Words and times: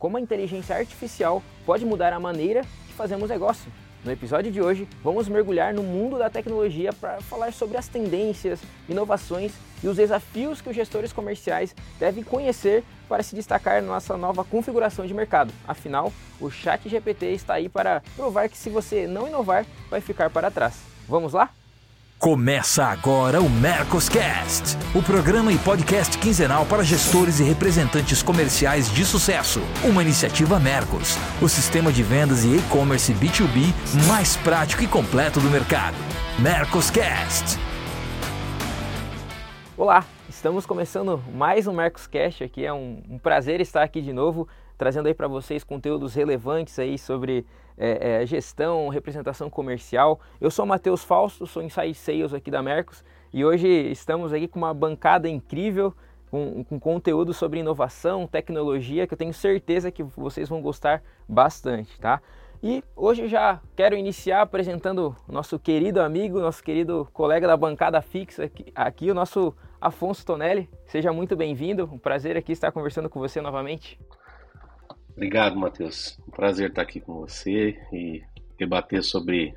como 0.00 0.16
a 0.16 0.20
inteligência 0.20 0.74
artificial 0.74 1.40
pode 1.64 1.84
mudar 1.84 2.12
a 2.12 2.18
maneira 2.18 2.62
que 2.88 2.94
fazemos 2.94 3.28
negócio. 3.30 3.70
No 4.02 4.10
episódio 4.10 4.50
de 4.50 4.62
hoje, 4.62 4.88
vamos 5.04 5.28
mergulhar 5.28 5.74
no 5.74 5.82
mundo 5.82 6.18
da 6.18 6.30
tecnologia 6.30 6.90
para 6.90 7.20
falar 7.20 7.52
sobre 7.52 7.76
as 7.76 7.86
tendências, 7.86 8.58
inovações 8.88 9.52
e 9.84 9.88
os 9.88 9.98
desafios 9.98 10.62
que 10.62 10.70
os 10.70 10.74
gestores 10.74 11.12
comerciais 11.12 11.76
devem 11.98 12.24
conhecer 12.24 12.82
para 13.06 13.22
se 13.22 13.36
destacar 13.36 13.82
na 13.82 13.88
nossa 13.88 14.16
nova 14.16 14.42
configuração 14.42 15.06
de 15.06 15.12
mercado. 15.12 15.52
Afinal, 15.68 16.10
o 16.40 16.50
Chat 16.50 16.88
GPT 16.88 17.26
está 17.32 17.54
aí 17.54 17.68
para 17.68 18.02
provar 18.16 18.48
que 18.48 18.56
se 18.56 18.70
você 18.70 19.06
não 19.06 19.28
inovar, 19.28 19.66
vai 19.90 20.00
ficar 20.00 20.30
para 20.30 20.50
trás. 20.50 20.80
Vamos 21.06 21.34
lá? 21.34 21.50
Começa 22.20 22.84
agora 22.84 23.40
o 23.40 23.48
Mercoscast, 23.48 24.76
o 24.94 25.02
programa 25.02 25.50
e 25.54 25.58
podcast 25.58 26.18
quinzenal 26.18 26.66
para 26.66 26.84
gestores 26.84 27.40
e 27.40 27.44
representantes 27.44 28.22
comerciais 28.22 28.92
de 28.92 29.06
sucesso. 29.06 29.62
Uma 29.82 30.02
iniciativa 30.02 30.60
Mercos, 30.60 31.16
o 31.40 31.48
sistema 31.48 31.90
de 31.90 32.02
vendas 32.02 32.44
e 32.44 32.58
e-commerce 32.58 33.14
B2B 33.14 33.72
mais 34.06 34.36
prático 34.36 34.82
e 34.82 34.86
completo 34.86 35.40
do 35.40 35.48
mercado. 35.48 35.96
Mercoscast. 36.38 37.58
Olá, 39.74 40.04
estamos 40.28 40.66
começando 40.66 41.22
mais 41.32 41.66
um 41.66 41.72
Mercoscast 41.72 42.44
aqui. 42.44 42.66
É 42.66 42.72
um, 42.74 43.02
um 43.08 43.18
prazer 43.18 43.62
estar 43.62 43.82
aqui 43.82 44.02
de 44.02 44.12
novo, 44.12 44.46
trazendo 44.76 45.08
aí 45.08 45.14
para 45.14 45.26
vocês 45.26 45.64
conteúdos 45.64 46.14
relevantes 46.14 46.78
aí 46.78 46.98
sobre 46.98 47.46
é, 47.80 48.22
é, 48.22 48.26
gestão, 48.26 48.88
representação 48.88 49.48
comercial. 49.48 50.20
Eu 50.38 50.50
sou 50.50 50.66
Matheus 50.66 51.02
Fausto, 51.02 51.46
sou 51.46 51.62
Inside 51.62 51.94
Sales 51.94 52.34
aqui 52.34 52.50
da 52.50 52.62
Mercos 52.62 53.02
e 53.32 53.42
hoje 53.42 53.66
estamos 53.66 54.34
aqui 54.34 54.46
com 54.46 54.58
uma 54.58 54.74
bancada 54.74 55.26
incrível, 55.26 55.94
com, 56.30 56.62
com 56.62 56.78
conteúdo 56.78 57.32
sobre 57.32 57.60
inovação, 57.60 58.26
tecnologia, 58.26 59.06
que 59.06 59.14
eu 59.14 59.18
tenho 59.18 59.32
certeza 59.32 59.90
que 59.90 60.02
vocês 60.02 60.46
vão 60.46 60.60
gostar 60.60 61.02
bastante, 61.26 61.98
tá? 61.98 62.20
E 62.62 62.84
hoje 62.94 63.26
já 63.26 63.58
quero 63.74 63.96
iniciar 63.96 64.42
apresentando 64.42 65.16
nosso 65.26 65.58
querido 65.58 66.02
amigo, 66.02 66.38
nosso 66.38 66.62
querido 66.62 67.08
colega 67.14 67.46
da 67.46 67.56
bancada 67.56 68.02
fixa 68.02 68.44
aqui, 68.44 68.66
aqui 68.74 69.10
o 69.10 69.14
nosso 69.14 69.54
Afonso 69.80 70.26
Tonelli. 70.26 70.68
Seja 70.84 71.10
muito 71.10 71.34
bem-vindo, 71.34 71.88
um 71.90 71.98
prazer 71.98 72.36
aqui 72.36 72.52
estar 72.52 72.70
conversando 72.70 73.08
com 73.08 73.18
você 73.18 73.40
novamente. 73.40 73.98
Obrigado, 75.20 75.54
Matheus. 75.54 76.18
Um 76.26 76.30
prazer 76.30 76.70
estar 76.70 76.80
aqui 76.80 76.98
com 76.98 77.12
você 77.12 77.78
e 77.92 78.22
debater 78.58 79.02
sobre 79.02 79.52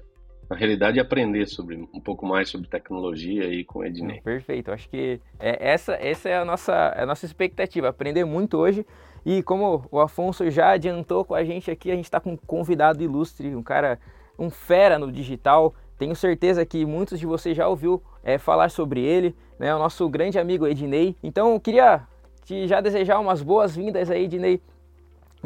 na 0.49 0.57
realidade 0.57 0.99
aprender 0.99 1.47
sobre 1.47 1.77
um 1.77 2.01
pouco 2.01 2.25
mais 2.25 2.49
sobre 2.49 2.67
tecnologia 2.67 3.45
aí 3.45 3.63
com 3.63 3.79
o 3.79 3.85
Ednei. 3.85 4.19
Perfeito, 4.19 4.73
acho 4.73 4.89
que 4.89 5.21
é, 5.39 5.71
essa, 5.71 5.93
essa 5.93 6.27
é 6.27 6.37
a 6.37 6.43
nossa, 6.43 6.73
é 6.73 7.03
a 7.03 7.05
nossa 7.05 7.25
expectativa, 7.25 7.87
aprender 7.87 8.25
muito 8.25 8.57
hoje. 8.57 8.85
E 9.25 9.41
como 9.41 9.87
o 9.89 10.01
Afonso 10.01 10.51
já 10.51 10.71
adiantou 10.71 11.23
com 11.23 11.33
a 11.33 11.45
gente 11.45 11.71
aqui, 11.71 11.89
a 11.89 11.95
gente 11.95 12.03
está 12.03 12.19
com 12.19 12.33
um 12.33 12.37
convidado 12.37 13.01
ilustre, 13.01 13.55
um 13.55 13.63
cara, 13.63 13.97
um 14.37 14.49
fera 14.49 14.99
no 14.99 15.09
digital. 15.09 15.73
Tenho 15.97 16.13
certeza 16.13 16.65
que 16.65 16.85
muitos 16.85 17.17
de 17.17 17.25
vocês 17.25 17.55
já 17.55 17.69
ouviu 17.69 18.03
é, 18.21 18.37
falar 18.37 18.69
sobre 18.69 18.99
ele, 18.99 19.33
né? 19.57 19.73
O 19.73 19.79
nosso 19.79 20.09
grande 20.09 20.37
amigo 20.37 20.67
Ednei. 20.67 21.15
Então 21.23 21.53
eu 21.53 21.59
queria 21.61 22.05
te 22.43 22.67
já 22.67 22.81
desejar 22.81 23.17
umas 23.19 23.41
boas-vindas 23.41 24.11
aí, 24.11 24.25
Ednei, 24.25 24.61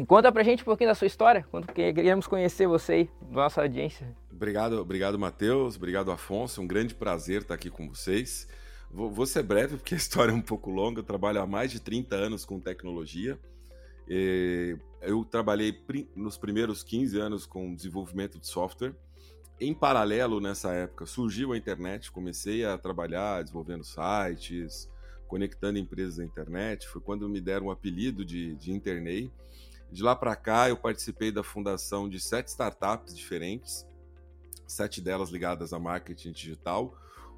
Conta 0.06 0.30
pra 0.30 0.44
gente 0.44 0.62
um 0.62 0.64
pouquinho 0.64 0.90
da 0.90 0.94
sua 0.94 1.06
história, 1.06 1.44
quando 1.50 1.66
queríamos 1.72 2.26
conhecer 2.26 2.68
você 2.68 2.92
aí, 2.92 3.10
nossa 3.30 3.62
audiência. 3.62 4.16
Obrigado, 4.30 4.80
obrigado 4.80 5.18
Matheus, 5.18 5.76
obrigado 5.76 6.12
Afonso, 6.12 6.62
um 6.62 6.66
grande 6.66 6.94
prazer 6.94 7.42
estar 7.42 7.54
aqui 7.54 7.68
com 7.68 7.88
vocês. 7.88 8.46
Vou, 8.90 9.10
vou, 9.10 9.26
ser 9.26 9.42
breve 9.42 9.76
porque 9.76 9.94
a 9.94 9.98
história 9.98 10.30
é 10.30 10.34
um 10.34 10.40
pouco 10.40 10.70
longa, 10.70 11.00
eu 11.00 11.04
trabalho 11.04 11.40
há 11.42 11.46
mais 11.46 11.72
de 11.72 11.80
30 11.80 12.14
anos 12.14 12.44
com 12.44 12.60
tecnologia. 12.60 13.38
Eu 15.02 15.24
trabalhei 15.24 15.76
nos 16.14 16.38
primeiros 16.38 16.82
15 16.82 17.18
anos 17.18 17.44
com 17.44 17.74
desenvolvimento 17.74 18.38
de 18.38 18.46
software. 18.46 18.94
Em 19.60 19.74
paralelo, 19.74 20.40
nessa 20.40 20.72
época, 20.72 21.04
surgiu 21.04 21.52
a 21.52 21.58
internet, 21.58 22.12
comecei 22.12 22.64
a 22.64 22.78
trabalhar 22.78 23.42
desenvolvendo 23.42 23.82
sites, 23.84 24.88
conectando 25.26 25.78
empresas 25.78 26.20
à 26.20 26.24
internet. 26.24 26.86
Foi 26.86 27.02
quando 27.02 27.28
me 27.28 27.40
deram 27.40 27.66
o 27.66 27.70
apelido 27.70 28.24
de, 28.24 28.54
de 28.54 28.72
Internei 28.72 29.30
de 29.90 30.02
lá 30.02 30.14
para 30.14 30.36
cá, 30.36 30.68
eu 30.68 30.76
participei 30.76 31.32
da 31.32 31.42
fundação 31.42 32.08
de 32.08 32.20
sete 32.20 32.48
startups 32.48 33.16
diferentes, 33.16 33.86
sete 34.66 35.00
delas 35.00 35.30
ligadas 35.30 35.72
a 35.72 35.78
marketing 35.78 36.32
digital, 36.32 36.94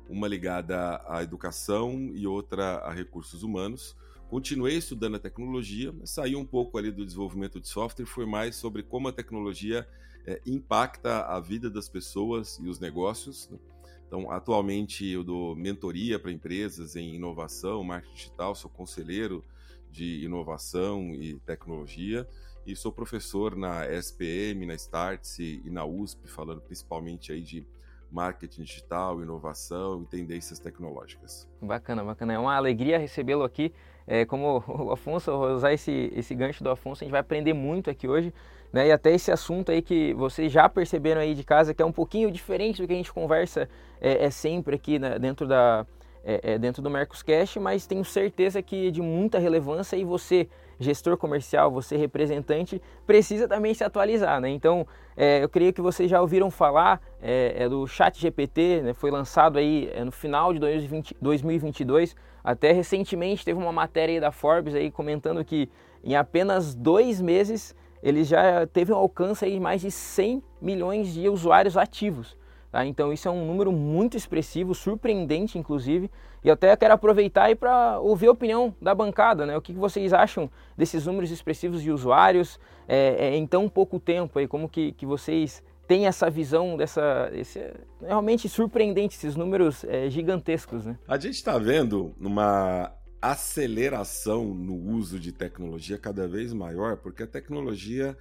uma 0.08 0.26
ligada 0.26 1.00
à 1.08 1.22
educação 1.22 2.10
e 2.12 2.26
outra 2.26 2.78
a 2.78 2.92
recursos 2.92 3.44
humanos. 3.44 3.96
Continuei 4.28 4.76
estudando 4.76 5.16
a 5.16 5.20
tecnologia, 5.20 5.94
saí 6.04 6.34
um 6.34 6.44
pouco 6.44 6.76
ali 6.76 6.90
do 6.90 7.04
desenvolvimento 7.04 7.60
de 7.60 7.68
software, 7.68 8.06
foi 8.06 8.26
mais 8.26 8.56
sobre 8.56 8.82
como 8.82 9.08
a 9.08 9.12
tecnologia 9.12 9.88
é, 10.26 10.40
impacta 10.44 11.26
a 11.26 11.38
vida 11.38 11.70
das 11.70 11.88
pessoas 11.88 12.58
e 12.60 12.68
os 12.68 12.80
negócios. 12.80 13.48
Né? 13.48 13.58
Então, 14.06 14.30
atualmente 14.30 15.06
eu 15.06 15.22
dou 15.22 15.54
mentoria 15.54 16.18
para 16.18 16.32
empresas 16.32 16.96
em 16.96 17.14
inovação, 17.14 17.84
marketing 17.84 18.14
digital, 18.14 18.54
sou 18.56 18.70
conselheiro 18.70 19.44
de 19.90 20.24
inovação 20.24 21.14
e 21.14 21.38
tecnologia 21.40 22.26
e 22.66 22.76
sou 22.76 22.92
professor 22.92 23.56
na 23.56 23.86
SPM, 23.86 24.66
na 24.66 24.74
Startse 24.74 25.62
e 25.64 25.70
na 25.70 25.84
USP, 25.84 26.28
falando 26.28 26.60
principalmente 26.60 27.32
aí 27.32 27.40
de 27.40 27.66
marketing 28.10 28.62
digital, 28.62 29.22
inovação 29.22 30.02
e 30.02 30.06
tendências 30.06 30.58
tecnológicas. 30.58 31.48
Bacana, 31.60 32.04
bacana. 32.04 32.34
É 32.34 32.38
uma 32.38 32.54
alegria 32.54 32.98
recebê-lo 32.98 33.44
aqui. 33.44 33.72
É, 34.06 34.24
como 34.24 34.62
o 34.66 34.92
Afonso, 34.92 35.32
usar 35.32 35.72
esse, 35.72 36.12
esse 36.14 36.34
gancho 36.34 36.62
do 36.62 36.70
Afonso, 36.70 37.02
a 37.02 37.04
gente 37.04 37.12
vai 37.12 37.20
aprender 37.20 37.52
muito 37.52 37.88
aqui 37.88 38.08
hoje. 38.08 38.34
Né? 38.72 38.88
E 38.88 38.92
até 38.92 39.12
esse 39.12 39.30
assunto 39.30 39.70
aí 39.70 39.80
que 39.80 40.12
vocês 40.14 40.50
já 40.50 40.68
perceberam 40.68 41.20
aí 41.20 41.34
de 41.34 41.44
casa, 41.44 41.72
que 41.72 41.82
é 41.82 41.86
um 41.86 41.92
pouquinho 41.92 42.30
diferente 42.30 42.82
do 42.82 42.86
que 42.86 42.92
a 42.92 42.96
gente 42.96 43.12
conversa 43.12 43.68
é, 44.00 44.24
é 44.24 44.30
sempre 44.30 44.76
aqui 44.76 44.98
né, 44.98 45.18
dentro 45.18 45.46
da, 45.46 45.86
é, 46.24 46.52
é, 46.54 46.58
dentro 46.58 46.82
do 46.82 46.90
Mercoscast, 46.90 47.58
mas 47.58 47.86
tenho 47.86 48.04
certeza 48.04 48.62
que 48.62 48.88
é 48.88 48.90
de 48.90 49.00
muita 49.00 49.38
relevância 49.38 49.96
e 49.96 50.04
você, 50.04 50.48
gestor 50.78 51.16
comercial, 51.16 51.70
você 51.70 51.96
representante, 51.96 52.80
precisa 53.06 53.48
também 53.48 53.74
se 53.74 53.84
atualizar. 53.84 54.40
Né? 54.40 54.50
Então, 54.50 54.86
é, 55.16 55.42
eu 55.42 55.48
creio 55.48 55.72
que 55.72 55.80
vocês 55.80 56.10
já 56.10 56.20
ouviram 56.20 56.50
falar 56.50 57.00
é, 57.22 57.64
é 57.64 57.68
do 57.68 57.86
Chat 57.86 58.20
GPT, 58.20 58.82
né? 58.82 58.94
foi 58.94 59.10
lançado 59.10 59.58
aí 59.58 59.90
é, 59.92 60.04
no 60.04 60.12
final 60.12 60.52
de 60.52 60.58
2020, 60.58 61.16
2022, 61.20 62.16
até 62.42 62.72
recentemente 62.72 63.44
teve 63.44 63.58
uma 63.58 63.72
matéria 63.72 64.14
aí 64.14 64.20
da 64.20 64.32
Forbes 64.32 64.74
aí 64.74 64.90
comentando 64.90 65.44
que 65.44 65.68
em 66.02 66.16
apenas 66.16 66.74
dois 66.74 67.20
meses 67.20 67.74
ele 68.02 68.24
já 68.24 68.66
teve 68.66 68.92
um 68.92 68.96
alcance 68.96 69.44
aí 69.44 69.52
de 69.52 69.60
mais 69.60 69.82
de 69.82 69.90
100 69.90 70.42
milhões 70.60 71.12
de 71.12 71.28
usuários 71.28 71.76
ativos. 71.76 72.36
Tá? 72.70 72.86
Então 72.86 73.12
isso 73.12 73.26
é 73.26 73.30
um 73.30 73.44
número 73.44 73.72
muito 73.72 74.16
expressivo, 74.16 74.74
surpreendente 74.74 75.58
inclusive, 75.58 76.10
e 76.42 76.50
até 76.50 76.74
quero 76.76 76.94
aproveitar 76.94 77.54
para 77.56 77.98
ouvir 77.98 78.28
a 78.28 78.32
opinião 78.32 78.74
da 78.80 78.94
bancada, 78.94 79.44
né? 79.44 79.56
O 79.56 79.60
que, 79.60 79.72
que 79.72 79.78
vocês 79.78 80.12
acham 80.12 80.48
desses 80.76 81.04
números 81.04 81.30
expressivos 81.30 81.82
de 81.82 81.90
usuários 81.90 82.58
é, 82.88 83.28
é, 83.28 83.36
em 83.36 83.46
tão 83.46 83.68
pouco 83.68 83.98
tempo? 83.98 84.38
Aí, 84.38 84.46
como 84.46 84.68
que, 84.68 84.92
que 84.92 85.04
vocês 85.04 85.62
têm 85.86 86.06
essa 86.06 86.30
visão 86.30 86.76
dessa... 86.76 87.28
Esse, 87.32 87.58
é 87.58 87.74
realmente 88.06 88.48
surpreendente, 88.48 89.16
esses 89.16 89.34
números 89.34 89.84
é, 89.84 90.08
gigantescos, 90.08 90.86
né? 90.86 90.96
A 91.06 91.18
gente 91.18 91.34
está 91.34 91.58
vendo 91.58 92.14
uma 92.18 92.92
aceleração 93.20 94.44
no 94.54 94.74
uso 94.74 95.18
de 95.18 95.32
tecnologia 95.32 95.98
cada 95.98 96.26
vez 96.26 96.54
maior, 96.54 96.96
porque 96.96 97.24
a 97.24 97.26
tecnologia 97.26 98.16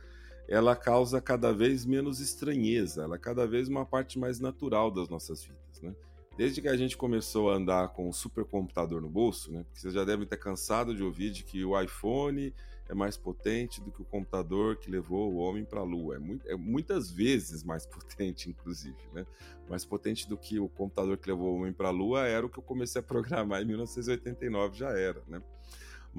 ela 0.50 0.76
causa 0.76 1.22
cada 1.22 1.54
vez 1.54 1.86
menos 1.86 2.20
estranheza, 2.20 3.04
ela 3.04 3.16
é 3.16 3.20
cada 3.20 3.46
vez 3.46 3.68
uma 3.68 3.86
parte 3.86 4.18
mais 4.18 4.40
natural 4.40 4.90
das 4.90 5.08
nossas 5.08 5.44
vidas, 5.44 5.82
né? 5.82 5.96
Desde 6.36 6.60
que 6.60 6.68
a 6.68 6.76
gente 6.76 6.98
começou 6.98 7.52
a 7.52 7.56
andar 7.56 7.90
com 7.90 8.10
o 8.10 8.14
supercomputador 8.14 9.00
no 9.00 9.10
bolso, 9.10 9.52
né? 9.52 9.64
Porque 9.64 9.80
vocês 9.80 9.94
já 9.94 10.04
devem 10.04 10.26
ter 10.26 10.38
cansado 10.38 10.96
de 10.96 11.04
ouvir 11.04 11.32
de 11.32 11.44
que 11.44 11.64
o 11.64 11.80
iPhone 11.80 12.52
é 12.88 12.96
mais 12.96 13.16
potente 13.16 13.80
do 13.80 13.92
que 13.92 14.02
o 14.02 14.06
computador 14.06 14.78
que 14.78 14.90
levou 14.90 15.32
o 15.32 15.38
homem 15.38 15.64
para 15.64 15.82
a 15.82 15.84
Lua. 15.84 16.16
É, 16.16 16.18
muito, 16.18 16.50
é, 16.50 16.56
muitas 16.56 17.12
vezes 17.12 17.64
mais 17.64 17.86
potente, 17.88 18.50
inclusive, 18.50 18.98
né? 19.14 19.28
Mais 19.70 19.86
potente 19.86 20.28
do 20.28 20.36
que 20.36 20.60
o 20.60 20.68
computador 20.68 21.16
que 21.18 21.30
levou 21.30 21.54
o 21.54 21.58
homem 21.58 21.74
para 21.74 21.90
a 21.90 21.92
Lua 21.92 22.26
era 22.26 22.44
o 22.44 22.50
que 22.50 22.58
eu 22.58 22.64
comecei 22.64 23.00
a 23.00 23.04
programar 23.04 23.62
em 23.62 23.66
1989, 23.66 24.76
já 24.76 24.90
era, 24.90 25.22
né? 25.28 25.44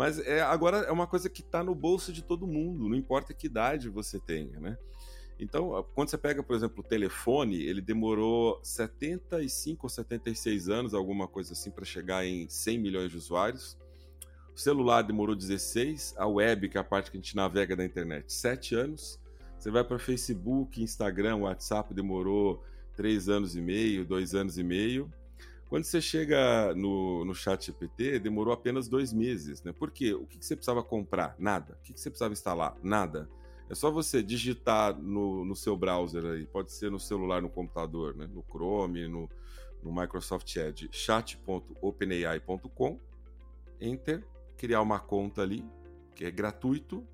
Mas 0.01 0.19
é, 0.19 0.41
agora 0.41 0.79
é 0.79 0.91
uma 0.91 1.07
coisa 1.07 1.29
que 1.29 1.43
está 1.43 1.63
no 1.63 1.75
bolso 1.75 2.11
de 2.11 2.23
todo 2.23 2.47
mundo, 2.47 2.89
não 2.89 2.97
importa 2.97 3.35
que 3.35 3.47
idade 3.47 3.91
você 3.91 4.19
tenha, 4.19 4.59
né? 4.59 4.79
Então, 5.39 5.87
quando 5.95 6.09
você 6.09 6.17
pega, 6.17 6.43
por 6.43 6.57
exemplo, 6.57 6.81
o 6.81 6.83
telefone, 6.83 7.63
ele 7.63 7.83
demorou 7.83 8.59
75 8.63 9.85
ou 9.85 9.91
76 9.91 10.71
anos, 10.71 10.95
alguma 10.95 11.29
coisa 11.29 11.53
assim, 11.53 11.71
para 11.71 11.85
chegar 11.85 12.25
em 12.25 12.49
100 12.49 12.79
milhões 12.79 13.11
de 13.11 13.19
usuários. 13.19 13.77
O 14.57 14.59
celular 14.59 15.03
demorou 15.03 15.37
16, 15.37 16.15
a 16.17 16.27
web, 16.27 16.71
que 16.71 16.79
é 16.79 16.81
a 16.81 16.85
parte 16.85 17.11
que 17.11 17.19
a 17.19 17.21
gente 17.21 17.37
navega 17.37 17.77
da 17.77 17.85
internet, 17.85 18.33
7 18.33 18.75
anos. 18.75 19.21
Você 19.59 19.71
vai 19.71 19.85
para 19.85 19.99
Facebook, 19.99 20.83
Instagram, 20.83 21.37
WhatsApp, 21.41 21.93
demorou 21.93 22.65
3 22.97 23.29
anos 23.29 23.55
e 23.55 23.61
meio, 23.61 24.07
2 24.07 24.35
anos 24.35 24.57
e 24.57 24.63
meio. 24.63 25.13
Quando 25.71 25.85
você 25.85 26.01
chega 26.01 26.75
no, 26.75 27.25
no 27.25 27.33
chat 27.33 27.67
GPT, 27.67 28.19
demorou 28.19 28.53
apenas 28.53 28.89
dois 28.89 29.13
meses, 29.13 29.63
né? 29.63 29.73
Por 29.73 29.93
quê? 29.93 30.13
O 30.13 30.27
que, 30.27 30.37
que 30.37 30.45
você 30.45 30.57
precisava 30.57 30.83
comprar? 30.83 31.37
Nada. 31.39 31.79
O 31.81 31.85
que, 31.85 31.93
que 31.93 32.01
você 32.01 32.11
precisava 32.11 32.33
instalar? 32.33 32.77
Nada. 32.83 33.31
É 33.69 33.75
só 33.77 33.89
você 33.89 34.21
digitar 34.21 34.99
no, 34.99 35.45
no 35.45 35.55
seu 35.55 35.77
browser 35.77 36.25
aí, 36.25 36.45
pode 36.45 36.73
ser 36.73 36.91
no 36.91 36.99
celular, 36.99 37.41
no 37.41 37.49
computador, 37.49 38.17
né? 38.17 38.27
no 38.27 38.45
Chrome, 38.51 39.07
no, 39.07 39.31
no 39.81 39.95
Microsoft 39.95 40.57
Edge, 40.57 40.89
chat.openai.com, 40.91 42.99
enter, 43.81 44.27
criar 44.57 44.83
uma 44.83 44.99
conta 44.99 45.43
ali, 45.43 45.65
que 46.17 46.25
é 46.25 46.33
gratuito, 46.33 47.07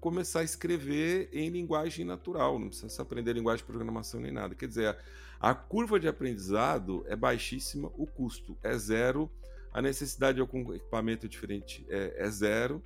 começar 0.00 0.40
a 0.40 0.44
escrever 0.44 1.28
em 1.32 1.48
linguagem 1.48 2.04
natural, 2.04 2.58
não 2.58 2.70
precisa 2.70 3.02
aprender 3.02 3.34
linguagem 3.34 3.64
de 3.64 3.70
programação 3.70 4.18
nem 4.18 4.32
nada. 4.32 4.56
Quer 4.56 4.66
dizer, 4.66 4.98
a 5.40 5.54
curva 5.54 5.98
de 5.98 6.06
aprendizado 6.06 7.04
é 7.08 7.16
baixíssima, 7.16 7.90
o 7.96 8.06
custo 8.06 8.56
é 8.62 8.76
zero, 8.76 9.30
a 9.72 9.80
necessidade 9.80 10.36
de 10.36 10.40
algum 10.42 10.74
equipamento 10.74 11.26
diferente 11.26 11.86
é, 11.88 12.14
é 12.18 12.30
zero, 12.30 12.82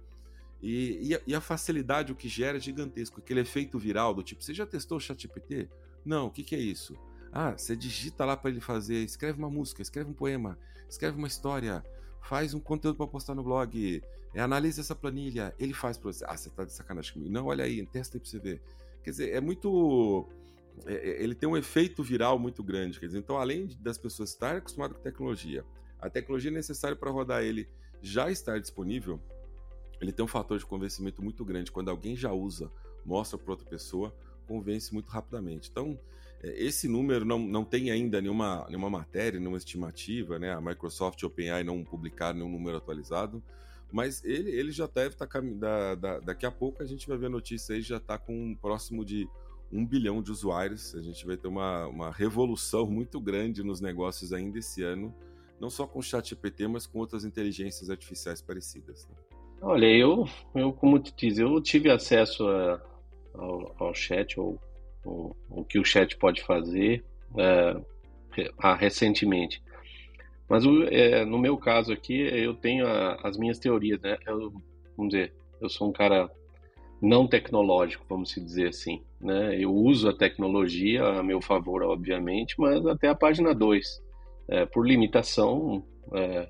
e, 0.62 1.08
e, 1.08 1.14
a, 1.14 1.20
e, 1.26 1.34
a, 1.34 1.40
facilidade 1.40 2.12
o 2.12 2.14
que 2.14 2.28
gera 2.28 2.56
é 2.56 2.60
gigantesco. 2.60 3.20
Aquele 3.20 3.40
efeito 3.40 3.78
viral 3.78 4.14
do 4.14 4.22
tipo, 4.22 4.42
você 4.42 4.54
já 4.54 4.64
testou 4.64 4.96
o 4.96 5.00
ChatGPT? 5.00 5.68
Não, 6.04 6.26
o 6.26 6.30
que, 6.30 6.42
que 6.42 6.54
é 6.54 6.58
isso? 6.58 6.96
Ah, 7.30 7.52
você 7.52 7.76
digita 7.76 8.24
lá 8.24 8.36
para 8.36 8.50
ele 8.50 8.60
fazer, 8.60 9.02
escreve 9.04 9.38
uma 9.38 9.50
música, 9.50 9.82
escreve 9.82 10.08
um 10.08 10.14
poema, 10.14 10.56
escreve 10.88 11.18
uma 11.18 11.26
história, 11.26 11.84
faz 12.22 12.54
um 12.54 12.60
conteúdo 12.60 12.96
para 12.96 13.06
postar 13.06 13.34
no 13.34 13.42
blog, 13.42 14.02
é, 14.32 14.40
analisa 14.40 14.80
essa 14.80 14.94
planilha, 14.94 15.54
ele 15.58 15.74
faz 15.74 15.98
para 15.98 16.12
você. 16.12 16.24
Ah, 16.26 16.36
você 16.36 16.48
tá 16.50 16.64
de 16.64 16.72
sacanagem 16.72 17.12
comigo. 17.12 17.30
Não, 17.32 17.46
olha 17.46 17.64
aí, 17.64 17.84
testa 17.86 18.16
aí 18.16 18.20
para 18.20 18.30
você 18.30 18.38
ver. 18.38 18.62
Quer 19.02 19.10
dizer, 19.10 19.32
é 19.32 19.40
muito. 19.40 20.28
É, 20.86 20.94
é, 20.94 21.22
ele 21.22 21.34
tem 21.34 21.48
um 21.48 21.56
efeito 21.56 22.02
viral 22.02 22.38
muito 22.38 22.62
grande. 22.62 22.98
Quer 22.98 23.06
dizer, 23.06 23.18
então, 23.18 23.36
além 23.38 23.68
das 23.80 23.98
pessoas 23.98 24.30
estarem 24.30 24.58
acostumadas 24.58 24.96
com 24.96 25.02
tecnologia, 25.02 25.64
a 26.00 26.10
tecnologia 26.10 26.50
necessária 26.50 26.96
para 26.96 27.10
rodar 27.10 27.42
ele 27.42 27.68
já 28.02 28.30
estar 28.30 28.60
disponível, 28.60 29.20
ele 30.00 30.12
tem 30.12 30.24
um 30.24 30.28
fator 30.28 30.58
de 30.58 30.66
convencimento 30.66 31.22
muito 31.22 31.44
grande. 31.44 31.72
Quando 31.72 31.90
alguém 31.90 32.16
já 32.16 32.32
usa, 32.32 32.70
mostra 33.04 33.38
para 33.38 33.50
outra 33.50 33.66
pessoa, 33.66 34.14
convence 34.46 34.92
muito 34.92 35.08
rapidamente. 35.08 35.70
Então, 35.70 35.98
é, 36.42 36.62
esse 36.62 36.88
número 36.88 37.24
não, 37.24 37.38
não 37.38 37.64
tem 37.64 37.90
ainda 37.90 38.20
nenhuma, 38.20 38.66
nenhuma 38.68 38.90
matéria, 38.90 39.38
nenhuma 39.38 39.58
estimativa, 39.58 40.38
né? 40.38 40.52
A 40.52 40.60
Microsoft 40.60 41.22
e 41.22 41.26
OpenAI 41.26 41.64
não 41.64 41.82
publicaram 41.82 42.38
nenhum 42.38 42.50
número 42.50 42.76
atualizado, 42.76 43.42
mas 43.90 44.24
ele, 44.24 44.50
ele 44.50 44.72
já 44.72 44.86
deve 44.86 45.14
estar 45.14 45.26
tá 45.26 45.40
da, 45.40 45.94
da, 45.94 46.20
daqui 46.20 46.44
a 46.44 46.50
pouco 46.50 46.82
a 46.82 46.86
gente 46.86 47.06
vai 47.08 47.16
ver 47.16 47.26
a 47.26 47.30
notícia 47.30 47.74
aí 47.74 47.80
já 47.80 47.96
está 47.98 48.18
com 48.18 48.54
próximo 48.56 49.04
de 49.04 49.28
um 49.74 49.84
bilhão 49.84 50.22
de 50.22 50.30
usuários. 50.30 50.94
A 50.94 51.02
gente 51.02 51.26
vai 51.26 51.36
ter 51.36 51.48
uma, 51.48 51.86
uma 51.86 52.10
revolução 52.10 52.86
muito 52.86 53.20
grande 53.20 53.62
nos 53.62 53.80
negócios 53.80 54.32
ainda 54.32 54.58
esse 54.58 54.82
ano, 54.82 55.14
não 55.60 55.68
só 55.68 55.86
com 55.86 55.98
o 55.98 56.02
ChatGPT, 56.02 56.68
mas 56.68 56.86
com 56.86 56.98
outras 56.98 57.24
inteligências 57.24 57.90
artificiais 57.90 58.40
parecidas. 58.40 59.06
Né? 59.08 59.16
Olha, 59.60 59.86
eu, 59.86 60.28
eu 60.54 60.72
como 60.72 60.98
te 60.98 61.12
diz, 61.16 61.38
eu 61.38 61.60
tive 61.60 61.90
acesso 61.90 62.46
a, 62.46 62.80
ao, 63.34 63.74
ao 63.78 63.94
chat, 63.94 64.38
ou 64.38 64.60
o 65.04 65.64
que 65.64 65.78
o 65.78 65.84
chat 65.84 66.16
pode 66.16 66.42
fazer 66.42 67.04
é, 67.36 67.80
a, 68.58 68.74
recentemente. 68.74 69.62
Mas 70.48 70.64
é, 70.90 71.24
no 71.24 71.38
meu 71.38 71.56
caso 71.56 71.92
aqui, 71.92 72.20
eu 72.20 72.54
tenho 72.54 72.86
a, 72.86 73.14
as 73.22 73.36
minhas 73.36 73.58
teorias, 73.58 74.00
né? 74.00 74.18
Eu, 74.26 74.52
vamos 74.96 75.12
dizer, 75.12 75.34
eu 75.60 75.68
sou 75.68 75.88
um 75.88 75.92
cara 75.92 76.30
não 77.00 77.26
tecnológico, 77.26 78.04
vamos 78.08 78.34
dizer 78.34 78.68
assim, 78.68 79.02
né? 79.24 79.56
Eu 79.58 79.74
uso 79.74 80.08
a 80.08 80.16
tecnologia 80.16 81.02
a 81.02 81.22
meu 81.22 81.40
favor, 81.40 81.82
obviamente, 81.82 82.54
mas 82.58 82.84
até 82.86 83.08
a 83.08 83.14
página 83.14 83.54
2, 83.54 84.02
é, 84.48 84.66
por 84.66 84.86
limitação 84.86 85.82
é, 86.12 86.48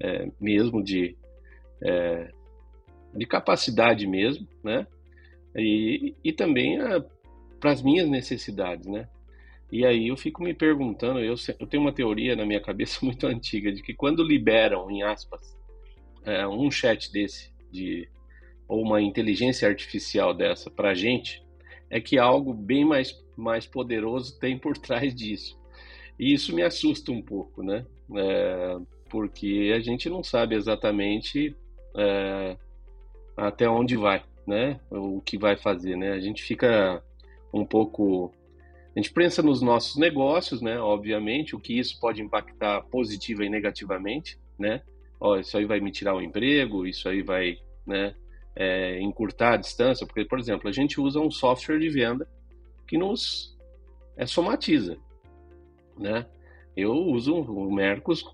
é 0.00 0.28
mesmo 0.40 0.82
de 0.82 1.16
é, 1.80 2.32
de 3.14 3.26
capacidade 3.26 4.06
mesmo, 4.06 4.46
né? 4.62 4.86
E, 5.54 6.14
e 6.22 6.32
também 6.32 6.78
para 7.60 7.70
as 7.70 7.80
minhas 7.80 8.08
necessidades, 8.08 8.86
né? 8.86 9.08
E 9.70 9.84
aí 9.86 10.08
eu 10.08 10.16
fico 10.16 10.42
me 10.42 10.52
perguntando, 10.52 11.20
eu, 11.20 11.34
eu, 11.58 11.66
tenho 11.66 11.82
uma 11.82 11.92
teoria 11.92 12.36
na 12.36 12.44
minha 12.44 12.60
cabeça 12.60 12.98
muito 13.06 13.26
antiga 13.26 13.72
de 13.72 13.82
que 13.82 13.94
quando 13.94 14.22
liberam, 14.22 14.90
em 14.90 15.02
aspas, 15.02 15.56
é, 16.24 16.46
um 16.46 16.70
chat 16.70 17.10
desse 17.12 17.54
de 17.70 18.08
ou 18.68 18.82
uma 18.82 19.00
inteligência 19.00 19.68
artificial 19.68 20.34
dessa 20.34 20.68
para 20.68 20.92
gente, 20.92 21.45
é 21.90 22.00
que 22.00 22.18
algo 22.18 22.52
bem 22.52 22.84
mais, 22.84 23.14
mais 23.36 23.66
poderoso 23.66 24.38
tem 24.38 24.58
por 24.58 24.76
trás 24.78 25.14
disso. 25.14 25.58
E 26.18 26.32
isso 26.32 26.54
me 26.54 26.62
assusta 26.62 27.12
um 27.12 27.22
pouco, 27.22 27.62
né? 27.62 27.84
É, 28.16 28.76
porque 29.10 29.72
a 29.74 29.80
gente 29.80 30.08
não 30.08 30.22
sabe 30.22 30.54
exatamente 30.54 31.54
é, 31.96 32.56
até 33.36 33.68
onde 33.68 33.96
vai, 33.96 34.22
né? 34.46 34.80
O 34.90 35.20
que 35.20 35.36
vai 35.36 35.56
fazer, 35.56 35.96
né? 35.96 36.12
A 36.12 36.20
gente 36.20 36.42
fica 36.42 37.02
um 37.52 37.64
pouco 37.64 38.32
a 38.96 38.98
gente 38.98 39.12
pensa 39.12 39.42
nos 39.42 39.60
nossos 39.60 39.96
negócios, 39.96 40.62
né? 40.62 40.80
Obviamente, 40.80 41.54
o 41.54 41.60
que 41.60 41.78
isso 41.78 42.00
pode 42.00 42.22
impactar 42.22 42.80
positiva 42.84 43.44
e 43.44 43.50
negativamente, 43.50 44.40
né? 44.58 44.80
Ó, 45.20 45.36
isso 45.36 45.54
aí 45.58 45.66
vai 45.66 45.80
me 45.80 45.92
tirar 45.92 46.14
o 46.14 46.22
emprego, 46.22 46.86
isso 46.86 47.06
aí 47.06 47.22
vai, 47.22 47.58
né? 47.86 48.14
É, 48.58 48.98
encurtar 49.02 49.52
a 49.52 49.56
distância, 49.58 50.06
porque, 50.06 50.24
por 50.24 50.38
exemplo, 50.38 50.66
a 50.66 50.72
gente 50.72 50.98
usa 50.98 51.20
um 51.20 51.30
software 51.30 51.78
de 51.78 51.90
venda 51.90 52.26
que 52.86 52.96
nos 52.96 53.54
é, 54.16 54.24
somatiza, 54.24 54.96
né? 55.98 56.26
Eu 56.74 56.92
uso 56.92 57.34
o 57.34 57.70
Mercos 57.70 58.24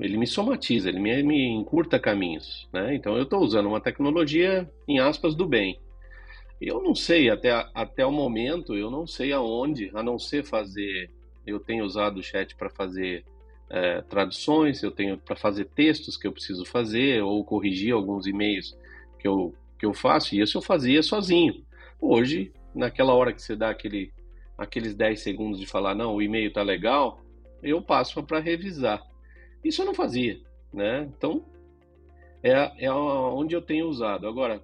ele 0.00 0.16
me 0.16 0.26
somatiza, 0.26 0.88
ele 0.88 1.00
me, 1.00 1.22
me 1.22 1.48
encurta 1.48 1.98
caminhos, 1.98 2.68
né? 2.72 2.94
Então 2.94 3.16
eu 3.16 3.24
estou 3.24 3.40
usando 3.40 3.66
uma 3.66 3.80
tecnologia 3.80 4.70
em 4.86 5.00
aspas 5.00 5.34
do 5.34 5.46
bem. 5.46 5.78
Eu 6.60 6.82
não 6.82 6.94
sei 6.94 7.30
até 7.30 7.50
até 7.74 8.06
o 8.06 8.12
momento, 8.12 8.76
eu 8.76 8.90
não 8.90 9.06
sei 9.06 9.32
aonde, 9.32 9.90
a 9.94 10.02
não 10.02 10.18
ser 10.18 10.44
fazer. 10.44 11.10
Eu 11.46 11.58
tenho 11.58 11.84
usado 11.84 12.18
o 12.18 12.22
chat 12.22 12.54
para 12.54 12.70
fazer 12.70 13.24
é, 13.70 14.00
traduções, 14.02 14.82
eu 14.82 14.90
tenho 14.90 15.18
para 15.18 15.34
fazer 15.34 15.64
textos 15.66 16.16
que 16.16 16.26
eu 16.26 16.32
preciso 16.32 16.64
fazer 16.64 17.22
ou 17.22 17.44
corrigir 17.44 17.92
alguns 17.92 18.26
e-mails 18.26 18.76
que 19.18 19.26
eu 19.26 19.54
que 19.78 19.86
eu 19.86 19.94
faço. 19.94 20.34
E 20.34 20.40
isso 20.40 20.58
eu 20.58 20.62
fazia 20.62 21.02
sozinho. 21.02 21.64
Hoje, 22.00 22.52
naquela 22.74 23.14
hora 23.14 23.32
que 23.32 23.40
você 23.40 23.54
dá 23.54 23.70
aquele 23.70 24.12
aqueles 24.56 24.94
10 24.94 25.20
segundos 25.20 25.60
de 25.60 25.66
falar 25.66 25.94
não, 25.94 26.16
o 26.16 26.22
e-mail 26.22 26.52
tá 26.52 26.62
legal, 26.62 27.20
eu 27.62 27.80
passo 27.80 28.22
para 28.24 28.40
revisar. 28.40 29.00
Isso 29.64 29.82
eu 29.82 29.86
não 29.86 29.94
fazia, 29.94 30.40
né? 30.72 31.08
Então, 31.16 31.44
é, 32.42 32.86
é 32.86 32.92
onde 32.92 33.54
eu 33.54 33.62
tenho 33.62 33.88
usado. 33.88 34.26
Agora, 34.26 34.62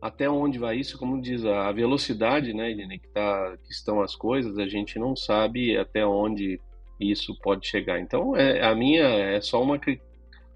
até 0.00 0.28
onde 0.28 0.58
vai 0.58 0.76
isso, 0.76 0.98
como 0.98 1.20
diz 1.20 1.44
a 1.44 1.72
velocidade, 1.72 2.52
né, 2.52 2.74
que, 2.74 3.08
tá, 3.08 3.56
que 3.64 3.72
estão 3.72 4.00
as 4.00 4.14
coisas, 4.14 4.58
a 4.58 4.66
gente 4.66 4.98
não 4.98 5.16
sabe 5.16 5.76
até 5.76 6.06
onde 6.06 6.60
isso 7.00 7.36
pode 7.40 7.66
chegar. 7.66 8.00
Então, 8.00 8.36
é, 8.36 8.64
a 8.64 8.74
minha 8.74 9.04
é 9.04 9.40
só 9.40 9.62
uma, 9.62 9.80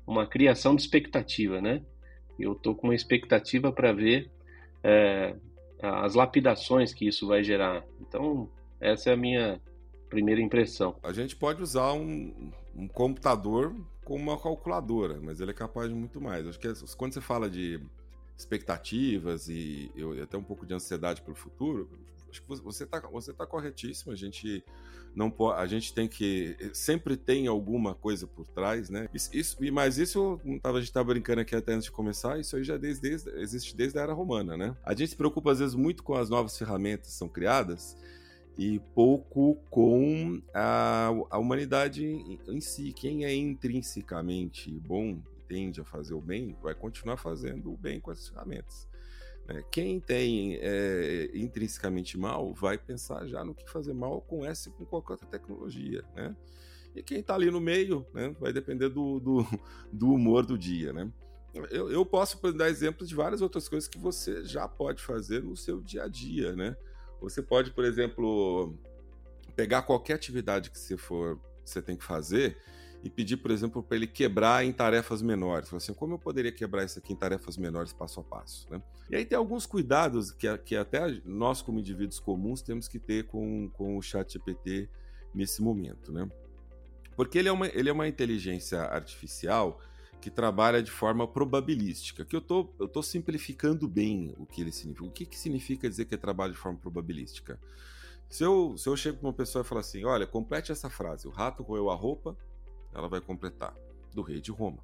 uma 0.07 0.27
criação 0.27 0.75
de 0.75 0.83
expectativa, 0.83 1.61
né? 1.61 1.83
Eu 2.43 2.53
estou 2.53 2.75
com 2.75 2.89
uma 2.89 2.95
expectativa 2.95 3.73
para 3.73 3.93
ver 3.93 4.31
é, 4.83 5.35
as 5.83 6.15
lapidações 6.15 6.93
que 6.93 7.07
isso 7.07 7.27
vai 7.27 7.43
gerar. 7.43 7.85
Então, 8.01 8.49
essa 8.81 9.11
é 9.11 9.13
a 9.13 9.17
minha 9.17 9.61
primeira 10.09 10.41
impressão. 10.41 10.97
A 11.03 11.13
gente 11.13 11.37
pode 11.37 11.63
usar 11.63 11.93
um, 11.93 12.53
um 12.75 12.89
computador 12.89 13.75
como 14.05 14.23
uma 14.25 14.41
calculadora, 14.41 15.21
mas 15.23 15.41
ele 15.41 15.53
é 15.53 15.55
capaz 15.55 15.89
de 15.89 15.95
muito 15.95 16.21
mais. 16.21 16.47
Acho 16.47 16.59
que 16.59 16.67
é, 16.67 16.73
quando 16.97 17.15
você 17.15 17.21
fala 17.21 17.49
de 17.49 17.81
expectativas 18.37 19.49
e 19.49 19.91
até 20.23 20.37
um 20.37 20.43
pouco 20.43 20.67
de 20.67 20.75
ansiedade 20.75 21.21
pelo 21.23 21.37
futuro, 21.37 21.89
acho 22.31 22.43
que 22.43 22.49
você 22.49 22.85
está 22.85 23.01
você 23.01 23.33
tá 23.33 23.47
corretíssimo. 23.47 24.13
A 24.13 24.17
gente 24.17 24.65
não 25.15 25.31
pode, 25.31 25.61
a 25.61 25.67
gente 25.67 25.93
tem 25.93 26.09
que 26.09 26.57
sempre 26.73 27.17
tem 27.17 27.47
alguma 27.47 27.95
coisa 27.95 28.27
por 28.27 28.47
trás, 28.47 28.89
né? 28.89 29.09
Isso, 29.13 29.31
isso 29.33 29.57
mas 29.73 29.99
isso 29.99 30.41
a 30.63 30.73
gente 30.75 30.85
estava 30.85 31.13
brincando 31.13 31.41
aqui 31.41 31.55
até 31.55 31.73
antes 31.73 31.85
de 31.85 31.93
começar. 31.93 32.39
Isso 32.39 32.57
aí 32.57 32.65
já 32.65 32.77
desde, 32.77 33.03
desde, 33.03 33.31
existe 33.41 33.77
desde 33.77 33.99
a 33.99 34.03
era 34.03 34.13
romana, 34.13 34.57
né? 34.57 34.77
A 34.85 34.95
gente 34.95 35.11
se 35.11 35.17
preocupa 35.17 35.53
às 35.53 35.59
vezes 35.59 35.75
muito 35.75 36.03
com 36.03 36.15
as 36.15 36.31
novas 36.31 36.57
ferramentas 36.57 37.09
que 37.09 37.15
são 37.15 37.29
criadas 37.29 37.97
e 38.57 38.79
pouco 38.95 39.57
com 39.71 40.41
a, 40.53 41.11
a 41.31 41.39
humanidade 41.39 42.05
em 42.47 42.61
si. 42.61 42.93
Quem 42.93 43.25
é 43.25 43.35
intrinsecamente 43.35 44.71
bom 44.71 45.21
tende 45.49 45.81
a 45.81 45.85
fazer 45.85 46.15
o 46.15 46.21
bem, 46.21 46.57
vai 46.63 46.75
continuar 46.77 47.17
fazendo 47.17 47.73
o 47.73 47.77
bem 47.77 47.99
com 47.99 48.13
as 48.13 48.29
ferramentas. 48.29 48.90
Né? 49.51 49.65
Quem 49.71 49.99
tem 49.99 50.59
é, 50.61 51.31
intrinsecamente 51.35 52.17
mal, 52.17 52.55
vai 52.55 52.79
pensar 52.79 53.27
já 53.27 53.45
no 53.45 53.55
que 53.55 53.69
fazer 53.69 53.93
mal 53.93 54.21
com 54.23 54.47
essa 54.47 54.69
e 54.69 54.73
com 54.73 54.87
qualquer 54.87 55.15
outra 55.15 55.27
tecnologia. 55.27 56.05
Né? 56.15 56.37
E 56.95 57.03
quem 57.03 57.19
está 57.19 57.35
ali 57.35 57.51
no 57.51 57.61
meio, 57.61 58.07
né, 58.15 58.35
vai 58.39 58.53
depender 58.53 58.89
do, 58.89 59.19
do, 59.19 59.47
do 59.93 60.13
humor 60.13 60.47
do 60.47 60.57
dia. 60.57 60.93
Né? 60.93 61.11
Eu, 61.71 61.91
eu, 61.91 62.07
posso 62.07 62.41
dar 62.53 62.69
exemplos 62.69 63.09
de 63.09 63.15
várias 63.15 63.43
outras 63.43 63.69
coisas 63.69 63.89
que 63.89 63.99
você 63.99 64.45
já 64.45 64.69
pode 64.69 65.03
fazer 65.03 65.43
no 65.43 65.57
seu 65.57 65.81
dia 65.81 66.05
a 66.05 66.09
dia. 66.09 66.55
Né? 66.55 66.77
Você 67.21 67.43
pode, 67.43 67.73
por 67.73 67.85
exemplo, 67.85 68.79
pegar 69.57 69.83
qualquer 69.83 70.15
atividade 70.15 70.71
que 70.71 70.79
você 70.79 70.97
for, 70.97 71.41
você 71.65 71.83
tem 71.83 71.97
que 71.97 72.05
fazer 72.05 72.57
e 73.03 73.09
pedir, 73.09 73.39
por 73.39 73.51
exemplo, 73.51 73.83
para 73.83 73.97
ele 73.97 74.07
quebrar 74.07 74.65
em 74.65 74.73
tarefas 74.73 75.23
menores. 75.23 75.69
Falar 75.69 75.79
assim, 75.79 75.95
como 75.95 76.15
eu 76.15 76.19
poderia 76.19 76.53
quebrar 76.53 76.85
isso 76.85 76.99
aqui 76.99 77.13
em 77.13 77.17
tarefas 77.17 77.57
menores 77.57 77.93
passo 77.93 78.21
a 78.21 78.23
passo? 78.23 78.67
Né? 78.71 78.83
E 79.11 79.17
aí 79.17 79.25
tem 79.25 79.39
alguns 79.39 79.65
cuidados 79.65 80.31
que, 80.31 80.47
que 80.59 80.77
até 80.77 81.21
nós, 81.25 81.63
como 81.63 81.79
indivíduos 81.79 82.21
comuns, 82.21 82.61
temos 82.61 82.89
que 82.89 82.99
ter 82.99 83.25
com, 83.27 83.71
com 83.71 83.97
o 83.97 84.03
chat 84.03 84.33
GPT 84.33 84.89
nesse 85.35 85.63
momento. 85.63 86.13
Né? 86.13 86.29
Porque 87.17 87.39
ele 87.39 87.49
é, 87.49 87.53
uma, 87.53 87.67
ele 87.69 87.89
é 87.89 87.93
uma 87.93 88.07
inteligência 88.07 88.81
artificial 88.81 89.81
que 90.21 90.31
trabalha 90.31 90.83
de 90.83 90.91
forma 90.91 91.27
probabilística, 91.27 92.27
que 92.27 92.37
eu 92.37 92.43
tô, 92.43 92.69
eu 92.79 92.87
tô 92.87 93.03
simplificando 93.03 93.89
bem 93.89 94.35
o 94.37 94.45
que 94.45 94.61
ele 94.61 94.71
significa. 94.71 95.09
O 95.09 95.11
que, 95.11 95.25
que 95.25 95.39
significa 95.39 95.89
dizer 95.89 96.05
que 96.05 96.15
é 96.15 96.19
trabalho 96.19 96.53
de 96.53 96.59
forma 96.59 96.79
probabilística? 96.79 97.59
Se 98.29 98.45
eu, 98.45 98.77
se 98.77 98.89
eu 98.89 98.97
chego 98.97 99.19
para 99.19 99.29
uma 99.29 99.33
pessoa 99.33 99.63
e 99.63 99.65
falar 99.67 99.81
assim, 99.81 100.05
olha, 100.05 100.27
complete 100.27 100.71
essa 100.71 100.91
frase, 100.91 101.27
o 101.27 101.31
rato 101.31 101.63
roeu 101.63 101.91
a 101.91 101.95
roupa, 101.95 102.37
ela 102.95 103.09
vai 103.09 103.21
completar, 103.21 103.75
do 104.13 104.23
rei 104.23 104.41
de 104.41 104.51
Roma. 104.51 104.79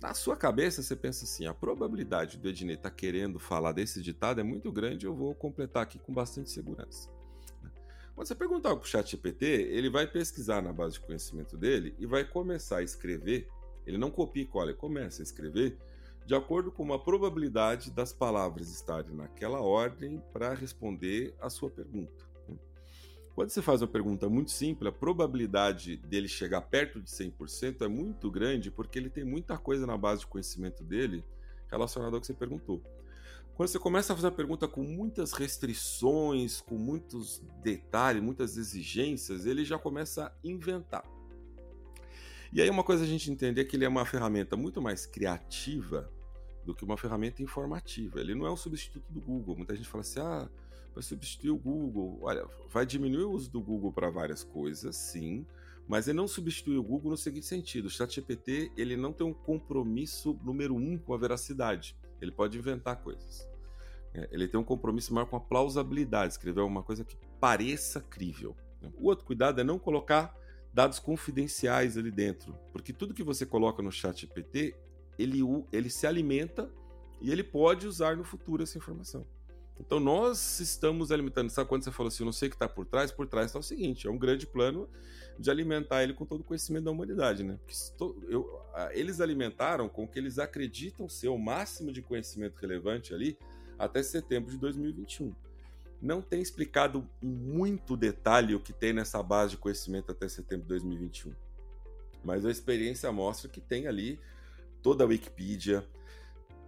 Na 0.00 0.14
sua 0.14 0.36
cabeça, 0.36 0.82
você 0.82 0.94
pensa 0.94 1.24
assim: 1.24 1.46
a 1.46 1.54
probabilidade 1.54 2.38
do 2.38 2.48
Ednei 2.48 2.76
estar 2.76 2.90
tá 2.90 2.94
querendo 2.94 3.38
falar 3.38 3.72
desse 3.72 4.00
ditado 4.00 4.40
é 4.40 4.44
muito 4.44 4.70
grande, 4.70 5.06
eu 5.06 5.14
vou 5.14 5.34
completar 5.34 5.82
aqui 5.82 5.98
com 5.98 6.12
bastante 6.12 6.50
segurança. 6.50 7.10
Quando 8.14 8.26
você 8.26 8.34
perguntar 8.34 8.74
para 8.74 8.82
o 8.82 8.86
chat 8.86 9.10
GPT, 9.10 9.46
ele 9.46 9.88
vai 9.88 10.06
pesquisar 10.06 10.60
na 10.60 10.72
base 10.72 10.94
de 10.94 11.00
conhecimento 11.00 11.56
dele 11.56 11.94
e 11.98 12.06
vai 12.06 12.24
começar 12.24 12.78
a 12.78 12.82
escrever. 12.82 13.48
Ele 13.86 13.96
não 13.96 14.10
copia 14.10 14.42
e 14.42 14.46
cola, 14.46 14.70
ele 14.70 14.78
começa 14.78 15.22
a 15.22 15.24
escrever 15.24 15.78
de 16.28 16.34
acordo 16.34 16.70
com 16.70 16.82
uma 16.82 17.02
probabilidade 17.02 17.90
das 17.90 18.12
palavras 18.12 18.70
estarem 18.70 19.14
naquela 19.14 19.62
ordem 19.62 20.22
para 20.30 20.52
responder 20.52 21.34
a 21.40 21.48
sua 21.48 21.70
pergunta. 21.70 22.27
Quando 23.38 23.50
você 23.50 23.62
faz 23.62 23.80
uma 23.80 23.86
pergunta 23.86 24.28
muito 24.28 24.50
simples, 24.50 24.88
a 24.88 24.92
probabilidade 24.92 25.96
dele 25.98 26.26
chegar 26.26 26.60
perto 26.60 27.00
de 27.00 27.08
100% 27.08 27.82
é 27.82 27.86
muito 27.86 28.28
grande 28.32 28.68
porque 28.68 28.98
ele 28.98 29.08
tem 29.08 29.22
muita 29.22 29.56
coisa 29.56 29.86
na 29.86 29.96
base 29.96 30.22
de 30.22 30.26
conhecimento 30.26 30.82
dele 30.82 31.24
relacionada 31.70 32.16
ao 32.16 32.20
que 32.20 32.26
você 32.26 32.34
perguntou. 32.34 32.82
Quando 33.54 33.68
você 33.68 33.78
começa 33.78 34.12
a 34.12 34.16
fazer 34.16 34.26
uma 34.26 34.32
pergunta 34.32 34.66
com 34.66 34.82
muitas 34.82 35.32
restrições, 35.32 36.60
com 36.60 36.74
muitos 36.74 37.40
detalhes, 37.62 38.20
muitas 38.20 38.56
exigências, 38.56 39.46
ele 39.46 39.64
já 39.64 39.78
começa 39.78 40.26
a 40.26 40.32
inventar. 40.42 41.04
E 42.52 42.60
aí 42.60 42.68
uma 42.68 42.82
coisa 42.82 43.04
a 43.04 43.06
gente 43.06 43.30
entender 43.30 43.60
é 43.60 43.64
que 43.64 43.76
ele 43.76 43.84
é 43.84 43.88
uma 43.88 44.04
ferramenta 44.04 44.56
muito 44.56 44.82
mais 44.82 45.06
criativa 45.06 46.12
do 46.64 46.74
que 46.74 46.84
uma 46.84 46.96
ferramenta 46.96 47.40
informativa. 47.40 48.18
Ele 48.18 48.34
não 48.34 48.46
é 48.46 48.50
um 48.50 48.56
substituto 48.56 49.06
do 49.08 49.20
Google. 49.20 49.54
Muita 49.54 49.76
gente 49.76 49.88
fala 49.88 50.00
assim: 50.00 50.18
"Ah, 50.18 50.48
vai 50.94 51.02
substituir 51.02 51.50
o 51.50 51.56
Google. 51.56 52.18
Olha, 52.22 52.46
vai 52.68 52.84
diminuir 52.84 53.24
o 53.24 53.32
uso 53.32 53.50
do 53.50 53.60
Google 53.60 53.92
para 53.92 54.10
várias 54.10 54.42
coisas, 54.42 54.96
sim, 54.96 55.46
mas 55.88 56.06
ele 56.06 56.18
não 56.18 56.28
substitui 56.28 56.76
o 56.76 56.82
Google 56.82 57.12
no 57.12 57.16
seguinte 57.16 57.46
sentido: 57.46 57.86
o 57.86 57.90
ChatGPT 57.90 58.70
ele 58.76 58.96
não 58.96 59.12
tem 59.12 59.26
um 59.26 59.32
compromisso 59.32 60.38
número 60.44 60.74
um 60.74 60.98
com 60.98 61.14
a 61.14 61.18
veracidade. 61.18 61.96
Ele 62.20 62.30
pode 62.30 62.58
inventar 62.58 62.96
coisas. 63.02 63.48
É, 64.12 64.28
ele 64.32 64.48
tem 64.48 64.58
um 64.58 64.64
compromisso 64.64 65.14
maior 65.14 65.26
com 65.26 65.36
a 65.36 65.40
plausibilidade, 65.40 66.32
escrever 66.32 66.60
alguma 66.60 66.82
coisa 66.82 67.04
que 67.04 67.16
pareça 67.40 68.00
crível. 68.00 68.56
O 68.96 69.08
outro 69.08 69.24
cuidado 69.24 69.60
é 69.60 69.64
não 69.64 69.78
colocar 69.78 70.36
dados 70.72 70.98
confidenciais 70.98 71.96
ali 71.96 72.10
dentro, 72.10 72.54
porque 72.72 72.92
tudo 72.92 73.14
que 73.14 73.22
você 73.22 73.44
coloca 73.44 73.82
no 73.82 73.90
ChatGPT 73.90 74.76
ele, 75.18 75.40
ele 75.72 75.90
se 75.90 76.06
alimenta 76.06 76.70
e 77.20 77.32
ele 77.32 77.42
pode 77.42 77.86
usar 77.86 78.16
no 78.16 78.22
futuro 78.22 78.62
essa 78.62 78.78
informação. 78.78 79.26
Então 79.80 80.00
nós 80.00 80.60
estamos 80.60 81.12
alimentando. 81.12 81.50
Sabe 81.50 81.68
quando 81.68 81.84
você 81.84 81.92
falou 81.92 82.08
assim, 82.08 82.22
eu 82.22 82.26
não 82.26 82.32
sei 82.32 82.48
o 82.48 82.50
que 82.50 82.56
está 82.56 82.68
por 82.68 82.84
trás? 82.84 83.12
Por 83.12 83.26
trás 83.26 83.46
está 83.46 83.58
o 83.58 83.62
seguinte: 83.62 84.06
é 84.06 84.10
um 84.10 84.18
grande 84.18 84.46
plano 84.46 84.88
de 85.38 85.50
alimentar 85.50 86.02
ele 86.02 86.14
com 86.14 86.26
todo 86.26 86.40
o 86.40 86.44
conhecimento 86.44 86.84
da 86.84 86.90
humanidade, 86.90 87.44
né? 87.44 87.58
Porque 87.64 87.74
eu, 88.28 88.60
eles 88.90 89.20
alimentaram 89.20 89.88
com 89.88 90.04
o 90.04 90.08
que 90.08 90.18
eles 90.18 90.38
acreditam 90.38 91.08
ser 91.08 91.28
o 91.28 91.38
máximo 91.38 91.92
de 91.92 92.02
conhecimento 92.02 92.56
relevante 92.56 93.14
ali 93.14 93.38
até 93.78 94.02
setembro 94.02 94.50
de 94.50 94.58
2021. 94.58 95.32
Não 96.02 96.20
tem 96.20 96.40
explicado 96.40 97.08
em 97.22 97.28
muito 97.28 97.96
detalhe 97.96 98.54
o 98.54 98.60
que 98.60 98.72
tem 98.72 98.92
nessa 98.92 99.22
base 99.22 99.52
de 99.52 99.56
conhecimento 99.56 100.10
até 100.10 100.28
setembro 100.28 100.64
de 100.64 100.68
2021. 100.68 101.32
Mas 102.24 102.44
a 102.44 102.50
experiência 102.50 103.10
mostra 103.12 103.48
que 103.48 103.60
tem 103.60 103.86
ali 103.86 104.18
toda 104.82 105.04
a 105.04 105.06
Wikipedia, 105.06 105.86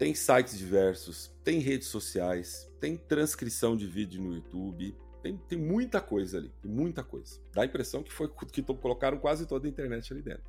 tem 0.01 0.15
sites 0.15 0.57
diversos, 0.57 1.31
tem 1.45 1.59
redes 1.59 1.89
sociais, 1.89 2.67
tem 2.81 2.97
transcrição 2.97 3.77
de 3.77 3.87
vídeo 3.87 4.23
no 4.23 4.35
YouTube, 4.35 4.97
tem, 5.23 5.37
tem 5.37 5.59
muita 5.59 6.01
coisa 6.01 6.39
ali, 6.39 6.51
muita 6.65 7.05
coisa. 7.05 7.39
Dá 7.53 7.61
a 7.61 7.67
impressão 7.67 8.03
que 8.03 8.11
foi 8.11 8.27
que 8.51 8.63
colocaram 8.63 9.19
quase 9.19 9.45
toda 9.45 9.67
a 9.67 9.71
internet 9.71 10.11
ali 10.11 10.23
dentro. 10.23 10.43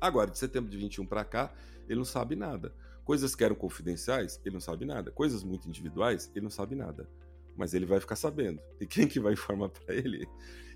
Agora, 0.00 0.28
de 0.28 0.38
setembro 0.38 0.68
de 0.68 0.76
21 0.76 1.06
para 1.06 1.24
cá, 1.24 1.54
ele 1.88 1.98
não 1.98 2.04
sabe 2.04 2.34
nada. 2.34 2.74
Coisas 3.04 3.36
que 3.36 3.44
eram 3.44 3.54
confidenciais, 3.54 4.40
ele 4.44 4.54
não 4.54 4.60
sabe 4.60 4.84
nada. 4.84 5.12
Coisas 5.12 5.44
muito 5.44 5.68
individuais, 5.68 6.28
ele 6.34 6.42
não 6.42 6.50
sabe 6.50 6.74
nada. 6.74 7.08
Mas 7.56 7.74
ele 7.74 7.86
vai 7.86 8.00
ficar 8.00 8.16
sabendo. 8.16 8.60
E 8.80 8.88
quem 8.88 9.06
que 9.06 9.20
vai 9.20 9.34
informar 9.34 9.68
para 9.70 9.94
ele? 9.94 10.28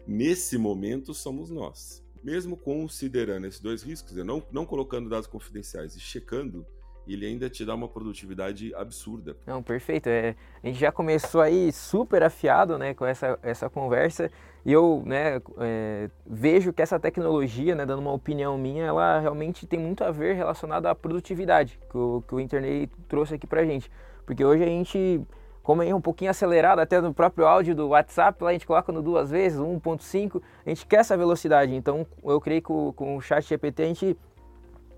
Nesse 0.06 0.56
momento 0.56 1.12
somos 1.12 1.50
nós. 1.50 2.00
Mesmo 2.22 2.56
considerando 2.56 3.48
esses 3.48 3.58
dois 3.58 3.82
riscos, 3.82 4.14
não, 4.18 4.40
não 4.52 4.64
colocando 4.64 5.10
dados 5.10 5.26
confidenciais 5.26 5.96
e 5.96 6.00
checando 6.00 6.64
ele 7.06 7.26
ainda 7.26 7.48
te 7.50 7.64
dá 7.64 7.74
uma 7.74 7.88
produtividade 7.88 8.74
absurda. 8.74 9.36
Não, 9.46 9.62
perfeito. 9.62 10.08
É, 10.08 10.34
a 10.62 10.66
gente 10.66 10.78
já 10.78 10.92
começou 10.92 11.40
aí 11.40 11.72
super 11.72 12.22
afiado 12.22 12.78
né, 12.78 12.94
com 12.94 13.04
essa, 13.04 13.38
essa 13.42 13.68
conversa 13.68 14.30
e 14.64 14.72
eu 14.72 15.02
né, 15.04 15.40
é, 15.58 16.08
vejo 16.24 16.72
que 16.72 16.80
essa 16.80 16.98
tecnologia, 16.98 17.74
né, 17.74 17.84
dando 17.84 18.00
uma 18.00 18.12
opinião 18.12 18.56
minha, 18.56 18.84
ela 18.84 19.18
realmente 19.18 19.66
tem 19.66 19.78
muito 19.78 20.04
a 20.04 20.10
ver 20.10 20.34
relacionada 20.34 20.90
à 20.90 20.94
produtividade 20.94 21.78
que 21.90 21.98
o, 21.98 22.22
que 22.26 22.34
o 22.34 22.40
internet 22.40 22.90
trouxe 23.08 23.34
aqui 23.34 23.46
pra 23.46 23.64
gente. 23.64 23.90
Porque 24.24 24.44
hoje 24.44 24.62
a 24.62 24.66
gente, 24.66 25.20
como 25.64 25.82
é 25.82 25.92
um 25.92 26.00
pouquinho 26.00 26.30
acelerado, 26.30 26.78
até 26.78 27.00
no 27.00 27.12
próprio 27.12 27.44
áudio 27.44 27.74
do 27.74 27.88
WhatsApp, 27.88 28.42
lá 28.42 28.50
a 28.50 28.52
gente 28.52 28.66
coloca 28.66 28.92
no 28.92 29.02
duas 29.02 29.30
vezes, 29.30 29.58
1.5, 29.58 30.40
a 30.64 30.68
gente 30.68 30.86
quer 30.86 31.00
essa 31.00 31.16
velocidade. 31.16 31.74
Então 31.74 32.06
eu 32.22 32.40
creio 32.40 32.60
que 32.62 32.68
com, 32.68 32.92
com 32.92 33.16
o 33.16 33.20
chat 33.20 33.44
GPT 33.44 33.82
a 33.82 33.86
gente 33.86 34.16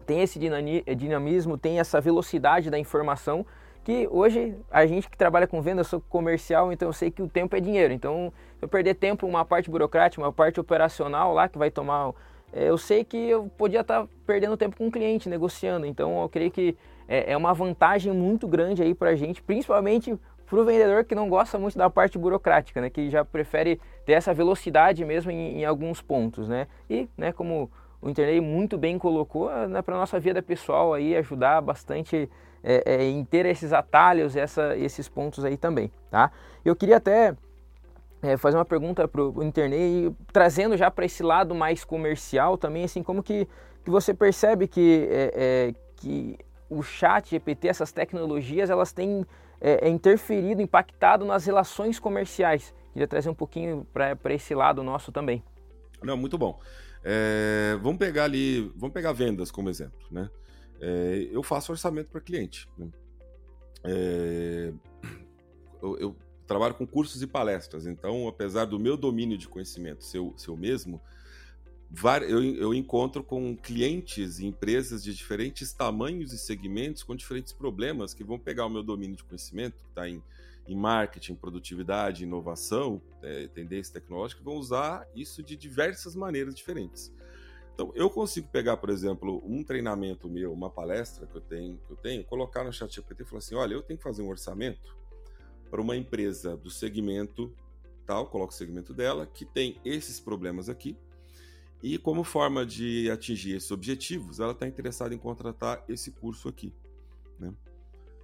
tem 0.04 0.20
esse 0.20 0.38
dinamismo, 0.38 1.58
tem 1.58 1.80
essa 1.80 2.00
velocidade 2.00 2.70
da 2.70 2.78
informação 2.78 3.44
que 3.84 4.08
hoje 4.10 4.56
a 4.70 4.86
gente 4.86 5.08
que 5.08 5.16
trabalha 5.16 5.46
com 5.46 5.60
venda, 5.60 5.82
eu 5.82 5.84
sou 5.84 6.00
comercial, 6.00 6.72
então 6.72 6.88
eu 6.88 6.92
sei 6.92 7.10
que 7.10 7.22
o 7.22 7.28
tempo 7.28 7.54
é 7.54 7.60
dinheiro. 7.60 7.92
Então, 7.92 8.32
se 8.58 8.64
eu 8.64 8.68
perder 8.68 8.94
tempo, 8.94 9.26
uma 9.26 9.44
parte 9.44 9.70
burocrática, 9.70 10.22
uma 10.22 10.32
parte 10.32 10.58
operacional 10.58 11.34
lá 11.34 11.48
que 11.48 11.58
vai 11.58 11.70
tomar, 11.70 12.12
é, 12.50 12.70
eu 12.70 12.78
sei 12.78 13.04
que 13.04 13.16
eu 13.16 13.50
podia 13.58 13.82
estar 13.82 14.06
perdendo 14.26 14.56
tempo 14.56 14.76
com 14.76 14.86
o 14.86 14.90
cliente 14.90 15.28
negociando. 15.28 15.84
Então, 15.84 16.22
eu 16.22 16.28
creio 16.30 16.50
que 16.50 16.74
é, 17.06 17.32
é 17.32 17.36
uma 17.36 17.52
vantagem 17.52 18.10
muito 18.10 18.48
grande 18.48 18.82
aí 18.82 18.94
para 18.94 19.10
a 19.10 19.14
gente, 19.14 19.42
principalmente 19.42 20.18
para 20.46 20.58
o 20.58 20.64
vendedor 20.64 21.04
que 21.04 21.14
não 21.14 21.28
gosta 21.28 21.58
muito 21.58 21.76
da 21.76 21.90
parte 21.90 22.16
burocrática, 22.16 22.80
né, 22.80 22.88
que 22.88 23.10
já 23.10 23.24
prefere 23.24 23.80
ter 24.06 24.12
essa 24.12 24.32
velocidade 24.32 25.04
mesmo 25.04 25.30
em, 25.30 25.60
em 25.60 25.64
alguns 25.64 26.00
pontos, 26.00 26.48
né? 26.48 26.68
E, 26.88 27.08
né, 27.16 27.32
como 27.32 27.70
o 28.04 28.10
Internet 28.10 28.38
muito 28.42 28.76
bem 28.76 28.98
colocou 28.98 29.50
né, 29.66 29.80
para 29.80 29.94
a 29.94 29.98
nossa 29.98 30.20
vida 30.20 30.42
pessoal 30.42 30.92
aí, 30.92 31.16
ajudar 31.16 31.62
bastante 31.62 32.28
é, 32.62 32.82
é, 32.84 33.04
em 33.04 33.24
ter 33.24 33.46
esses 33.46 33.72
atalhos, 33.72 34.36
essa, 34.36 34.76
esses 34.76 35.08
pontos 35.08 35.42
aí 35.42 35.56
também, 35.56 35.90
tá? 36.10 36.30
Eu 36.62 36.76
queria 36.76 36.98
até 36.98 37.34
é, 38.20 38.36
fazer 38.36 38.58
uma 38.58 38.64
pergunta 38.64 39.08
para 39.08 39.22
o 39.22 39.42
Internet, 39.42 40.14
trazendo 40.30 40.76
já 40.76 40.90
para 40.90 41.06
esse 41.06 41.22
lado 41.22 41.54
mais 41.54 41.82
comercial 41.82 42.58
também, 42.58 42.84
assim, 42.84 43.02
como 43.02 43.22
que, 43.22 43.48
que 43.82 43.90
você 43.90 44.12
percebe 44.12 44.68
que, 44.68 45.08
é, 45.10 45.32
é, 45.34 45.74
que 45.96 46.38
o 46.68 46.82
chat 46.82 47.30
GPT, 47.30 47.68
essas 47.68 47.90
tecnologias, 47.90 48.68
elas 48.68 48.92
têm 48.92 49.24
é, 49.58 49.88
interferido, 49.88 50.60
impactado 50.60 51.24
nas 51.24 51.46
relações 51.46 51.98
comerciais? 51.98 52.74
Queria 52.92 53.08
trazer 53.08 53.30
um 53.30 53.34
pouquinho 53.34 53.86
para 53.94 54.34
esse 54.34 54.54
lado 54.54 54.82
nosso 54.82 55.10
também. 55.10 55.42
Não, 56.02 56.18
muito 56.18 56.36
bom. 56.36 56.60
É, 57.04 57.78
vamos 57.82 57.98
pegar 57.98 58.24
ali, 58.24 58.72
vamos 58.74 58.94
pegar 58.94 59.12
vendas 59.12 59.50
como 59.50 59.68
exemplo, 59.68 60.06
né? 60.10 60.30
É, 60.80 61.28
eu 61.30 61.42
faço 61.42 61.70
orçamento 61.70 62.08
para 62.08 62.20
cliente. 62.20 62.66
Né? 62.78 62.88
É, 63.84 64.72
eu, 65.82 65.98
eu, 65.98 66.16
trabalho 66.46 66.74
com 66.74 66.86
cursos 66.86 67.22
e 67.22 67.26
palestras, 67.26 67.86
então, 67.86 68.28
apesar 68.28 68.66
do 68.66 68.78
meu 68.78 68.96
domínio 68.96 69.38
de 69.38 69.48
conhecimento 69.48 70.04
ser, 70.04 70.18
o 70.18 70.56
mesmo, 70.56 71.00
eu, 72.28 72.42
eu 72.42 72.74
encontro 72.74 73.22
com 73.22 73.56
clientes 73.56 74.38
e 74.38 74.46
empresas 74.46 75.02
de 75.02 75.14
diferentes 75.14 75.72
tamanhos 75.72 76.32
e 76.32 76.38
segmentos 76.38 77.02
com 77.02 77.14
diferentes 77.14 77.52
problemas 77.52 78.12
que 78.12 78.24
vão 78.24 78.38
pegar 78.38 78.66
o 78.66 78.70
meu 78.70 78.82
domínio 78.82 79.16
de 79.16 79.24
conhecimento, 79.24 79.82
que 79.82 79.88
está 79.88 80.08
em 80.08 80.22
em 80.66 80.76
marketing, 80.76 81.34
produtividade, 81.34 82.24
inovação, 82.24 83.00
é, 83.22 83.48
tendência 83.48 83.94
tecnológica, 83.94 84.42
vão 84.42 84.54
usar 84.54 85.06
isso 85.14 85.42
de 85.42 85.56
diversas 85.56 86.14
maneiras 86.14 86.54
diferentes. 86.54 87.12
Então, 87.74 87.92
eu 87.94 88.08
consigo 88.08 88.48
pegar, 88.48 88.76
por 88.76 88.88
exemplo, 88.88 89.42
um 89.44 89.64
treinamento 89.64 90.28
meu, 90.28 90.52
uma 90.52 90.70
palestra 90.70 91.26
que 91.26 91.34
eu 91.34 91.40
tenho, 91.40 91.76
que 91.78 91.92
eu 91.92 91.96
tenho 91.96 92.24
colocar 92.24 92.62
no 92.62 92.72
chat 92.72 92.94
GPT 92.94 93.24
e 93.24 93.26
falar 93.26 93.38
assim, 93.38 93.54
olha, 93.56 93.74
eu 93.74 93.82
tenho 93.82 93.98
que 93.98 94.04
fazer 94.04 94.22
um 94.22 94.28
orçamento 94.28 94.96
para 95.70 95.80
uma 95.80 95.96
empresa 95.96 96.56
do 96.56 96.70
segmento 96.70 97.52
tal, 98.06 98.26
coloco 98.26 98.52
o 98.52 98.56
segmento 98.56 98.92
dela, 98.92 99.26
que 99.26 99.44
tem 99.44 99.80
esses 99.84 100.20
problemas 100.20 100.68
aqui, 100.68 100.96
E 101.82 101.98
como 101.98 102.24
forma 102.24 102.64
de 102.64 103.10
atingir 103.10 103.56
esses 103.56 103.70
objetivos, 103.70 104.40
ela 104.40 104.52
está 104.52 104.66
interessada 104.66 105.14
em 105.14 105.18
contratar 105.18 105.84
esse 105.86 106.12
curso 106.12 106.48
aqui. 106.48 106.72
Né? 107.38 107.52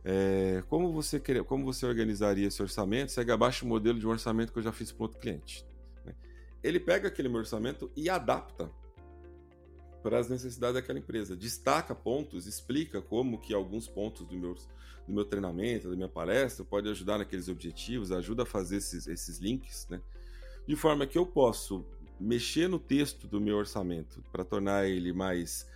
É, 0.05 0.63
como, 0.69 0.93
você 0.93 1.21
quer, 1.21 1.45
como 1.45 1.65
você 1.65 1.87
organizaria 1.87 2.49
esse 2.49 2.63
orçamento? 2.63 3.13
Segue 3.13 3.31
abaixo 3.31 3.65
o 3.65 3.69
modelo 3.69 3.99
de 3.99 4.07
um 4.07 4.11
orçamento 4.11 4.53
que 4.53 4.59
eu 4.59 4.63
já 4.63 4.73
fiz 4.73 4.91
para 4.91 5.05
outro 5.05 5.19
cliente. 5.19 5.67
Né? 6.05 6.15
Ele 6.63 6.81
pega 6.81 7.09
aquele 7.09 7.29
meu 7.29 7.39
orçamento 7.39 7.91
e 7.95 8.09
adapta 8.09 8.71
para 10.03 10.19
as 10.19 10.29
necessidades 10.29 10.75
daquela 10.75 10.99
empresa. 10.99 11.37
Destaca 11.37 11.95
pontos, 11.95 12.47
explica 12.47 13.03
como 13.03 13.39
que 13.39 13.53
alguns 13.53 13.87
pontos 13.87 14.27
do 14.27 14.35
meu, 14.35 14.55
do 15.07 15.13
meu 15.13 15.25
treinamento, 15.25 15.91
da 15.91 15.97
minha 15.97 16.09
palestra, 16.09 16.65
pode 16.65 16.89
ajudar 16.89 17.19
naqueles 17.19 17.49
objetivos, 17.49 18.11
ajuda 18.11 18.45
a 18.45 18.47
fazer 18.47 18.77
esses, 18.77 19.07
esses 19.07 19.39
links, 19.39 19.87
né? 19.91 20.01
De 20.67 20.77
forma 20.77 21.07
que 21.07 21.19
eu 21.19 21.27
posso 21.27 21.85
mexer 22.19 22.69
no 22.69 22.79
texto 22.79 23.27
do 23.27 23.41
meu 23.41 23.57
orçamento 23.57 24.23
para 24.31 24.45
tornar 24.45 24.87
ele 24.87 25.13
mais 25.13 25.67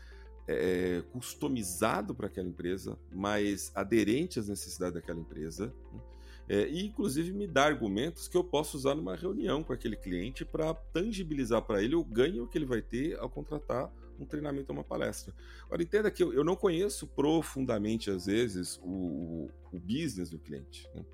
é, 0.47 1.03
customizado 1.13 2.15
para 2.15 2.27
aquela 2.27 2.49
empresa, 2.49 2.99
mais 3.13 3.73
aderente 3.75 4.39
às 4.39 4.49
necessidades 4.49 4.95
daquela 4.95 5.21
empresa, 5.21 5.73
né? 5.93 6.01
é, 6.49 6.69
e 6.69 6.87
inclusive 6.87 7.33
me 7.33 7.47
dar 7.47 7.67
argumentos 7.67 8.29
que 8.29 8.37
eu 8.37 8.45
posso 8.45 8.77
usar 8.77 8.95
numa 8.95 9.17
reunião 9.17 9.63
com 9.63 9.73
aquele 9.73 9.97
cliente 9.97 10.45
para 10.45 10.75
tangibilizar 10.75 11.63
para 11.63 11.83
ele 11.83 11.95
o 11.95 12.05
ganho 12.05 12.47
que 12.47 12.59
ele 12.59 12.67
vai 12.67 12.83
ter 12.83 13.19
ao 13.19 13.31
contratar 13.31 13.91
um 14.19 14.25
treinamento 14.25 14.71
ou 14.71 14.79
uma 14.79 14.85
palestra. 14.85 15.35
Agora, 15.65 15.83
entenda 15.83 16.11
que 16.11 16.23
eu, 16.23 16.33
eu 16.33 16.45
não 16.45 16.55
conheço 16.55 17.07
profundamente, 17.07 18.11
às 18.11 18.27
vezes, 18.27 18.79
o, 18.83 19.51
o 19.73 19.81
business 19.81 20.31
do 20.31 20.39
cliente. 20.39 20.89
Né? 20.95 21.05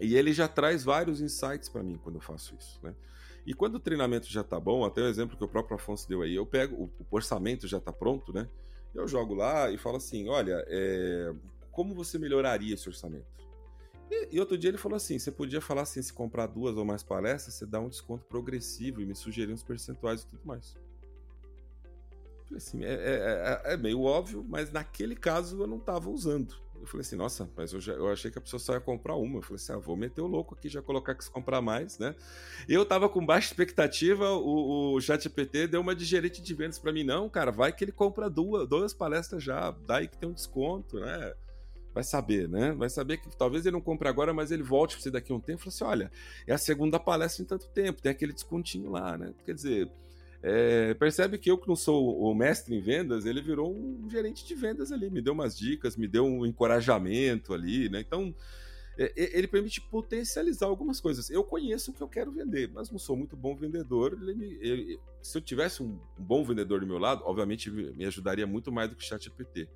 E 0.00 0.16
ele 0.16 0.32
já 0.32 0.48
traz 0.48 0.82
vários 0.82 1.20
insights 1.20 1.68
para 1.68 1.82
mim 1.82 1.96
quando 2.02 2.16
eu 2.16 2.20
faço 2.20 2.54
isso. 2.58 2.80
Né? 2.82 2.94
E 3.46 3.54
quando 3.54 3.76
o 3.76 3.80
treinamento 3.80 4.26
já 4.28 4.40
está 4.40 4.58
bom, 4.58 4.84
até 4.84 5.02
o 5.02 5.06
exemplo 5.06 5.36
que 5.36 5.44
o 5.44 5.48
próprio 5.48 5.76
Afonso 5.76 6.08
deu 6.08 6.22
aí, 6.22 6.34
eu 6.34 6.46
pego, 6.46 6.74
o, 6.76 6.90
o 6.98 7.06
orçamento 7.10 7.66
já 7.68 7.78
está 7.78 7.92
pronto, 7.92 8.32
né? 8.32 8.48
Eu 8.94 9.06
jogo 9.06 9.34
lá 9.34 9.70
e 9.70 9.78
falo 9.78 9.96
assim: 9.96 10.28
olha, 10.28 10.64
é, 10.66 11.32
como 11.70 11.94
você 11.94 12.18
melhoraria 12.18 12.74
esse 12.74 12.88
orçamento? 12.88 13.26
E, 14.10 14.36
e, 14.36 14.40
outro 14.40 14.58
dia 14.58 14.70
ele 14.70 14.78
falou 14.78 14.96
assim: 14.96 15.18
você 15.18 15.30
podia 15.30 15.60
falar 15.60 15.82
assim, 15.82 16.02
se 16.02 16.12
comprar 16.12 16.46
duas 16.46 16.76
ou 16.76 16.84
mais 16.84 17.02
palestras, 17.02 17.54
você 17.54 17.66
dá 17.66 17.80
um 17.80 17.88
desconto 17.88 18.24
progressivo 18.26 19.00
e 19.00 19.06
me 19.06 19.14
sugerir 19.14 19.52
uns 19.52 19.62
percentuais 19.62 20.22
e 20.22 20.26
tudo 20.26 20.42
mais. 20.44 20.74
Assim, 22.54 22.84
é, 22.84 22.92
é, 22.92 23.62
é, 23.64 23.74
é, 23.74 23.76
meio 23.76 24.02
óbvio, 24.02 24.44
mas 24.48 24.72
naquele 24.72 25.14
caso 25.14 25.62
eu 25.62 25.66
não 25.68 25.76
estava 25.76 26.10
usando. 26.10 26.56
Eu 26.80 26.86
falei 26.86 27.02
assim, 27.02 27.16
nossa, 27.16 27.48
mas 27.54 27.72
eu, 27.72 27.80
já, 27.80 27.92
eu 27.92 28.08
achei 28.08 28.30
que 28.30 28.38
a 28.38 28.40
pessoa 28.40 28.58
só 28.58 28.72
ia 28.72 28.80
comprar 28.80 29.14
uma. 29.14 29.38
Eu 29.38 29.42
falei 29.42 29.56
assim, 29.56 29.72
ah, 29.72 29.78
vou 29.78 29.96
meter 29.96 30.22
o 30.22 30.26
louco 30.26 30.54
aqui, 30.54 30.68
já 30.68 30.80
colocar 30.80 31.14
que 31.14 31.22
se 31.22 31.30
comprar 31.30 31.60
mais, 31.60 31.98
né? 31.98 32.14
Eu 32.68 32.86
tava 32.86 33.08
com 33.08 33.24
baixa 33.24 33.48
expectativa, 33.48 34.30
o, 34.30 34.94
o 34.94 35.00
ChatGPT 35.00 35.66
deu 35.66 35.80
uma 35.82 35.94
de 35.94 36.04
gerente 36.04 36.40
de 36.40 36.54
vendas 36.54 36.78
para 36.78 36.92
mim, 36.92 37.04
não, 37.04 37.28
cara, 37.28 37.50
vai 37.50 37.72
que 37.72 37.84
ele 37.84 37.92
compra 37.92 38.30
duas, 38.30 38.66
duas 38.66 38.94
palestras 38.94 39.42
já, 39.42 39.70
daí 39.86 40.08
que 40.08 40.16
tem 40.16 40.28
um 40.28 40.32
desconto, 40.32 40.98
né? 40.98 41.34
Vai 41.92 42.04
saber, 42.04 42.48
né? 42.48 42.72
Vai 42.72 42.88
saber 42.88 43.18
que 43.18 43.36
talvez 43.36 43.66
ele 43.66 43.74
não 43.74 43.80
compre 43.80 44.08
agora, 44.08 44.32
mas 44.32 44.50
ele 44.50 44.62
volte 44.62 44.94
para 44.94 45.02
você 45.02 45.10
daqui 45.10 45.32
a 45.32 45.34
um 45.34 45.40
tempo 45.40 45.60
e 45.60 45.64
fala 45.64 45.74
assim: 45.74 45.84
olha, 45.84 46.12
é 46.46 46.52
a 46.52 46.58
segunda 46.58 46.98
palestra 47.00 47.42
em 47.42 47.46
tanto 47.46 47.68
tempo, 47.68 48.00
tem 48.00 48.12
aquele 48.12 48.32
descontinho 48.32 48.90
lá, 48.90 49.18
né? 49.18 49.34
Quer 49.44 49.54
dizer, 49.54 49.90
é, 50.42 50.94
percebe 50.94 51.36
que 51.36 51.50
eu 51.50 51.58
que 51.58 51.68
não 51.68 51.76
sou 51.76 52.18
o 52.18 52.34
mestre 52.34 52.74
em 52.74 52.80
vendas, 52.80 53.26
ele 53.26 53.42
virou 53.42 53.74
um 53.74 54.08
gerente 54.08 54.46
de 54.46 54.54
vendas 54.54 54.90
ali, 54.90 55.10
me 55.10 55.20
deu 55.20 55.34
umas 55.34 55.56
dicas, 55.56 55.96
me 55.96 56.08
deu 56.08 56.24
um 56.24 56.46
encorajamento 56.46 57.52
ali, 57.52 57.90
né? 57.90 58.00
Então, 58.00 58.34
é, 58.98 59.12
ele 59.16 59.46
permite 59.46 59.80
potencializar 59.82 60.66
algumas 60.66 61.00
coisas. 61.00 61.28
Eu 61.28 61.44
conheço 61.44 61.90
o 61.90 61.94
que 61.94 62.02
eu 62.02 62.08
quero 62.08 62.32
vender, 62.32 62.70
mas 62.72 62.90
não 62.90 62.98
sou 62.98 63.16
muito 63.16 63.36
bom 63.36 63.54
vendedor. 63.54 64.18
Ele, 64.20 64.58
ele, 64.60 65.00
se 65.22 65.36
eu 65.36 65.42
tivesse 65.42 65.82
um, 65.82 65.98
um, 66.18 66.24
bom 66.24 66.42
vendedor 66.42 66.80
do 66.80 66.86
meu 66.86 66.98
lado, 66.98 67.22
obviamente 67.24 67.70
me 67.70 68.04
ajudaria 68.06 68.46
muito 68.46 68.72
mais 68.72 68.88
do 68.88 68.96
que 68.96 69.04
o 69.04 69.06
ChatGPT. 69.06 69.68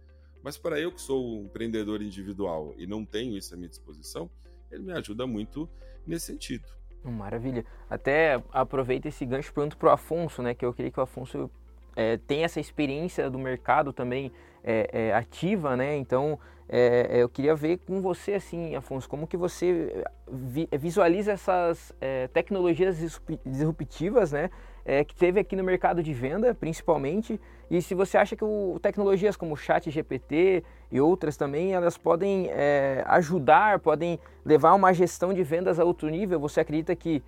Mas 0.42 0.56
para 0.58 0.80
eu 0.80 0.92
que 0.92 1.00
sou 1.00 1.40
um 1.40 1.44
empreendedor 1.44 2.02
individual 2.02 2.74
e 2.76 2.86
não 2.86 3.04
tenho 3.04 3.36
isso 3.36 3.54
à 3.54 3.56
minha 3.56 3.68
disposição, 3.68 4.30
ele 4.70 4.82
me 4.82 4.92
ajuda 4.92 5.26
muito 5.26 5.68
nesse 6.06 6.26
sentido. 6.26 6.64
Maravilha. 7.04 7.64
Até 7.88 8.42
aproveita 8.52 9.08
esse 9.08 9.26
gancho 9.26 9.52
pronto 9.52 9.76
para 9.76 9.88
o 9.88 9.92
Afonso, 9.92 10.42
né? 10.42 10.54
Que 10.54 10.64
eu 10.64 10.72
queria 10.72 10.90
que 10.90 10.98
o 10.98 11.02
Afonso 11.02 11.50
é, 11.94 12.16
tenha 12.26 12.46
essa 12.46 12.60
experiência 12.60 13.30
do 13.30 13.38
mercado 13.38 13.92
também 13.92 14.32
é, 14.62 14.88
é, 14.92 15.14
ativa, 15.14 15.76
né? 15.76 15.96
Então 15.96 16.38
é, 16.68 17.08
é, 17.10 17.22
eu 17.22 17.28
queria 17.28 17.54
ver 17.54 17.78
com 17.86 18.00
você 18.00 18.34
assim, 18.34 18.74
Afonso, 18.74 19.08
como 19.08 19.26
que 19.26 19.36
você 19.36 20.04
vi, 20.26 20.68
visualiza 20.72 21.32
essas 21.32 21.92
é, 22.00 22.28
tecnologias 22.28 22.98
disruptivas, 23.44 24.32
né? 24.32 24.50
que 25.08 25.16
teve 25.16 25.40
aqui 25.40 25.56
no 25.56 25.64
mercado 25.64 26.02
de 26.02 26.12
venda, 26.12 26.54
principalmente, 26.54 27.40
e 27.70 27.80
se 27.80 27.94
você 27.94 28.18
acha 28.18 28.36
que 28.36 28.44
o, 28.44 28.78
tecnologias 28.82 29.34
como 29.34 29.54
o 29.54 29.56
Chat 29.56 29.90
GPT 29.90 30.62
e 30.94 31.00
outras 31.00 31.36
também, 31.36 31.74
elas 31.74 31.98
podem 31.98 32.48
ajudar, 33.06 33.80
podem 33.80 34.16
levar 34.44 34.74
uma 34.74 34.92
gestão 34.94 35.34
de 35.34 35.42
vendas 35.42 35.80
a 35.80 35.84
outro 35.84 36.08
nível, 36.08 36.38
você 36.38 36.60
acredita 36.60 36.94
que 36.94 37.20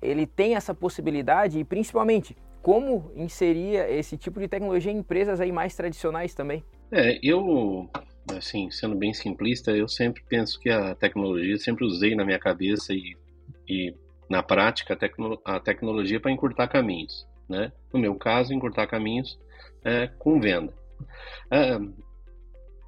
ele 0.00 0.26
tem 0.26 0.56
essa 0.56 0.74
possibilidade 0.74 1.58
e 1.58 1.64
principalmente 1.64 2.34
como 2.62 3.10
inserir 3.16 3.76
esse 3.90 4.16
tipo 4.16 4.40
de 4.40 4.48
tecnologia 4.48 4.92
em 4.92 4.98
empresas 4.98 5.40
aí 5.40 5.50
mais 5.52 5.74
tradicionais 5.74 6.34
também? 6.34 6.64
É, 6.90 7.18
eu, 7.22 7.90
assim, 8.36 8.70
sendo 8.70 8.94
bem 8.94 9.12
simplista, 9.12 9.72
eu 9.72 9.88
sempre 9.88 10.22
penso 10.28 10.58
que 10.60 10.70
a 10.70 10.94
tecnologia, 10.94 11.58
sempre 11.58 11.84
usei 11.84 12.14
na 12.14 12.24
minha 12.24 12.38
cabeça 12.38 12.94
e, 12.94 13.16
e 13.68 13.94
na 14.28 14.42
prática 14.42 14.94
a, 14.94 14.96
tecno, 14.96 15.38
a 15.44 15.58
tecnologia 15.58 16.20
para 16.20 16.30
encurtar 16.30 16.68
caminhos, 16.68 17.26
né? 17.48 17.72
No 17.92 17.98
meu 17.98 18.14
caso, 18.14 18.54
encurtar 18.54 18.86
caminhos 18.86 19.38
é, 19.84 20.06
com 20.18 20.40
venda. 20.40 20.72
É, 21.50 21.78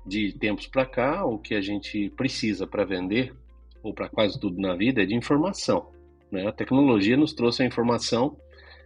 de 0.07 0.33
tempos 0.33 0.67
para 0.67 0.87
cá, 0.87 1.25
o 1.25 1.39
que 1.39 1.55
a 1.55 1.61
gente 1.61 2.11
precisa 2.11 2.67
para 2.67 2.85
vender, 2.85 3.35
ou 3.83 3.93
para 3.93 4.09
quase 4.09 4.39
tudo 4.39 4.61
na 4.61 4.75
vida, 4.75 5.03
é 5.03 5.07
de 5.07 5.15
informação. 5.15 5.91
Né? 6.31 6.47
A 6.47 6.53
tecnologia 6.53 7.17
nos 7.17 7.33
trouxe 7.33 7.63
a 7.63 7.67
informação 7.67 8.37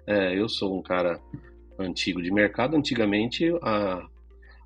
é, 0.09 0.35
eu 0.35 0.49
sou 0.49 0.75
um 0.75 0.81
cara 0.81 1.21
antigo 1.79 2.23
de 2.23 2.33
mercado. 2.33 2.75
Antigamente, 2.75 3.45
a, 3.61 4.03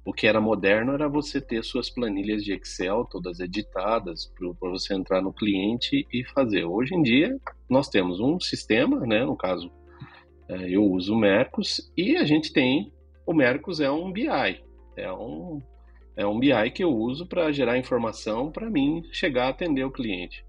o 0.05 0.13
que 0.13 0.29
era 0.29 0.41
moderno 0.41 0.93
era 0.93 1.09
você 1.09 1.41
ter 1.41 1.65
suas 1.65 1.91
planilhas 1.91 2.45
de 2.45 2.53
Excel 2.53 3.05
todas 3.11 3.41
editadas 3.41 4.33
para 4.39 4.71
você 4.71 4.95
entrar 4.95 5.21
no 5.21 5.33
cliente 5.33 6.07
e 6.13 6.25
fazer. 6.27 6.65
Hoje 6.65 6.95
em 6.95 7.03
dia, 7.03 7.37
nós 7.69 7.89
temos 7.89 8.21
um 8.21 8.39
sistema, 8.39 9.01
né? 9.01 9.25
No 9.25 9.35
caso, 9.35 9.69
é, 10.49 10.71
eu 10.71 10.85
uso 10.85 11.13
o 11.13 11.19
Mercos 11.19 11.91
e 11.97 12.17
a 12.17 12.25
gente 12.25 12.53
tem 12.53 12.93
o 13.27 13.35
Mercos 13.35 13.81
é 13.81 13.91
um 13.91 14.13
BI, 14.13 14.29
é 14.97 15.13
um 15.13 15.61
é 16.17 16.27
um 16.27 16.39
BI 16.39 16.71
que 16.75 16.85
eu 16.85 16.91
uso 16.91 17.27
para 17.27 17.53
gerar 17.53 17.79
informação 17.79 18.51
para 18.51 18.69
mim 18.69 19.03
chegar 19.13 19.47
a 19.47 19.49
atender 19.49 19.85
o 19.85 19.91
cliente. 19.91 20.45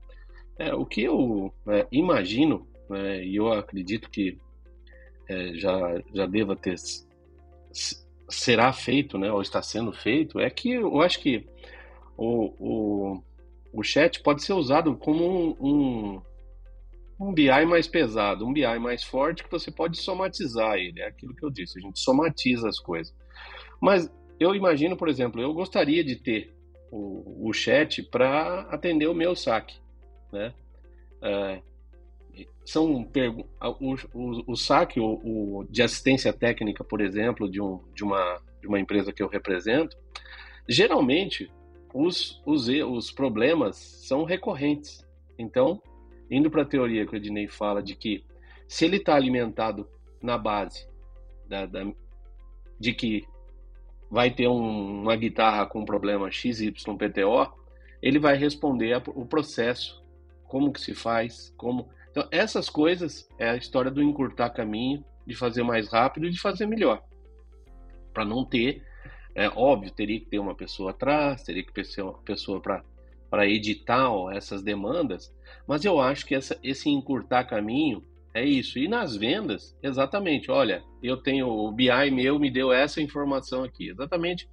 É, 0.57 0.73
o 0.73 0.85
que 0.85 1.03
eu 1.03 1.53
é, 1.67 1.87
imagino 1.91 2.67
né, 2.89 3.23
e 3.23 3.35
eu 3.35 3.51
acredito 3.51 4.09
que 4.09 4.37
é, 5.27 5.53
já, 5.53 6.01
já 6.13 6.25
deva 6.25 6.55
ter 6.55 6.75
será 8.29 8.71
feito, 8.73 9.17
né, 9.17 9.31
ou 9.31 9.41
está 9.41 9.61
sendo 9.61 9.91
feito, 9.91 10.39
é 10.39 10.49
que 10.49 10.71
eu 10.71 11.01
acho 11.01 11.19
que 11.19 11.45
o, 12.17 12.53
o, 12.59 13.23
o 13.73 13.83
chat 13.83 14.21
pode 14.21 14.43
ser 14.43 14.53
usado 14.53 14.95
como 14.95 15.25
um, 15.25 15.55
um, 15.59 16.21
um 17.19 17.33
BI 17.33 17.65
mais 17.65 17.87
pesado, 17.87 18.45
um 18.45 18.53
BI 18.53 18.79
mais 18.79 19.03
forte 19.03 19.43
que 19.43 19.51
você 19.51 19.71
pode 19.71 19.97
somatizar 19.97 20.75
ele. 20.75 21.01
É 21.01 21.07
aquilo 21.07 21.35
que 21.35 21.45
eu 21.45 21.49
disse, 21.49 21.79
a 21.79 21.81
gente 21.81 21.99
somatiza 21.99 22.67
as 22.67 22.79
coisas. 22.79 23.13
Mas 23.81 24.11
eu 24.39 24.55
imagino, 24.55 24.97
por 24.97 25.09
exemplo, 25.09 25.41
eu 25.41 25.53
gostaria 25.53 26.03
de 26.03 26.15
ter 26.15 26.53
o, 26.91 27.49
o 27.49 27.53
chat 27.53 28.03
para 28.03 28.61
atender 28.69 29.07
o 29.07 29.13
meu 29.13 29.35
saque, 29.35 29.75
né? 30.31 30.53
É, 31.21 31.61
são 32.65 32.93
o, 32.93 33.07
o, 34.13 34.51
o 34.51 34.55
saque 34.55 34.99
o, 34.99 35.05
o, 35.23 35.65
de 35.69 35.81
assistência 35.81 36.31
técnica, 36.33 36.83
por 36.83 37.01
exemplo, 37.01 37.49
de, 37.49 37.61
um, 37.61 37.79
de, 37.93 38.03
uma, 38.03 38.41
de 38.61 38.67
uma 38.67 38.79
empresa 38.79 39.11
que 39.13 39.21
eu 39.21 39.27
represento, 39.27 39.97
geralmente 40.67 41.51
os, 41.93 42.41
os, 42.45 42.67
os 42.67 43.11
problemas 43.11 43.75
são 43.77 44.23
recorrentes. 44.23 45.05
Então, 45.37 45.81
indo 46.29 46.49
para 46.49 46.63
a 46.63 46.65
teoria 46.65 47.05
que 47.05 47.13
o 47.13 47.17
Ednei 47.17 47.47
fala 47.47 47.81
de 47.81 47.95
que 47.95 48.23
se 48.67 48.85
ele 48.85 48.97
está 48.97 49.15
alimentado 49.15 49.87
na 50.21 50.37
base 50.37 50.87
da, 51.47 51.65
da, 51.65 51.85
de 52.79 52.93
que 52.93 53.27
vai 54.13 54.29
ter 54.29 54.47
um, 54.47 55.01
uma 55.01 55.15
guitarra 55.15 55.65
com 55.65 55.83
problema 55.83 56.29
XYPTO, 56.29 57.51
ele 57.99 58.19
vai 58.19 58.37
responder 58.37 58.93
a, 58.93 59.01
o 59.07 59.25
processo, 59.25 60.05
como 60.43 60.71
que 60.71 60.79
se 60.79 60.93
faz, 60.93 61.51
como 61.57 61.89
então, 62.11 62.27
essas 62.29 62.69
coisas 62.69 63.27
é 63.39 63.49
a 63.49 63.55
história 63.55 63.89
do 63.89 64.03
encurtar 64.03 64.51
caminho, 64.51 65.03
de 65.25 65.33
fazer 65.33 65.63
mais 65.63 65.91
rápido 65.91 66.27
e 66.27 66.29
de 66.29 66.39
fazer 66.39 66.67
melhor. 66.67 67.01
Para 68.13 68.23
não 68.23 68.45
ter, 68.45 68.83
é 69.33 69.49
óbvio, 69.49 69.89
teria 69.89 70.19
que 70.19 70.27
ter 70.27 70.37
uma 70.37 70.53
pessoa 70.53 70.91
atrás, 70.91 71.41
teria 71.41 71.63
que 71.63 71.73
ter 71.73 72.03
uma 72.03 72.13
pessoa 72.19 72.61
para 72.61 73.47
editar 73.47 74.11
ó, 74.11 74.29
essas 74.29 74.61
demandas, 74.61 75.35
mas 75.65 75.83
eu 75.83 75.99
acho 75.99 76.23
que 76.27 76.35
essa, 76.35 76.55
esse 76.61 76.87
encurtar 76.87 77.45
caminho 77.45 78.05
É 78.33 78.43
isso. 78.43 78.79
E 78.79 78.87
nas 78.87 79.15
vendas, 79.15 79.77
exatamente. 79.81 80.49
Olha, 80.49 80.83
eu 81.01 81.17
tenho 81.17 81.47
o 81.47 81.71
BI 81.71 82.11
meu 82.11 82.39
me 82.39 82.49
deu 82.49 82.73
essa 82.73 83.01
informação 83.01 83.63
aqui, 83.63 83.89
exatamente 83.89 84.47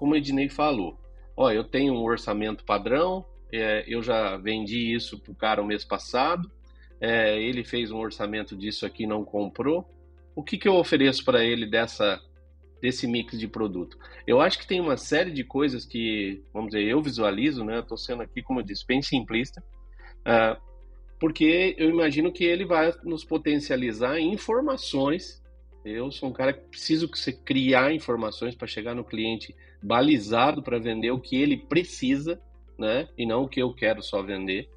como 0.00 0.14
o 0.14 0.16
Ednei 0.16 0.48
falou. 0.48 0.98
Olha, 1.36 1.56
eu 1.56 1.64
tenho 1.64 1.92
um 1.92 2.02
orçamento 2.02 2.64
padrão, 2.64 3.22
é, 3.52 3.84
eu 3.86 4.02
já 4.02 4.38
vendi 4.38 4.94
isso 4.94 5.20
para 5.20 5.30
o 5.30 5.34
cara 5.34 5.62
o 5.62 5.66
mês 5.66 5.84
passado, 5.84 6.50
é, 6.98 7.38
ele 7.38 7.62
fez 7.62 7.90
um 7.90 7.98
orçamento 7.98 8.56
disso 8.56 8.86
aqui 8.86 9.06
não 9.06 9.22
comprou. 9.22 9.86
O 10.34 10.42
que, 10.42 10.56
que 10.56 10.66
eu 10.66 10.74
ofereço 10.74 11.22
para 11.22 11.44
ele 11.44 11.66
dessa 11.66 12.18
desse 12.80 13.06
mix 13.06 13.38
de 13.38 13.46
produto? 13.46 13.98
Eu 14.26 14.40
acho 14.40 14.58
que 14.58 14.66
tem 14.66 14.80
uma 14.80 14.96
série 14.96 15.30
de 15.30 15.44
coisas 15.44 15.84
que, 15.84 16.42
vamos 16.50 16.70
dizer, 16.70 16.84
eu 16.88 17.02
visualizo, 17.02 17.62
né? 17.62 17.80
Estou 17.80 17.98
sendo 17.98 18.22
aqui, 18.22 18.42
como 18.42 18.60
eu 18.60 18.64
disse, 18.64 18.86
bem 18.86 19.02
simplista, 19.02 19.62
uh, 20.20 20.58
porque 21.20 21.76
eu 21.76 21.90
imagino 21.90 22.32
que 22.32 22.42
ele 22.42 22.64
vai 22.64 22.94
nos 23.04 23.22
potencializar 23.22 24.18
informações. 24.18 25.42
Eu 25.84 26.10
sou 26.10 26.30
um 26.30 26.32
cara 26.32 26.54
que 26.54 26.66
preciso 26.70 27.08
que 27.08 27.18
você 27.18 27.30
criar 27.30 27.92
informações 27.92 28.54
para 28.54 28.66
chegar 28.66 28.94
no 28.94 29.04
cliente 29.04 29.54
balizado 29.82 30.62
para 30.62 30.78
vender 30.78 31.10
o 31.10 31.20
que 31.20 31.36
ele 31.36 31.58
precisa, 31.58 32.40
né? 32.78 33.06
E 33.18 33.26
não 33.26 33.42
o 33.42 33.48
que 33.48 33.60
eu 33.60 33.72
quero 33.74 34.02
só 34.02 34.22
vender. 34.22 34.70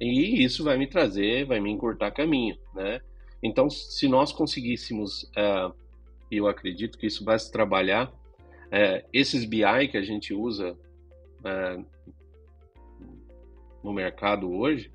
E 0.00 0.44
isso 0.44 0.64
vai 0.64 0.76
me 0.76 0.88
trazer, 0.88 1.46
vai 1.46 1.60
me 1.60 1.70
encurtar 1.70 2.10
caminho, 2.10 2.58
né? 2.74 3.00
Então, 3.40 3.70
se 3.70 4.08
nós 4.08 4.32
conseguíssemos, 4.32 5.22
uh, 5.22 5.72
eu 6.30 6.48
acredito 6.48 6.98
que 6.98 7.06
isso 7.06 7.24
vai 7.24 7.38
se 7.38 7.50
trabalhar, 7.52 8.08
uh, 8.08 9.08
esses 9.12 9.44
BI 9.44 9.88
que 9.88 9.96
a 9.96 10.02
gente 10.02 10.34
usa 10.34 10.72
uh, 10.72 11.86
no 13.84 13.92
mercado 13.92 14.52
hoje, 14.52 14.90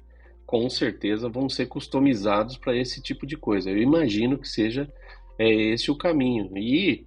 com 0.51 0.69
certeza 0.69 1.29
vão 1.29 1.47
ser 1.47 1.67
customizados 1.67 2.57
para 2.57 2.75
esse 2.75 3.01
tipo 3.01 3.25
de 3.25 3.37
coisa. 3.37 3.69
Eu 3.69 3.77
imagino 3.77 4.37
que 4.37 4.49
seja 4.49 4.91
é, 5.39 5.49
esse 5.49 5.89
o 5.89 5.95
caminho. 5.95 6.51
E 6.57 7.05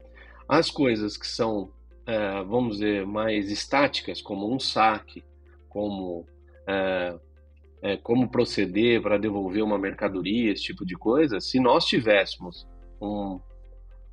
as 0.49 0.71
coisas 0.71 1.19
que 1.19 1.27
são, 1.27 1.71
é, 2.07 2.43
vamos 2.43 2.79
dizer, 2.79 3.07
mais 3.07 3.51
estáticas, 3.51 4.23
como 4.23 4.51
um 4.51 4.59
saque, 4.59 5.23
como 5.69 6.25
é, 6.67 7.19
é, 7.83 7.97
como 7.99 8.31
proceder 8.31 9.03
para 9.03 9.19
devolver 9.19 9.63
uma 9.63 9.79
mercadoria, 9.79 10.51
esse 10.51 10.63
tipo 10.63 10.87
de 10.87 10.95
coisa, 10.95 11.39
se 11.39 11.61
nós 11.61 11.85
tivéssemos 11.85 12.67
um, 12.99 13.39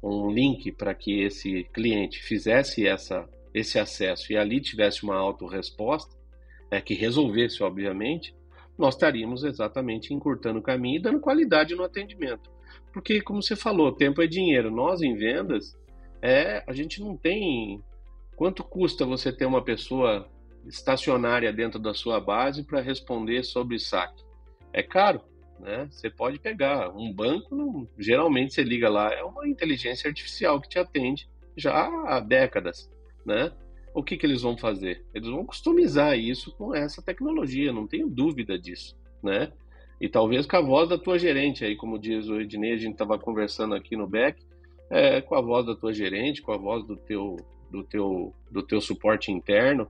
um 0.04 0.30
link 0.30 0.74
para 0.74 0.94
que 0.94 1.22
esse 1.22 1.64
cliente 1.74 2.22
fizesse 2.22 2.86
essa, 2.86 3.30
esse 3.54 3.80
acesso 3.80 4.34
e 4.34 4.36
ali 4.36 4.60
tivesse 4.60 5.04
uma 5.04 5.16
autorresposta, 5.16 6.14
é, 6.70 6.82
que 6.82 6.94
resolvesse, 6.94 7.64
obviamente, 7.64 8.36
nós 8.78 8.96
estaríamos 8.96 9.44
exatamente 9.44 10.14
encurtando 10.14 10.60
o 10.60 10.64
caminho 10.64 10.98
e 10.98 11.02
dando 11.02 11.20
qualidade 11.20 11.76
no 11.76 11.84
atendimento. 11.84 12.50
Porque, 12.94 13.22
como 13.22 13.42
você 13.42 13.56
falou, 13.56 13.92
tempo 13.92 14.22
é 14.22 14.28
dinheiro. 14.28 14.70
Nós, 14.70 15.02
em 15.02 15.16
vendas, 15.16 15.78
é, 16.22 16.64
a 16.68 16.74
gente 16.74 17.02
não 17.02 17.16
tem. 17.16 17.82
Quanto 18.36 18.64
custa 18.64 19.06
você 19.06 19.32
ter 19.32 19.46
uma 19.46 19.64
pessoa 19.64 20.28
estacionária 20.66 21.52
dentro 21.52 21.80
da 21.80 21.94
sua 21.94 22.20
base 22.20 22.64
para 22.64 22.82
responder 22.82 23.44
sobre 23.44 23.80
saque? 23.80 24.24
É 24.74 24.82
caro, 24.82 25.22
né? 25.60 25.88
Você 25.92 26.10
pode 26.10 26.40
pegar 26.40 26.90
um 26.90 27.14
banco, 27.14 27.56
não, 27.56 27.88
geralmente 27.98 28.54
você 28.54 28.64
liga 28.64 28.90
lá, 28.90 29.14
é 29.14 29.24
uma 29.24 29.48
inteligência 29.48 30.08
artificial 30.08 30.60
que 30.60 30.70
te 30.70 30.80
atende 30.80 31.30
já 31.56 31.88
há 32.08 32.20
décadas, 32.20 32.90
né? 33.26 33.52
O 33.94 34.04
que, 34.04 34.18
que 34.18 34.26
eles 34.26 34.42
vão 34.42 34.58
fazer? 34.58 35.04
Eles 35.14 35.30
vão 35.30 35.46
customizar 35.46 36.18
isso 36.18 36.52
com 36.56 36.74
essa 36.74 37.02
tecnologia, 37.02 37.74
não 37.74 37.88
tenho 37.88 38.10
dúvida 38.10 38.58
disso, 38.58 38.96
né? 39.22 39.52
E 40.00 40.10
talvez 40.10 40.46
com 40.46 40.56
a 40.56 40.62
voz 40.62 40.90
da 40.90 40.98
tua 40.98 41.20
gerente, 41.20 41.64
aí 41.64 41.76
como 41.76 42.00
diz 42.00 42.28
o 42.28 42.40
Ednei, 42.40 42.74
a 42.74 42.78
gente 42.78 42.94
estava 42.94 43.20
conversando 43.20 43.76
aqui 43.76 43.96
no 43.96 44.08
back, 44.08 44.42
é, 44.90 45.22
com 45.22 45.36
a 45.36 45.42
voz 45.42 45.66
da 45.66 45.76
tua 45.76 45.94
gerente, 45.94 46.42
com 46.42 46.52
a 46.52 46.58
voz 46.58 46.86
do 46.86 46.96
teu, 46.96 47.38
do 47.70 47.84
teu, 47.84 48.34
do 48.50 48.64
teu 48.64 48.82
suporte 48.82 49.32
interno. 49.32 49.88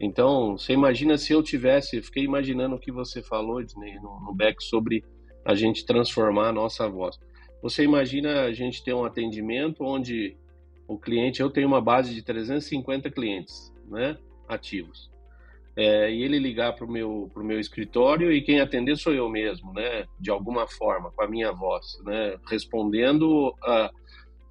Então, 0.00 0.58
você 0.58 0.72
imagina 0.72 1.16
se 1.16 1.32
eu 1.32 1.42
tivesse, 1.42 2.02
fiquei 2.02 2.24
imaginando 2.24 2.74
o 2.74 2.78
que 2.78 2.90
você 2.90 3.22
falou, 3.22 3.60
Ednei, 3.60 3.94
no, 3.96 4.20
no 4.20 4.34
back 4.34 4.62
sobre 4.64 5.04
a 5.44 5.54
gente 5.54 5.86
transformar 5.86 6.48
a 6.48 6.52
nossa 6.52 6.88
voz. 6.88 7.18
Você 7.62 7.84
imagina 7.84 8.42
a 8.42 8.52
gente 8.52 8.82
ter 8.82 8.92
um 8.92 9.04
atendimento 9.04 9.84
onde 9.84 10.36
o 10.92 10.98
cliente, 10.98 11.40
eu 11.40 11.50
tenho 11.50 11.68
uma 11.68 11.80
base 11.80 12.14
de 12.14 12.22
350 12.22 13.10
clientes 13.10 13.72
né, 13.88 14.16
ativos. 14.48 15.10
É, 15.74 16.12
e 16.12 16.22
ele 16.22 16.38
ligar 16.38 16.74
para 16.74 16.84
o 16.84 16.90
meu, 16.90 17.30
pro 17.32 17.44
meu 17.44 17.58
escritório 17.58 18.30
e 18.30 18.42
quem 18.42 18.60
atender 18.60 18.96
sou 18.96 19.14
eu 19.14 19.28
mesmo, 19.28 19.72
né, 19.72 20.04
de 20.20 20.30
alguma 20.30 20.66
forma, 20.66 21.10
com 21.10 21.22
a 21.22 21.28
minha 21.28 21.50
voz, 21.50 21.86
né, 22.04 22.36
respondendo, 22.46 23.54
a, 23.62 23.90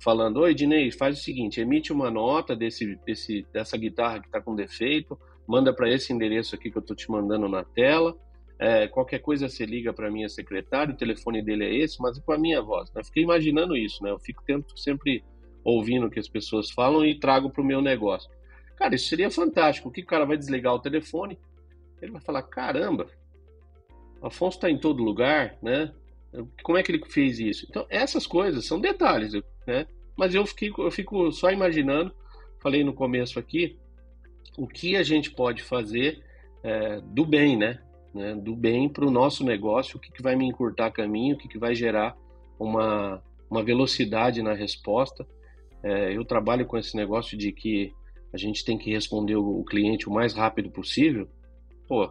falando, 0.04 0.38
oi 0.38 0.56
Dinei, 0.56 0.92
faz 0.92 1.20
o 1.20 1.22
seguinte, 1.22 1.62
emite 1.62 1.94
uma 1.94 2.10
nota 2.10 2.56
desse, 2.56 2.96
desse, 3.06 3.46
dessa 3.54 3.78
guitarra 3.78 4.20
que 4.20 4.26
está 4.26 4.42
com 4.42 4.56
defeito, 4.56 5.18
manda 5.48 5.72
para 5.72 5.92
esse 5.92 6.12
endereço 6.12 6.56
aqui 6.56 6.72
que 6.72 6.78
eu 6.78 6.82
estou 6.82 6.96
te 6.96 7.12
mandando 7.12 7.48
na 7.48 7.64
tela, 7.64 8.16
é, 8.62 8.88
qualquer 8.88 9.18
coisa 9.20 9.50
você 9.50 9.66
liga 9.66 9.92
para 9.92 10.12
minha 10.12 10.30
secretária, 10.30 10.94
o 10.94 10.98
telefone 10.98 11.44
dele 11.44 11.66
é 11.66 11.76
esse, 11.78 12.00
mas 12.00 12.20
com 12.20 12.32
a 12.32 12.38
minha 12.38 12.62
voz. 12.62 12.92
Né? 12.94 13.04
Fiquei 13.04 13.24
imaginando 13.24 13.76
isso, 13.76 14.04
né? 14.04 14.12
Eu 14.12 14.20
fico 14.20 14.44
tento 14.46 14.78
sempre 14.78 15.24
ouvindo 15.64 16.08
o 16.08 16.10
que 16.10 16.20
as 16.20 16.28
pessoas 16.28 16.72
falam 16.72 17.06
e 17.06 17.20
trago 17.20 17.50
para 17.50 17.62
o 17.62 17.66
meu 17.66 17.82
negócio. 17.82 18.30
Cara, 18.76 18.96
isso 18.96 19.08
seria 19.08 19.30
fantástico. 19.30 19.90
O 19.90 19.92
que 19.92 20.02
o 20.02 20.06
cara 20.06 20.26
vai 20.26 20.38
desligar 20.38 20.74
o 20.74 20.80
telefone? 20.80 21.38
Ele 22.02 22.12
vai 22.12 22.22
falar: 22.22 22.42
caramba, 22.44 23.08
Afonso 24.22 24.58
está 24.58 24.70
em 24.70 24.78
todo 24.78 25.04
lugar, 25.04 25.58
né? 25.62 25.94
Como 26.64 26.78
é 26.78 26.84
que 26.84 26.92
ele 26.92 27.04
fez 27.06 27.40
isso? 27.40 27.66
Então, 27.70 27.86
essas 27.90 28.26
coisas 28.26 28.66
são 28.66 28.80
detalhes, 28.80 29.34
né? 29.68 29.86
Mas 30.16 30.34
eu 30.34 30.46
fico, 30.46 30.82
eu 30.82 30.92
fico 30.92 31.32
só 31.32 31.52
imaginando, 31.52 32.14
falei 32.60 32.84
no 32.84 32.94
começo 32.94 33.38
aqui, 33.40 33.78
o 34.58 34.68
que 34.68 34.96
a 34.96 35.04
gente 35.04 35.32
pode 35.32 35.64
fazer 35.64 36.24
é, 36.64 37.02
do 37.02 37.26
bem, 37.26 37.58
né? 37.58 37.82
né? 38.14 38.36
Do 38.36 38.56
bem 38.56 38.88
para 38.88 39.06
o 39.06 39.12
nosso 39.12 39.44
negócio, 39.44 39.98
o 39.98 40.00
que, 40.00 40.12
que 40.12 40.22
vai 40.22 40.36
me 40.36 40.46
encurtar 40.46 40.92
caminho, 40.92 41.36
o 41.36 41.38
que, 41.38 41.48
que 41.48 41.58
vai 41.58 41.76
gerar 41.76 42.16
uma, 42.60 43.22
uma 43.50 43.64
velocidade 43.64 44.42
na 44.42 44.54
resposta 44.54 45.28
é, 45.84 46.16
eu 46.16 46.24
trabalho 46.24 46.66
com 46.66 46.78
esse 46.78 46.96
negócio 46.96 47.38
de 47.38 47.52
que 47.52 47.94
a 48.34 48.38
gente 48.38 48.64
tem 48.64 48.78
que 48.78 48.92
responder 48.92 49.36
o, 49.36 49.64
cliente 49.64 50.08
o 50.08 50.12
mais 50.12 50.34
rápido 50.34 50.70
possível. 50.70 51.28
Pô, 51.88 52.10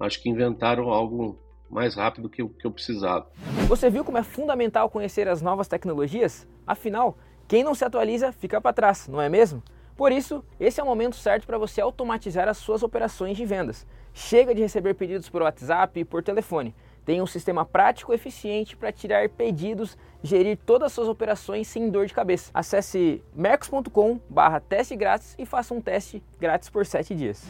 acho 0.00 0.22
que 0.22 0.28
inventaram 0.28 0.90
algo 0.90 1.38
mais 1.68 1.94
rápido 1.94 2.28
que 2.28 2.42
o 2.42 2.48
que 2.48 2.66
eu 2.66 2.70
precisava. 2.70 3.28
Você 3.66 3.90
viu 3.90 4.04
como 4.04 4.18
é 4.18 4.22
fundamental 4.22 4.88
conhecer 4.88 5.26
as 5.26 5.42
novas 5.42 5.66
tecnologias? 5.66 6.46
Afinal, 6.66 7.18
quem 7.48 7.64
não 7.64 7.74
se 7.74 7.84
atualiza 7.84 8.32
fica 8.32 8.60
para 8.60 8.72
trás, 8.72 9.08
não 9.08 9.20
é 9.20 9.28
mesmo? 9.28 9.62
Por 9.96 10.12
isso, 10.12 10.44
esse 10.60 10.78
é 10.78 10.82
o 10.82 10.86
momento 10.86 11.16
certo 11.16 11.46
para 11.46 11.58
você 11.58 11.80
automatizar 11.80 12.48
as 12.48 12.58
suas 12.58 12.82
operações 12.82 13.36
de 13.36 13.46
vendas. 13.46 13.86
Chega 14.12 14.54
de 14.54 14.60
receber 14.60 14.94
pedidos 14.94 15.28
por 15.28 15.42
WhatsApp 15.42 15.98
e 15.98 16.04
por 16.04 16.22
telefone. 16.22 16.74
Tem 17.06 17.22
um 17.22 17.26
sistema 17.26 17.64
prático 17.64 18.12
e 18.12 18.16
eficiente 18.16 18.76
para 18.76 18.90
tirar 18.90 19.28
pedidos, 19.28 19.96
gerir 20.24 20.58
todas 20.66 20.86
as 20.86 20.92
suas 20.92 21.06
operações 21.06 21.68
sem 21.68 21.88
dor 21.88 22.04
de 22.04 22.12
cabeça. 22.12 22.50
Acesse 22.52 23.22
mercos.com 23.32 24.20
teste 24.68 24.96
grátis 24.96 25.36
e 25.38 25.46
faça 25.46 25.72
um 25.72 25.80
teste 25.80 26.20
grátis 26.40 26.68
por 26.68 26.84
7 26.84 27.14
dias. 27.14 27.44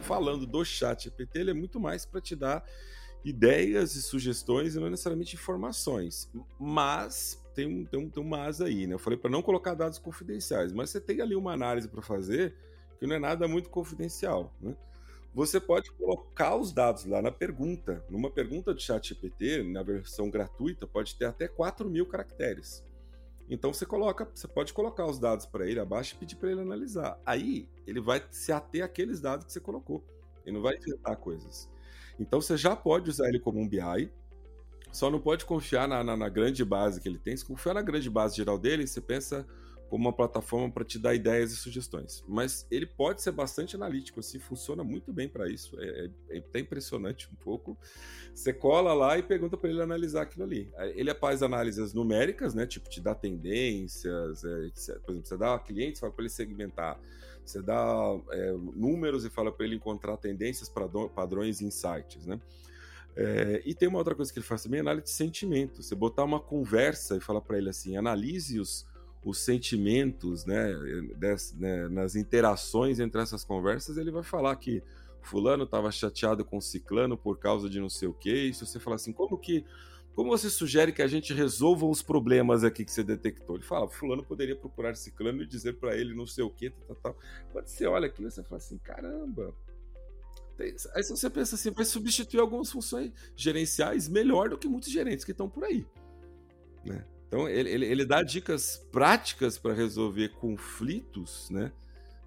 Falando 0.00 0.46
do 0.46 0.64
chat 0.64 1.04
GPT, 1.04 1.38
ele 1.38 1.50
é 1.50 1.54
muito 1.54 1.78
mais 1.78 2.06
para 2.06 2.18
te 2.18 2.34
dar 2.34 2.64
ideias 3.22 3.94
e 3.94 4.02
sugestões 4.02 4.74
e 4.74 4.80
não 4.80 4.88
necessariamente 4.88 5.36
informações. 5.36 6.30
Mas 6.58 7.38
tem 7.54 7.66
um, 7.66 7.84
tem 7.84 8.00
um, 8.00 8.08
tem 8.08 8.22
um 8.22 8.26
mas 8.26 8.62
aí, 8.62 8.86
né? 8.86 8.94
Eu 8.94 8.98
falei 8.98 9.18
para 9.18 9.30
não 9.30 9.42
colocar 9.42 9.74
dados 9.74 9.98
confidenciais, 9.98 10.72
mas 10.72 10.88
você 10.88 11.00
tem 11.00 11.20
ali 11.20 11.36
uma 11.36 11.52
análise 11.52 11.88
para 11.88 12.00
fazer 12.00 12.54
que 12.98 13.06
não 13.06 13.16
é 13.16 13.18
nada 13.18 13.46
muito 13.46 13.68
confidencial, 13.68 14.50
né? 14.58 14.74
Você 15.34 15.58
pode 15.58 15.90
colocar 15.92 16.54
os 16.54 16.72
dados 16.72 17.04
lá 17.04 17.20
na 17.20 17.32
pergunta. 17.32 18.04
Numa 18.08 18.30
pergunta 18.30 18.72
do 18.72 18.80
chat 18.80 19.08
GPT, 19.08 19.64
na 19.64 19.82
versão 19.82 20.30
gratuita, 20.30 20.86
pode 20.86 21.16
ter 21.16 21.24
até 21.24 21.48
4 21.48 21.90
mil 21.90 22.06
caracteres. 22.06 22.84
Então 23.50 23.72
você 23.72 23.84
coloca, 23.84 24.30
você 24.32 24.46
pode 24.46 24.72
colocar 24.72 25.04
os 25.06 25.18
dados 25.18 25.44
para 25.44 25.68
ele 25.68 25.80
abaixo 25.80 26.14
e 26.14 26.18
pedir 26.18 26.36
para 26.36 26.52
ele 26.52 26.60
analisar. 26.60 27.20
Aí 27.26 27.68
ele 27.84 28.00
vai 28.00 28.22
se 28.30 28.52
ater 28.52 28.84
àqueles 28.84 29.20
dados 29.20 29.44
que 29.44 29.52
você 29.52 29.60
colocou. 29.60 30.04
Ele 30.46 30.54
não 30.54 30.62
vai 30.62 30.76
inventar 30.76 31.16
coisas. 31.16 31.68
Então 32.18 32.40
você 32.40 32.56
já 32.56 32.76
pode 32.76 33.10
usar 33.10 33.28
ele 33.28 33.40
como 33.40 33.58
um 33.58 33.68
BI, 33.68 34.10
só 34.92 35.10
não 35.10 35.18
pode 35.18 35.44
confiar 35.44 35.88
na, 35.88 36.04
na, 36.04 36.16
na 36.16 36.28
grande 36.28 36.64
base 36.64 37.00
que 37.00 37.08
ele 37.08 37.18
tem. 37.18 37.36
Se 37.36 37.44
confiar 37.44 37.74
na 37.74 37.82
grande 37.82 38.08
base 38.08 38.36
geral 38.36 38.56
dele, 38.56 38.86
você 38.86 39.00
pensa 39.00 39.44
como 39.94 40.08
uma 40.08 40.12
plataforma 40.12 40.68
para 40.68 40.82
te 40.82 40.98
dar 40.98 41.14
ideias 41.14 41.52
e 41.52 41.56
sugestões. 41.56 42.24
Mas 42.26 42.66
ele 42.68 42.84
pode 42.84 43.22
ser 43.22 43.30
bastante 43.30 43.76
analítico, 43.76 44.18
assim, 44.18 44.40
funciona 44.40 44.82
muito 44.82 45.12
bem 45.12 45.28
para 45.28 45.48
isso. 45.48 45.78
É, 45.78 45.84
é, 45.86 46.10
é, 46.30 46.38
até 46.38 46.58
impressionante 46.58 47.28
um 47.32 47.36
pouco. 47.36 47.78
Você 48.34 48.52
cola 48.52 48.92
lá 48.92 49.16
e 49.16 49.22
pergunta 49.22 49.56
para 49.56 49.70
ele 49.70 49.80
analisar 49.80 50.22
aquilo 50.22 50.42
ali. 50.42 50.68
Ele 50.96 51.14
faz 51.14 51.44
análises 51.44 51.94
numéricas, 51.94 52.54
né? 52.54 52.66
Tipo, 52.66 52.88
te 52.88 53.00
dá 53.00 53.14
tendências, 53.14 54.44
é, 54.44 54.66
etc. 54.66 54.98
Por 54.98 55.12
exemplo, 55.12 55.28
você 55.28 55.36
dá 55.36 55.56
clientes, 55.60 56.00
fala 56.00 56.12
para 56.12 56.22
ele 56.24 56.30
segmentar. 56.30 56.98
Você 57.44 57.62
dá 57.62 58.20
é, 58.32 58.50
números 58.74 59.24
e 59.24 59.30
fala 59.30 59.52
para 59.52 59.64
ele 59.64 59.76
encontrar 59.76 60.16
tendências, 60.16 60.68
padrões 61.14 61.60
e 61.60 61.66
insights, 61.66 62.26
né? 62.26 62.40
É, 63.14 63.62
e 63.64 63.72
tem 63.76 63.86
uma 63.88 63.98
outra 63.98 64.16
coisa 64.16 64.32
que 64.32 64.40
ele 64.40 64.46
faz 64.46 64.64
também, 64.64 64.80
análise 64.80 65.04
de 65.04 65.10
sentimento. 65.10 65.84
Você 65.84 65.94
botar 65.94 66.24
uma 66.24 66.40
conversa 66.40 67.16
e 67.16 67.20
falar 67.20 67.42
para 67.42 67.58
ele 67.58 67.70
assim, 67.70 67.96
analise 67.96 68.58
os, 68.58 68.84
os 69.24 69.38
sentimentos, 69.38 70.44
né, 70.44 70.74
des, 71.16 71.54
né, 71.54 71.88
nas 71.88 72.14
interações 72.14 73.00
entre 73.00 73.20
essas 73.20 73.44
conversas, 73.44 73.96
ele 73.96 74.10
vai 74.10 74.22
falar 74.22 74.54
que 74.56 74.82
fulano 75.22 75.64
estava 75.64 75.90
chateado 75.90 76.44
com 76.44 76.60
ciclano 76.60 77.16
por 77.16 77.38
causa 77.38 77.68
de 77.68 77.80
não 77.80 77.88
sei 77.88 78.08
o 78.08 78.12
quê. 78.12 78.48
E 78.48 78.54
se 78.54 78.66
você 78.66 78.78
falar 78.78 78.96
assim, 78.96 79.12
como 79.12 79.38
que 79.38 79.64
como 80.14 80.30
você 80.30 80.48
sugere 80.48 80.92
que 80.92 81.02
a 81.02 81.08
gente 81.08 81.34
resolva 81.34 81.86
os 81.86 82.00
problemas 82.00 82.62
aqui 82.62 82.84
que 82.84 82.92
você 82.92 83.02
detectou? 83.02 83.56
Ele 83.56 83.64
fala, 83.64 83.88
fulano 83.88 84.22
poderia 84.22 84.54
procurar 84.54 84.94
ciclano 84.94 85.42
e 85.42 85.46
dizer 85.46 85.76
para 85.80 85.96
ele 85.96 86.14
não 86.14 86.24
sei 86.24 86.44
o 86.44 86.50
quê, 86.50 86.70
tal, 86.86 86.96
tal. 86.96 87.18
Quando 87.50 87.66
você 87.66 87.84
olha 87.84 88.06
aquilo, 88.06 88.30
você 88.30 88.44
fala 88.44 88.58
assim, 88.58 88.78
caramba, 88.78 89.52
Aí 90.94 91.02
você 91.02 91.28
pensa 91.28 91.56
assim, 91.56 91.72
vai 91.72 91.84
substituir 91.84 92.38
algumas 92.38 92.70
funções 92.70 93.12
gerenciais 93.34 94.08
melhor 94.08 94.48
do 94.48 94.56
que 94.56 94.68
muitos 94.68 94.88
gerentes 94.88 95.24
que 95.24 95.32
estão 95.32 95.50
por 95.50 95.64
aí. 95.64 95.84
Né? 96.84 97.04
Então 97.26 97.48
ele, 97.48 97.70
ele, 97.70 97.86
ele, 97.86 98.04
dá 98.04 98.22
dicas 98.22 98.86
práticas 98.92 99.58
para 99.58 99.72
resolver 99.72 100.30
conflitos, 100.30 101.48
né? 101.50 101.72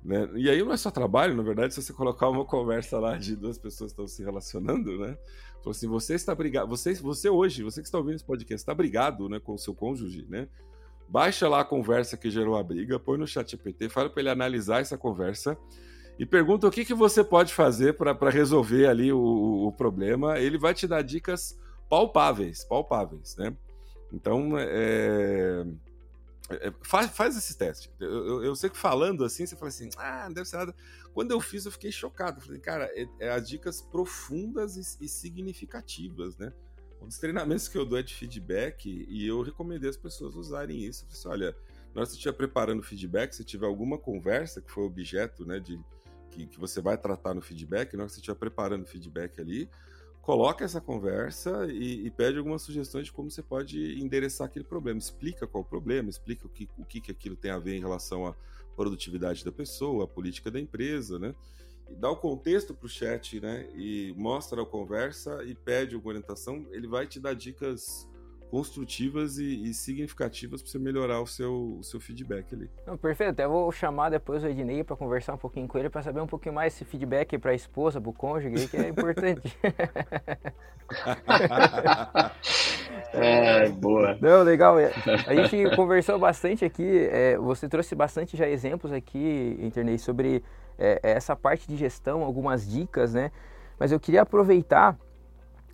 né? 0.03 0.29
E 0.35 0.49
aí 0.49 0.63
não 0.63 0.73
é 0.73 0.77
só 0.77 0.91
trabalho, 0.91 1.35
na 1.35 1.43
verdade, 1.43 1.73
se 1.73 1.81
você 1.81 1.93
colocar 1.93 2.29
uma 2.29 2.45
conversa 2.45 2.99
lá 2.99 3.17
de 3.17 3.35
duas 3.35 3.57
pessoas 3.57 3.91
que 3.91 3.93
estão 3.93 4.07
se 4.07 4.23
relacionando, 4.23 4.97
né? 4.99 5.17
Falou 5.57 5.71
assim, 5.71 5.87
você 5.87 6.13
está 6.13 6.33
brigado, 6.33 6.67
você, 6.67 6.93
você 6.95 7.29
hoje, 7.29 7.63
você 7.63 7.81
que 7.81 7.87
está 7.87 7.97
ouvindo 7.97 8.15
esse 8.15 8.25
podcast, 8.25 8.61
está 8.61 8.73
brigado 8.73 9.27
né, 9.29 9.39
com 9.39 9.53
o 9.53 9.57
seu 9.57 9.73
cônjuge, 9.73 10.25
né? 10.29 10.47
Baixa 11.09 11.47
lá 11.47 11.61
a 11.61 11.65
conversa 11.65 12.17
que 12.17 12.29
gerou 12.29 12.57
a 12.57 12.63
briga, 12.63 12.99
põe 12.99 13.17
no 13.17 13.27
chat 13.27 13.49
GPT, 13.51 13.89
fala 13.89 14.09
para 14.09 14.21
ele 14.21 14.29
analisar 14.29 14.81
essa 14.81 14.97
conversa 14.97 15.57
e 16.19 16.25
pergunta 16.25 16.67
o 16.67 16.71
que, 16.71 16.83
que 16.83 16.93
você 16.93 17.23
pode 17.23 17.53
fazer 17.53 17.93
para 17.93 18.29
resolver 18.29 18.87
ali 18.87 19.13
o, 19.13 19.67
o, 19.67 19.71
problema. 19.71 20.39
Ele 20.39 20.57
vai 20.57 20.73
te 20.73 20.87
dar 20.87 21.01
dicas 21.03 21.57
palpáveis, 21.89 22.63
palpáveis, 22.63 23.35
né? 23.37 23.55
Então, 24.11 24.57
é, 24.57 25.65
é, 26.49 26.73
faz, 26.81 27.11
faz 27.11 27.35
esse 27.35 27.57
teste. 27.57 27.91
Eu, 27.99 28.09
eu, 28.09 28.43
eu, 28.45 28.55
sei 28.55 28.69
que 28.69 28.77
falando 28.77 29.25
assim, 29.25 29.45
você 29.45 29.55
fala 29.55 29.69
assim, 29.69 29.89
ah, 29.97 30.25
não 30.27 30.33
deve 30.33 30.47
ser 30.47 30.57
nada. 30.57 30.75
Quando 31.13 31.31
eu 31.31 31.41
fiz, 31.41 31.65
eu 31.65 31.71
fiquei 31.71 31.91
chocado. 31.91 32.39
Falei, 32.39 32.59
cara, 32.59 32.85
é, 32.95 33.07
é 33.19 33.29
as 33.31 33.47
dicas 33.47 33.81
profundas 33.81 34.77
e, 34.77 35.05
e, 35.05 35.09
significativas, 35.09 36.37
né? 36.37 36.53
Um 37.01 37.07
dos 37.07 37.17
treinamentos 37.17 37.67
que 37.67 37.77
eu 37.77 37.85
dou 37.85 37.99
é 37.99 38.03
de 38.03 38.13
feedback 38.13 38.87
e 38.87 39.27
eu 39.27 39.41
recomendei 39.41 39.89
as 39.89 39.97
pessoas 39.97 40.35
usarem 40.35 40.83
isso. 40.83 41.05
Eu 41.05 41.09
falei 41.09 41.19
assim, 41.19 41.27
olha, 41.27 41.57
na 41.93 42.01
hora 42.01 42.05
que 42.05 42.11
você 42.11 42.17
estiver 42.17 42.33
preparando 42.33 42.81
feedback, 42.81 43.33
se 43.33 43.43
tiver 43.43 43.67
alguma 43.67 43.97
conversa 43.97 44.61
que 44.61 44.71
foi 44.71 44.83
objeto, 44.83 45.45
né, 45.45 45.59
de, 45.59 45.79
que, 46.31 46.47
que 46.47 46.59
você 46.59 46.81
vai 46.81 46.97
tratar 46.97 47.33
no 47.33 47.41
feedback, 47.41 47.93
na 47.93 48.03
hora 48.03 48.07
que 48.07 48.13
você 48.13 48.19
estiver 48.19 48.37
preparando 48.37 48.85
feedback 48.85 49.39
ali, 49.39 49.69
coloca 50.27 50.65
essa 50.65 50.81
conversa 50.81 51.67
e, 51.71 52.05
e, 52.05 52.11
pede 52.11 52.37
algumas 52.37 52.61
sugestões 52.61 53.05
de 53.05 53.13
como 53.13 53.31
você 53.31 53.41
pode 53.41 53.97
endereçar 53.97 54.47
aquele 54.47 54.65
problema. 54.65 54.99
Explica 54.99 55.47
qual 55.47 55.63
o 55.63 55.65
problema, 55.65 56.09
explica 56.09 56.45
o 56.45 56.49
que, 56.49 56.67
o 56.77 56.83
que, 56.83 56.99
que 56.99 57.11
aquilo 57.11 57.37
tem 57.37 57.49
a 57.49 57.57
ver 57.57 57.77
em 57.77 57.79
relação 57.79 58.27
à 58.27 58.35
produtividade 58.75 59.45
da 59.45 59.53
pessoa, 59.53 60.03
à 60.03 60.07
política 60.07 60.51
da 60.51 60.59
empresa, 60.59 61.17
né? 61.17 61.33
E 61.89 61.95
dá 61.95 62.11
o 62.11 62.17
contexto 62.17 62.73
para 62.73 62.85
o 62.85 62.89
chat, 62.89 63.39
né? 63.39 63.69
E 63.73 64.13
mostra 64.17 64.61
a 64.61 64.65
conversa 64.65 65.45
e 65.45 65.55
pede 65.55 65.95
alguma 65.95 66.15
orientação. 66.15 66.67
Ele 66.71 66.89
vai 66.89 67.07
te 67.07 67.21
dar 67.21 67.33
dicas 67.33 68.05
construtivas 68.49 69.37
e, 69.37 69.69
e 69.69 69.73
significativas 69.73 70.61
para 70.61 70.71
você 70.71 70.79
melhorar 70.79 71.21
o 71.21 71.27
seu, 71.27 71.77
o 71.79 71.83
seu 71.83 71.99
feedback 71.99 72.53
ali. 72.53 72.69
Não, 72.85 72.97
perfeito, 72.97 73.31
até 73.31 73.47
vou 73.47 73.71
chamar 73.71 74.09
depois 74.09 74.43
o 74.43 74.47
Ednei 74.47 74.83
para 74.83 74.95
conversar 74.95 75.33
um 75.33 75.37
pouquinho 75.37 75.67
com 75.67 75.77
ele 75.77 75.89
para 75.89 76.01
saber 76.01 76.21
um 76.21 76.27
pouquinho 76.27 76.55
mais 76.55 76.73
esse 76.73 76.85
feedback 76.85 77.37
para 77.37 77.51
a 77.51 77.55
esposa, 77.55 77.99
para 77.99 78.09
o 78.09 78.13
cônjuge, 78.13 78.67
que 78.67 78.77
é 78.77 78.87
importante. 78.87 79.57
é, 83.13 83.69
boa. 83.69 84.17
Não, 84.21 84.43
legal. 84.43 84.77
A 85.27 85.35
gente 85.35 85.75
conversou 85.75 86.17
bastante 86.17 86.63
aqui, 86.63 87.07
é, 87.11 87.37
você 87.37 87.67
trouxe 87.67 87.95
bastante 87.95 88.37
já 88.37 88.47
exemplos 88.47 88.93
aqui, 88.93 89.57
Internei, 89.59 89.97
sobre 89.97 90.43
é, 90.77 90.99
essa 91.03 91.35
parte 91.35 91.67
de 91.67 91.75
gestão, 91.75 92.23
algumas 92.23 92.67
dicas, 92.67 93.13
né? 93.13 93.31
Mas 93.79 93.91
eu 93.91 93.99
queria 93.99 94.21
aproveitar 94.21 94.97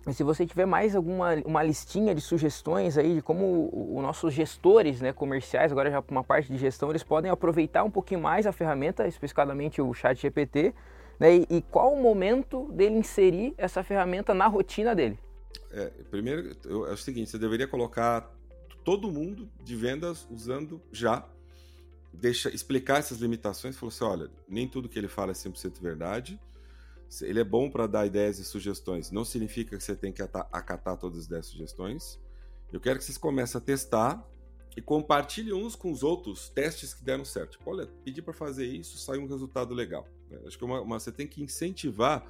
e 0.06 0.12
se 0.12 0.22
você 0.22 0.46
tiver 0.46 0.66
mais 0.66 0.94
alguma 0.94 1.34
uma 1.44 1.62
listinha 1.62 2.14
de 2.14 2.20
sugestões 2.20 2.98
aí 2.98 3.16
de 3.16 3.22
como 3.22 3.70
os 3.72 4.02
nossos 4.02 4.34
gestores 4.34 5.00
né, 5.00 5.12
comerciais, 5.12 5.72
agora 5.72 5.90
já 5.90 6.02
uma 6.10 6.22
parte 6.22 6.52
de 6.52 6.58
gestão, 6.58 6.90
eles 6.90 7.02
podem 7.02 7.30
aproveitar 7.30 7.84
um 7.84 7.90
pouquinho 7.90 8.20
mais 8.20 8.46
a 8.46 8.52
ferramenta, 8.52 9.06
especificamente 9.06 9.80
o 9.80 9.92
chat 9.94 10.20
GPT, 10.20 10.74
né, 11.18 11.36
e, 11.36 11.46
e 11.48 11.62
qual 11.62 11.94
o 11.94 12.02
momento 12.02 12.70
dele 12.72 12.96
inserir 12.96 13.54
essa 13.56 13.82
ferramenta 13.82 14.34
na 14.34 14.46
rotina 14.46 14.94
dele? 14.94 15.18
É, 15.70 15.90
primeiro, 16.10 16.50
é 16.66 16.92
o 16.92 16.96
seguinte, 16.96 17.30
você 17.30 17.38
deveria 17.38 17.66
colocar 17.66 18.30
todo 18.84 19.10
mundo 19.10 19.48
de 19.62 19.74
vendas 19.74 20.26
usando 20.30 20.80
já, 20.92 21.26
deixa 22.12 22.48
explicar 22.50 22.98
essas 22.98 23.18
limitações, 23.18 23.76
falou 23.76 23.88
assim, 23.88 24.04
olha, 24.04 24.30
nem 24.46 24.68
tudo 24.68 24.88
que 24.88 24.98
ele 24.98 25.08
fala 25.08 25.32
é 25.32 25.34
100% 25.34 25.80
verdade, 25.80 26.38
ele 27.22 27.40
é 27.40 27.44
bom 27.44 27.70
para 27.70 27.86
dar 27.86 28.06
ideias 28.06 28.38
e 28.38 28.44
sugestões. 28.44 29.10
Não 29.10 29.24
significa 29.24 29.76
que 29.76 29.82
você 29.82 29.94
tem 29.94 30.12
que 30.12 30.22
acatar 30.22 30.96
todas 30.96 31.20
as 31.20 31.26
10 31.26 31.46
sugestões. 31.46 32.20
Eu 32.72 32.80
quero 32.80 32.98
que 32.98 33.04
vocês 33.04 33.18
comecem 33.18 33.58
a 33.58 33.60
testar 33.60 34.28
e 34.76 34.82
compartilhem 34.82 35.52
uns 35.52 35.76
com 35.76 35.92
os 35.92 36.02
outros 36.02 36.48
testes 36.48 36.92
que 36.92 37.04
deram 37.04 37.24
certo. 37.24 37.52
Tipo, 37.52 37.70
olha, 37.70 37.86
pedi 38.04 38.20
para 38.20 38.34
fazer 38.34 38.66
isso, 38.66 38.98
saiu 38.98 39.22
um 39.22 39.28
resultado 39.28 39.72
legal. 39.72 40.08
Né? 40.28 40.40
Acho 40.46 40.58
que 40.58 40.64
uma, 40.64 40.80
uma, 40.80 40.98
você 40.98 41.12
tem 41.12 41.26
que 41.26 41.42
incentivar 41.42 42.26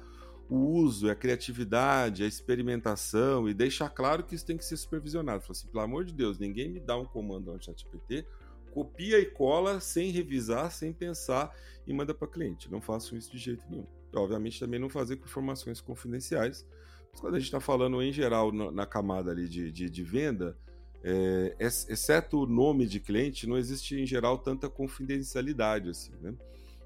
o 0.47 0.57
uso, 0.57 1.09
a 1.09 1.15
criatividade, 1.15 2.23
a 2.23 2.27
experimentação 2.27 3.49
e 3.49 3.53
deixar 3.53 3.89
claro 3.89 4.23
que 4.23 4.35
isso 4.35 4.45
tem 4.45 4.57
que 4.57 4.65
ser 4.65 4.77
supervisionado. 4.77 5.41
Fala 5.41 5.51
assim, 5.53 5.67
pelo 5.67 5.83
amor 5.83 6.05
de 6.05 6.13
Deus, 6.13 6.37
ninguém 6.37 6.69
me 6.69 6.79
dá 6.79 6.95
um 6.95 7.05
comando 7.05 7.51
no 7.51 7.59
ChatGPT, 7.59 8.27
copia 8.71 9.19
e 9.19 9.25
cola 9.25 9.79
sem 9.79 10.11
revisar, 10.11 10.71
sem 10.71 10.93
pensar 10.93 11.51
e 11.87 11.93
manda 11.93 12.13
para 12.13 12.27
cliente. 12.27 12.71
Não 12.71 12.79
façam 12.79 13.17
isso 13.17 13.31
de 13.31 13.39
jeito 13.39 13.65
nenhum 13.67 13.87
obviamente 14.19 14.59
também 14.59 14.79
não 14.79 14.89
fazer 14.89 15.17
com 15.17 15.25
informações 15.25 15.81
confidenciais. 15.81 16.65
Mas 17.11 17.21
quando 17.21 17.35
a 17.35 17.39
gente 17.39 17.47
está 17.47 17.59
falando 17.59 18.01
em 18.01 18.11
geral 18.11 18.51
na, 18.51 18.71
na 18.71 18.85
camada 18.85 19.31
ali 19.31 19.47
de, 19.47 19.71
de, 19.71 19.89
de 19.89 20.03
venda, 20.03 20.57
é, 21.03 21.55
exceto 21.59 22.41
o 22.41 22.45
nome 22.47 22.87
de 22.87 22.99
cliente, 22.99 23.47
não 23.47 23.57
existe 23.57 23.95
em 23.95 24.05
geral 24.05 24.39
tanta 24.39 24.67
confidencialidade 24.67 25.89
assim, 25.89 26.13
né? 26.19 26.33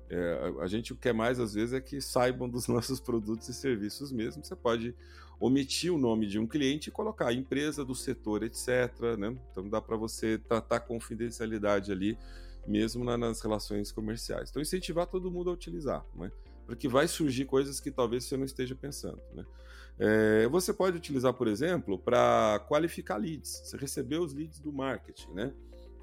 É, 0.10 0.54
a, 0.62 0.68
gente 0.68 0.92
o 0.92 0.96
que 0.96 1.04
quer 1.04 1.13
mais 1.13 1.39
às 1.39 1.54
vezes 1.54 1.72
é 1.72 1.80
que 1.80 2.02
saibam 2.02 2.50
dos 2.50 2.65
nossos 2.68 3.00
produtos 3.00 3.48
e 3.48 3.54
serviços 3.54 4.12
mesmo. 4.12 4.44
Você 4.44 4.56
pode 4.56 4.96
omitir 5.39 5.94
o 5.94 5.98
nome 5.98 6.28
de 6.28 6.38
um 6.38 6.48
cliente 6.48 6.89
e 6.89 6.92
colocar 6.92 7.28
a 7.28 7.34
empresa 7.34 7.86
do 7.86 7.96
setor, 7.96 8.44
etc. 8.44 8.92
Né? 9.18 9.38
Então 9.52 9.70
dá 9.70 9.80
para 9.80 9.96
você 9.96 10.38
tratar 10.38 10.82
confidencialidade 10.82 11.92
ali 11.92 12.18
mesmo 12.68 13.06
na, 13.06 13.18
nas 13.18 13.39
relações 13.39 13.92
comerciais. 13.92 14.50
Então 14.50 14.62
incentivar 14.62 15.08
todo 15.08 15.32
mundo 15.32 15.50
a 15.50 15.54
utilizar. 15.54 16.04
Né? 16.15 16.32
Porque 16.69 16.88
vai 16.88 17.08
surgir 17.08 17.45
coisas 17.45 17.79
que 17.79 17.89
talvez 17.89 18.25
você 18.25 18.38
não 18.38 18.45
esteja 18.45 18.75
pensando. 18.75 19.19
Né? 19.34 19.43
É, 19.97 20.47
você 20.47 20.71
pode 20.71 20.95
utilizar, 20.95 21.34
por 21.34 21.47
exemplo, 21.47 21.97
para 21.97 22.63
qualificar 22.67 23.17
leads. 23.17 23.63
Você 23.65 23.75
recebeu 23.75 24.21
os 24.21 24.34
leads 24.34 24.60
do 24.60 24.71
marketing, 24.71 25.32
né? 25.32 25.53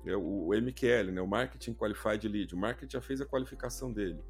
É 0.04 0.16
o, 0.16 0.48
o 0.48 0.50
MQL, 0.50 1.12
né? 1.12 1.20
o 1.20 1.26
Marketing 1.26 1.72
Qualified 1.72 2.28
Lead. 2.28 2.54
O 2.54 2.58
marketing 2.58 2.92
já 2.92 3.00
fez 3.00 3.20
a 3.20 3.26
qualificação 3.26 3.92
dele. 3.92 4.20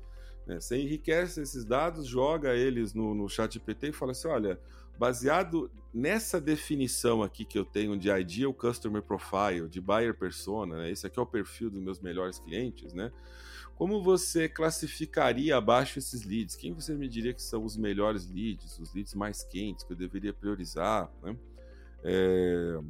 Né? 0.47 0.61
Você 0.61 0.77
enriquece 0.77 1.41
esses 1.41 1.65
dados, 1.65 2.07
joga 2.07 2.55
eles 2.55 2.93
no, 2.93 3.15
no 3.15 3.29
chat 3.29 3.55
GPT 3.55 3.89
e 3.89 3.93
fala 3.93 4.13
assim: 4.13 4.29
olha, 4.29 4.61
baseado 4.99 5.71
nessa 5.93 6.39
definição 6.39 7.23
aqui 7.23 7.45
que 7.45 7.59
eu 7.59 7.65
tenho 7.65 7.99
de 7.99 8.11
Ideal 8.11 8.53
Customer 8.53 9.03
Profile, 9.03 9.69
de 9.69 9.81
Buyer 9.81 10.15
Persona, 10.15 10.77
né? 10.77 10.91
esse 10.91 11.07
aqui 11.07 11.19
é 11.19 11.23
o 11.23 11.27
perfil 11.27 11.71
dos 11.71 11.81
meus 11.81 12.01
melhores 12.01 12.39
clientes, 12.39 12.93
né? 12.93 13.11
Como 13.77 14.03
você 14.03 14.49
classificaria 14.49 15.55
abaixo 15.55 15.99
esses 15.99 16.25
leads? 16.25 16.57
Quem 16.57 16.73
você 16.73 16.95
me 16.95 17.07
diria 17.07 17.35
que 17.35 17.43
são 17.43 17.63
os 17.63 17.77
melhores 17.77 18.27
leads, 18.27 18.79
os 18.79 18.95
leads 18.95 19.15
mais 19.15 19.45
quentes 19.45 19.85
que 19.85 19.93
eu 19.93 19.97
deveria 19.97 20.33
priorizar? 20.33 21.13
Né? 21.23 21.37
É... 22.03 22.81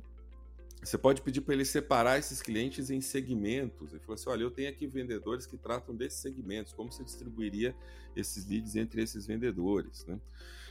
Você 0.81 0.96
pode 0.96 1.22
pedir 1.22 1.40
para 1.40 1.55
ele 1.55 1.64
separar 1.64 2.18
esses 2.18 2.40
clientes 2.40 2.90
em 2.90 3.01
segmentos. 3.01 3.90
Ele 3.90 4.01
falou 4.01 4.14
assim: 4.14 4.29
olha, 4.29 4.42
eu 4.42 4.51
tenho 4.51 4.70
aqui 4.70 4.87
vendedores 4.87 5.44
que 5.44 5.57
tratam 5.57 5.92
desses 5.92 6.20
segmentos. 6.20 6.72
Como 6.72 6.92
você 6.92 7.03
distribuiria 7.03 7.75
esses 8.14 8.46
leads 8.46 8.77
entre 8.77 9.03
esses 9.03 9.27
vendedores? 9.27 10.07
Né? 10.07 10.20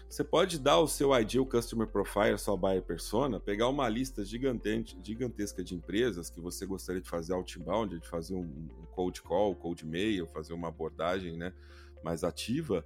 Você 0.08 0.24
pode 0.24 0.60
dar 0.60 0.80
o 0.80 0.88
seu 0.88 1.14
ideal 1.20 1.46
customer 1.46 1.88
profile, 1.88 2.38
sua 2.38 2.56
buyer 2.56 2.82
persona, 2.82 3.40
pegar 3.40 3.68
uma 3.68 3.90
lista 3.90 4.24
gigantesca 4.24 5.64
de 5.64 5.76
empresas 5.76 6.30
que 6.30 6.40
você 6.40 6.66
gostaria 6.66 7.02
de 7.02 7.10
fazer 7.10 7.34
outbound, 7.34 8.00
de 8.00 8.08
fazer 8.08 8.36
um 8.36 8.68
cold 8.92 9.22
call, 9.22 9.56
cold 9.56 9.86
mail, 9.86 10.28
fazer 10.28 10.54
uma 10.54 10.70
abordagem 10.70 11.36
né, 11.36 11.52
mais 12.04 12.24
ativa, 12.24 12.86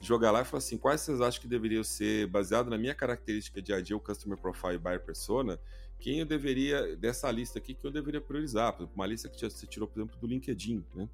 jogar 0.00 0.30
lá 0.30 0.42
e 0.42 0.44
falar 0.44 0.58
assim, 0.58 0.76
quais 0.76 1.00
vocês 1.00 1.20
acham 1.20 1.40
que 1.40 1.48
deveriam 1.48 1.82
ser, 1.82 2.26
baseado 2.26 2.68
na 2.68 2.76
minha 2.76 2.94
característica 2.94 3.60
de 3.62 3.72
ideal 3.72 3.98
customer 3.98 4.38
profile 4.38 4.78
buyer 4.78 5.02
persona, 5.02 5.58
quem 5.98 6.20
eu 6.20 6.26
deveria, 6.26 6.96
dessa 6.96 7.30
lista 7.30 7.58
aqui, 7.58 7.72
que 7.72 7.86
eu 7.86 7.90
deveria 7.90 8.20
priorizar? 8.20 8.76
Uma 8.94 9.06
lista 9.06 9.28
que 9.28 9.40
você 9.40 9.66
tirou, 9.66 9.88
por 9.88 9.98
exemplo, 9.98 10.18
do 10.20 10.26
LinkedIn, 10.26 10.84
né? 10.94 11.08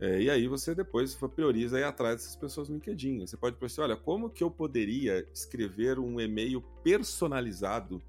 É, 0.00 0.22
e 0.22 0.30
aí 0.30 0.48
você 0.48 0.74
depois 0.74 1.14
prioriza 1.34 1.78
ir 1.78 1.84
atrás 1.84 2.16
dessas 2.16 2.34
pessoas 2.34 2.68
no 2.68 2.76
LinkedIn. 2.76 3.20
Você 3.20 3.36
pode 3.36 3.56
pensar, 3.56 3.82
olha, 3.82 3.96
como 3.96 4.30
que 4.30 4.42
eu 4.42 4.50
poderia 4.50 5.26
escrever 5.32 5.98
um 5.98 6.18
e-mail 6.18 6.62
personalizado 6.82 8.02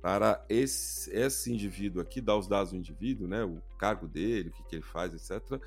para 0.00 0.44
esse, 0.48 1.10
esse 1.10 1.52
indivíduo 1.52 2.00
aqui, 2.00 2.20
dar 2.20 2.36
os 2.36 2.46
dados 2.46 2.70
do 2.70 2.76
indivíduo, 2.76 3.26
né, 3.26 3.42
o 3.42 3.60
cargo 3.78 4.06
dele, 4.06 4.50
o 4.50 4.52
que, 4.52 4.62
que 4.62 4.76
ele 4.76 4.82
faz, 4.82 5.12
etc., 5.12 5.60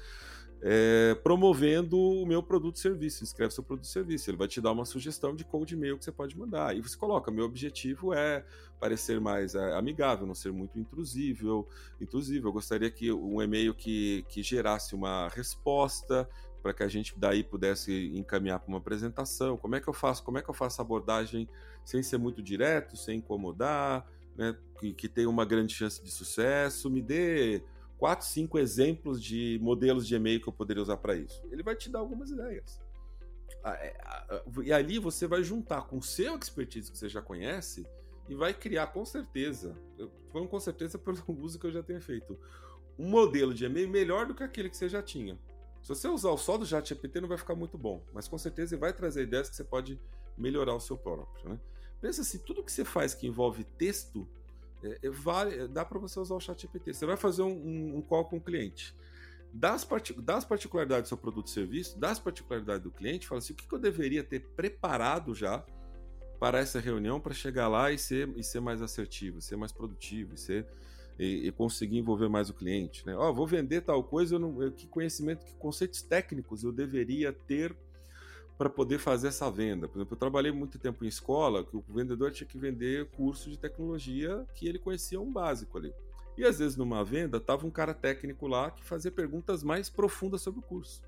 é, 0.61 1.15
promovendo 1.23 1.99
o 1.99 2.25
meu 2.25 2.41
produto 2.41 2.77
e 2.77 2.79
serviço. 2.79 3.23
Escreve 3.23 3.53
seu 3.53 3.63
produto 3.63 3.85
e 3.85 3.89
serviço. 3.89 4.29
Ele 4.29 4.37
vai 4.37 4.47
te 4.47 4.59
dar 4.59 4.71
uma 4.71 4.85
sugestão 4.85 5.35
de 5.35 5.43
code 5.43 5.75
e-mail 5.75 5.97
que 5.97 6.05
você 6.05 6.11
pode 6.11 6.37
mandar. 6.37 6.75
E 6.75 6.81
você 6.81 6.97
coloca: 6.97 7.29
meu 7.29 7.45
objetivo 7.45 8.13
é 8.13 8.43
parecer 8.79 9.19
mais 9.19 9.55
é, 9.55 9.73
amigável, 9.75 10.25
não 10.25 10.35
ser 10.35 10.51
muito 10.51 10.79
intrusivo. 10.79 11.67
intrusivo. 11.99 12.47
Eu 12.47 12.53
gostaria 12.53 12.89
que 12.89 13.11
um 13.11 13.41
e-mail 13.41 13.73
que, 13.73 14.25
que 14.29 14.41
gerasse 14.41 14.95
uma 14.95 15.27
resposta 15.29 16.27
para 16.61 16.73
que 16.73 16.83
a 16.83 16.87
gente 16.87 17.17
daí 17.17 17.43
pudesse 17.43 18.11
encaminhar 18.15 18.59
para 18.59 18.69
uma 18.69 18.77
apresentação. 18.77 19.57
Como 19.57 19.75
é 19.75 19.81
que 19.81 19.87
eu 19.87 19.93
faço? 19.93 20.23
Como 20.23 20.37
é 20.37 20.41
que 20.41 20.49
eu 20.49 20.53
faço 20.53 20.81
a 20.81 20.83
abordagem 20.83 21.47
sem 21.85 22.03
ser 22.03 22.17
muito 22.17 22.41
direto, 22.41 22.97
sem 22.97 23.19
incomodar, 23.19 24.05
né? 24.35 24.55
que, 24.79 24.93
que 24.93 25.09
tenha 25.09 25.29
uma 25.29 25.45
grande 25.45 25.73
chance 25.73 26.03
de 26.03 26.11
sucesso? 26.11 26.89
Me 26.89 27.01
dê 27.01 27.63
quatro, 27.97 28.25
cinco 28.25 28.59
exemplos 28.59 29.21
de 29.21 29.59
modelos 29.61 30.07
de 30.07 30.15
e-mail 30.15 30.41
que 30.41 30.47
eu 30.47 30.53
poderia 30.53 30.83
usar 30.83 30.97
para 30.97 31.15
isso. 31.15 31.41
Ele 31.51 31.63
vai 31.63 31.75
te 31.75 31.89
dar 31.89 31.99
algumas 31.99 32.29
ideias. 32.29 32.79
É, 33.65 33.95
e 34.63 34.71
ali 34.71 34.99
você 34.99 35.27
vai 35.27 35.43
juntar 35.43 35.83
com 35.83 35.97
o 35.97 36.03
seu 36.03 36.37
expertise 36.37 36.91
que 36.91 36.97
você 36.97 37.09
já 37.09 37.21
conhece 37.21 37.85
e 38.27 38.35
vai 38.35 38.53
criar 38.53 38.87
com 38.87 39.05
certeza, 39.05 39.75
eu 39.97 40.11
falando 40.31 40.49
com 40.49 40.59
certeza 40.59 40.97
pelo 40.99 41.19
uso 41.41 41.59
que 41.59 41.67
eu 41.67 41.71
já 41.71 41.83
tenho 41.83 42.01
feito, 42.01 42.37
um 42.97 43.09
modelo 43.09 43.53
de 43.53 43.65
e-mail 43.65 43.89
melhor 43.89 44.25
do 44.25 44.33
que 44.33 44.43
aquele 44.43 44.69
que 44.69 44.77
você 44.77 44.89
já 44.89 45.01
tinha. 45.01 45.37
Se 45.81 45.89
você 45.89 46.07
usar 46.07 46.31
o 46.31 46.37
só 46.37 46.57
do 46.57 46.65
ChatGPT 46.65 47.21
não 47.21 47.29
vai 47.29 47.37
ficar 47.37 47.55
muito 47.55 47.77
bom, 47.77 48.03
mas 48.13 48.27
com 48.27 48.37
certeza 48.37 48.75
ele 48.75 48.81
vai 48.81 48.91
trazer 48.91 49.23
ideias 49.23 49.49
que 49.49 49.55
você 49.55 49.63
pode 49.63 49.99
melhorar 50.37 50.73
o 50.73 50.79
seu 50.79 50.97
próprio. 50.97 51.49
Né? 51.49 51.59
Pensa 52.01 52.21
assim, 52.21 52.39
tudo 52.39 52.63
que 52.63 52.71
você 52.71 52.83
faz 52.83 53.13
que 53.13 53.27
envolve 53.27 53.63
texto, 53.63 54.27
é, 54.83 54.99
é, 55.03 55.09
vale, 55.09 55.67
dá 55.67 55.85
para 55.85 55.99
você 55.99 56.19
usar 56.19 56.35
o 56.35 56.39
chat 56.39 56.61
GPT. 56.61 56.93
Você 56.93 57.05
vai 57.05 57.17
fazer 57.17 57.43
um, 57.43 57.53
um, 57.53 57.97
um 57.97 58.01
call 58.01 58.25
com 58.25 58.37
o 58.37 58.41
cliente. 58.41 58.95
Das, 59.53 59.85
partic 59.85 60.19
das 60.19 60.43
particularidades 60.43 61.03
do 61.03 61.07
seu 61.07 61.17
produto 61.17 61.47
e 61.47 61.51
serviço, 61.51 61.97
das 61.97 62.19
particularidades 62.19 62.83
do 62.83 62.91
cliente, 62.91 63.27
fala 63.27 63.39
assim: 63.39 63.53
o 63.53 63.55
que, 63.55 63.67
que 63.67 63.73
eu 63.73 63.79
deveria 63.79 64.23
ter 64.23 64.41
preparado 64.41 65.33
já 65.33 65.65
para 66.39 66.59
essa 66.59 66.79
reunião 66.79 67.19
para 67.19 67.33
chegar 67.33 67.67
lá 67.67 67.91
e 67.91 67.97
ser, 67.97 68.29
e 68.35 68.43
ser 68.43 68.59
mais 68.59 68.81
assertivo, 68.81 69.41
ser 69.41 69.55
mais 69.55 69.71
produtivo, 69.71 70.35
e, 70.35 70.37
ser, 70.37 70.65
e, 71.17 71.47
e 71.47 71.51
conseguir 71.51 71.97
envolver 71.97 72.29
mais 72.29 72.49
o 72.49 72.53
cliente. 72.53 73.05
Né? 73.05 73.15
Ó, 73.15 73.31
vou 73.33 73.47
vender 73.47 73.81
tal 73.81 74.03
coisa, 74.03 74.35
eu 74.35 74.39
não, 74.39 74.61
eu, 74.61 74.71
que 74.71 74.87
conhecimento, 74.87 75.45
que 75.45 75.55
conceitos 75.55 76.01
técnicos 76.01 76.63
eu 76.63 76.71
deveria 76.71 77.33
ter 77.33 77.75
para 78.57 78.69
poder 78.69 78.97
fazer 78.97 79.27
essa 79.27 79.49
venda. 79.51 79.87
Por 79.87 79.99
exemplo, 79.99 80.15
eu 80.15 80.19
trabalhei 80.19 80.51
muito 80.51 80.79
tempo 80.79 81.05
em 81.05 81.07
escola 81.07 81.63
que 81.63 81.77
o 81.77 81.83
vendedor 81.89 82.31
tinha 82.31 82.47
que 82.47 82.57
vender 82.57 83.05
curso 83.11 83.49
de 83.49 83.57
tecnologia 83.57 84.45
que 84.55 84.67
ele 84.67 84.79
conhecia 84.79 85.21
um 85.21 85.31
básico 85.31 85.77
ali. 85.77 85.93
E 86.37 86.43
às 86.43 86.59
vezes 86.59 86.75
numa 86.75 87.03
venda 87.03 87.39
tava 87.39 87.65
um 87.65 87.71
cara 87.71 87.93
técnico 87.93 88.47
lá 88.47 88.71
que 88.71 88.83
fazia 88.83 89.11
perguntas 89.11 89.63
mais 89.63 89.89
profundas 89.89 90.41
sobre 90.41 90.59
o 90.59 90.63
curso. 90.63 91.01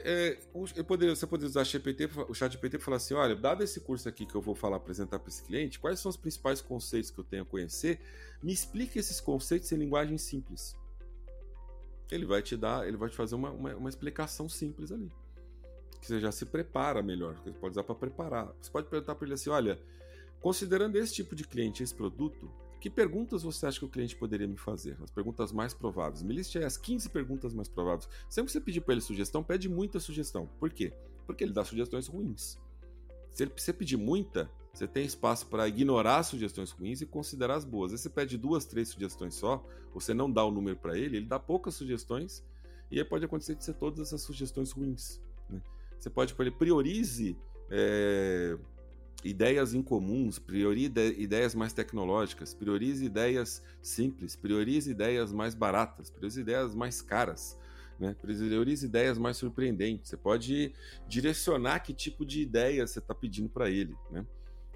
É, 0.00 0.38
eu 0.76 0.84
poderia, 0.84 1.14
você 1.14 1.26
poderia 1.26 1.48
usar 1.48 1.62
o 1.62 1.64
GPT, 1.64 2.10
o 2.28 2.34
chat 2.34 2.52
GPT 2.52 2.78
para 2.78 2.84
falar 2.84 2.96
assim, 2.98 3.14
olha, 3.14 3.34
dado 3.34 3.62
esse 3.62 3.80
curso 3.80 4.08
aqui 4.08 4.26
que 4.26 4.34
eu 4.34 4.40
vou 4.40 4.54
falar, 4.54 4.76
apresentar 4.76 5.18
para 5.18 5.28
esse 5.28 5.42
cliente, 5.42 5.78
quais 5.78 5.98
são 5.98 6.10
os 6.10 6.16
principais 6.16 6.60
conceitos 6.60 7.10
que 7.10 7.18
eu 7.18 7.24
tenho 7.24 7.42
a 7.42 7.46
conhecer? 7.46 8.00
Me 8.42 8.52
explique 8.52 8.98
esses 8.98 9.20
conceitos 9.20 9.72
em 9.72 9.76
linguagem 9.76 10.18
simples. 10.18 10.76
Ele 12.10 12.26
vai 12.26 12.42
te 12.42 12.56
dar, 12.56 12.86
ele 12.86 12.96
vai 12.96 13.08
te 13.08 13.16
fazer 13.16 13.34
uma, 13.34 13.50
uma, 13.50 13.74
uma 13.74 13.88
explicação 13.88 14.48
simples 14.48 14.92
ali 14.92 15.10
que 16.04 16.08
você 16.08 16.20
já 16.20 16.30
se 16.30 16.44
prepara 16.44 17.02
melhor. 17.02 17.34
Você 17.36 17.50
pode 17.52 17.72
usar 17.72 17.82
para 17.82 17.94
preparar. 17.94 18.54
Você 18.60 18.70
pode 18.70 18.88
perguntar 18.88 19.14
para 19.14 19.26
ele 19.26 19.34
assim: 19.34 19.48
olha, 19.48 19.80
considerando 20.40 20.96
esse 20.96 21.14
tipo 21.14 21.34
de 21.34 21.44
cliente, 21.44 21.82
esse 21.82 21.94
produto, 21.94 22.50
que 22.84 22.90
perguntas 22.90 23.42
você 23.42 23.64
acha 23.64 23.78
que 23.78 23.84
o 23.86 23.88
cliente 23.88 24.14
poderia 24.14 24.46
me 24.46 24.58
fazer? 24.58 24.98
As 25.02 25.10
perguntas 25.10 25.52
mais 25.52 25.72
prováveis. 25.72 26.22
Me 26.22 26.34
liste 26.34 26.58
aí 26.58 26.64
as 26.64 26.76
15 26.76 27.08
perguntas 27.08 27.54
mais 27.54 27.66
prováveis. 27.66 28.06
Sempre 28.28 28.48
que 28.48 28.52
você 28.52 28.60
pedir 28.60 28.82
para 28.82 28.92
ele 28.92 29.00
sugestão, 29.00 29.42
pede 29.42 29.70
muita 29.70 29.98
sugestão. 29.98 30.46
Por 30.60 30.68
quê? 30.68 30.92
Porque 31.24 31.42
ele 31.42 31.54
dá 31.54 31.64
sugestões 31.64 32.06
ruins. 32.08 32.58
Se 33.30 33.46
você 33.46 33.72
pedir 33.72 33.96
muita, 33.96 34.50
você 34.70 34.86
tem 34.86 35.06
espaço 35.06 35.46
para 35.46 35.66
ignorar 35.66 36.24
sugestões 36.24 36.72
ruins 36.72 37.00
e 37.00 37.06
considerar 37.06 37.54
as 37.54 37.64
boas. 37.64 37.90
Aí 37.90 37.96
você 37.96 38.10
pede 38.10 38.36
duas, 38.36 38.66
três 38.66 38.90
sugestões 38.90 39.34
só, 39.34 39.66
você 39.94 40.12
não 40.12 40.30
dá 40.30 40.44
o 40.44 40.50
número 40.50 40.76
para 40.76 40.94
ele, 40.98 41.16
ele 41.16 41.26
dá 41.26 41.38
poucas 41.38 41.74
sugestões 41.74 42.44
e 42.90 42.98
aí 42.98 43.04
pode 43.06 43.24
acontecer 43.24 43.54
de 43.54 43.64
ser 43.64 43.72
todas 43.72 44.08
essas 44.08 44.20
sugestões 44.20 44.72
ruins. 44.72 45.22
Né? 45.48 45.58
Você 45.98 46.10
pode 46.10 46.34
ele 46.38 46.50
priorize 46.50 47.34
é, 47.70 48.58
ideias 49.24 49.72
incomuns, 49.72 50.38
priorize 50.38 50.92
ideias 51.18 51.54
mais 51.54 51.72
tecnológicas, 51.72 52.52
priorize 52.54 53.04
ideias 53.04 53.62
simples, 53.80 54.36
priorize 54.36 54.90
ideias 54.90 55.32
mais 55.32 55.54
baratas, 55.54 56.10
priorize 56.10 56.40
ideias 56.40 56.74
mais 56.74 57.00
caras. 57.00 57.58
Né? 57.98 58.14
Priorize 58.20 58.84
ideias 58.84 59.16
mais 59.18 59.36
surpreendentes. 59.36 60.10
Você 60.10 60.16
pode 60.16 60.74
direcionar 61.08 61.80
que 61.80 61.94
tipo 61.94 62.24
de 62.24 62.42
ideia 62.42 62.86
você 62.86 62.98
está 62.98 63.14
pedindo 63.14 63.48
para 63.48 63.70
ele. 63.70 63.96
Né? 64.10 64.24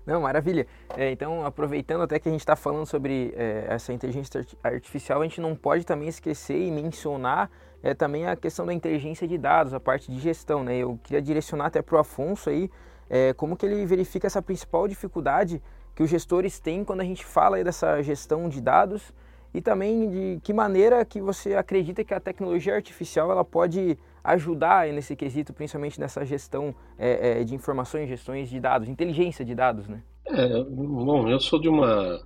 Não, 0.07 0.23
maravilha. 0.23 0.67
É, 0.97 1.11
então, 1.11 1.45
aproveitando 1.45 2.03
até 2.03 2.19
que 2.19 2.29
a 2.29 2.33
gente 2.33 2.41
está 2.41 2.57
falando 2.57 2.87
sobre 2.87 3.35
é, 3.37 3.67
essa 3.69 3.93
inteligência 3.93 4.47
artificial, 4.63 5.21
a 5.21 5.25
gente 5.25 5.41
não 5.41 5.55
pode 5.55 5.85
também 5.85 6.09
esquecer 6.09 6.59
e 6.59 6.71
mencionar 6.71 7.51
é, 7.83 7.93
também 7.93 8.27
a 8.27 8.35
questão 8.35 8.65
da 8.65 8.73
inteligência 8.73 9.29
de 9.29 9.37
dados, 9.37 9.75
a 9.75 9.81
parte 9.81 10.11
de 10.11 10.19
gestão. 10.19 10.65
Né? 10.65 10.79
Eu 10.79 10.99
queria 11.03 11.21
direcionar 11.21 11.67
até 11.67 11.83
para 11.83 11.97
o 11.97 11.99
Afonso 11.99 12.49
aí 12.49 12.71
é, 13.09 13.33
como 13.33 13.57
que 13.57 13.67
ele 13.67 13.85
verifica 13.87 14.27
essa 14.27 14.43
principal 14.43 14.87
dificuldade 14.87 15.63
que 15.95 16.03
os 16.03 16.11
gestores 16.11 16.61
têm 16.61 16.85
quando 16.85 17.01
a 17.01 17.05
gente 17.05 17.25
fala 17.25 17.63
dessa 17.65 18.01
gestão 18.03 18.49
de 18.49 18.61
dados 18.61 19.13
e 19.53 19.61
também 19.61 20.09
de 20.09 20.41
que 20.43 20.53
maneira 20.53 21.05
que 21.05 21.21
você 21.21 21.55
acredita 21.55 22.05
que 22.05 22.15
a 22.15 22.21
tecnologia 22.21 22.75
artificial 22.75 23.31
ela 23.31 23.45
pode 23.45 23.99
ajudar 24.23 24.87
nesse 24.89 25.17
quesito, 25.17 25.53
principalmente 25.53 25.99
nessa 25.99 26.25
gestão 26.25 26.75
é, 26.99 27.41
é, 27.41 27.45
de 27.45 27.55
informações, 27.55 28.09
gestões 28.09 28.51
de 28.51 28.61
dados, 28.61 28.89
inteligência 28.89 29.45
de 29.45 29.55
dados, 29.55 29.89
né? 29.89 30.03
É, 30.27 30.63
bom, 30.65 31.29
eu 31.29 31.41
sou 31.41 31.59
de 31.59 31.69
uma 31.69 32.21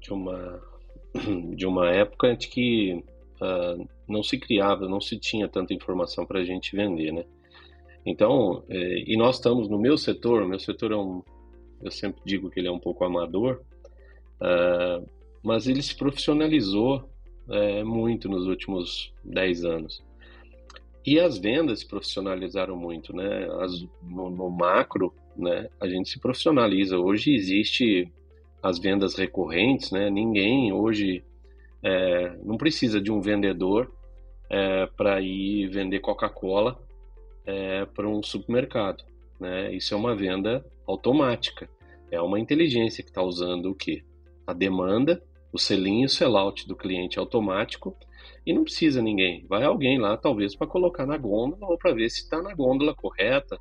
de 0.00 0.12
uma 0.12 0.60
de 1.54 1.66
uma 1.66 1.90
época 1.90 2.36
de 2.36 2.48
que 2.48 3.04
uh, 3.40 3.88
não 4.08 4.22
se 4.22 4.38
criava, 4.38 4.88
não 4.88 5.00
se 5.00 5.16
tinha 5.18 5.48
tanta 5.48 5.72
informação 5.72 6.26
para 6.26 6.40
a 6.40 6.44
gente 6.44 6.74
vender, 6.74 7.12
né? 7.12 7.24
Então, 8.04 8.64
é, 8.68 9.04
e 9.06 9.16
nós 9.16 9.36
estamos 9.36 9.68
no 9.68 9.78
meu 9.78 9.96
setor, 9.98 10.46
meu 10.46 10.58
setor 10.58 10.92
é 10.92 10.96
um, 10.96 11.22
eu 11.82 11.90
sempre 11.90 12.20
digo 12.24 12.50
que 12.50 12.60
ele 12.60 12.68
é 12.68 12.72
um 12.72 12.78
pouco 12.78 13.04
amador, 13.04 13.60
uh, 14.40 15.06
mas 15.42 15.68
ele 15.68 15.82
se 15.82 15.94
profissionalizou 15.94 17.08
é, 17.48 17.82
muito 17.82 18.28
nos 18.28 18.46
últimos 18.46 19.12
10 19.24 19.64
anos. 19.64 20.02
E 21.06 21.18
as 21.18 21.38
vendas 21.38 21.80
se 21.80 21.88
profissionalizaram 21.88 22.76
muito, 22.76 23.16
né? 23.16 23.48
As, 23.60 23.80
no, 24.02 24.28
no, 24.28 24.50
macro, 24.50 25.14
né? 25.36 25.68
A 25.80 25.88
gente 25.88 26.10
se 26.10 26.20
profissionaliza. 26.20 26.98
Hoje 26.98 27.34
existe 27.34 28.12
as 28.62 28.78
vendas 28.78 29.14
recorrentes, 29.14 29.90
né? 29.90 30.10
Ninguém 30.10 30.70
hoje 30.72 31.24
é, 31.82 32.36
não 32.44 32.58
precisa 32.58 33.00
de 33.00 33.10
um 33.10 33.22
vendedor 33.22 33.90
é, 34.50 34.86
para 34.86 35.20
ir 35.22 35.68
vender 35.68 36.00
Coca-Cola 36.00 36.78
é, 37.48 37.86
para 37.86 38.06
um 38.06 38.22
supermercado, 38.22 39.02
né? 39.40 39.74
Isso 39.74 39.94
é 39.94 39.96
uma 39.96 40.14
venda 40.14 40.62
automática. 40.86 41.66
É 42.10 42.20
uma 42.20 42.38
inteligência 42.38 43.02
que 43.02 43.08
está 43.08 43.22
usando 43.22 43.70
o 43.70 43.74
quê? 43.74 44.04
A 44.46 44.52
demanda, 44.52 45.22
o 45.50 45.58
selinho, 45.58 46.04
o 46.04 46.10
sellout 46.10 46.68
do 46.68 46.76
cliente 46.76 47.18
automático 47.18 47.96
e 48.44 48.52
não 48.52 48.64
precisa 48.64 49.00
ninguém. 49.00 49.46
Vai 49.48 49.64
alguém 49.64 49.98
lá, 49.98 50.14
talvez, 50.18 50.54
para 50.54 50.66
colocar 50.66 51.06
na 51.06 51.16
gôndola 51.16 51.72
ou 51.72 51.78
para 51.78 51.94
ver 51.94 52.10
se 52.10 52.20
está 52.20 52.42
na 52.42 52.54
gôndola 52.54 52.94
correta 52.94 53.58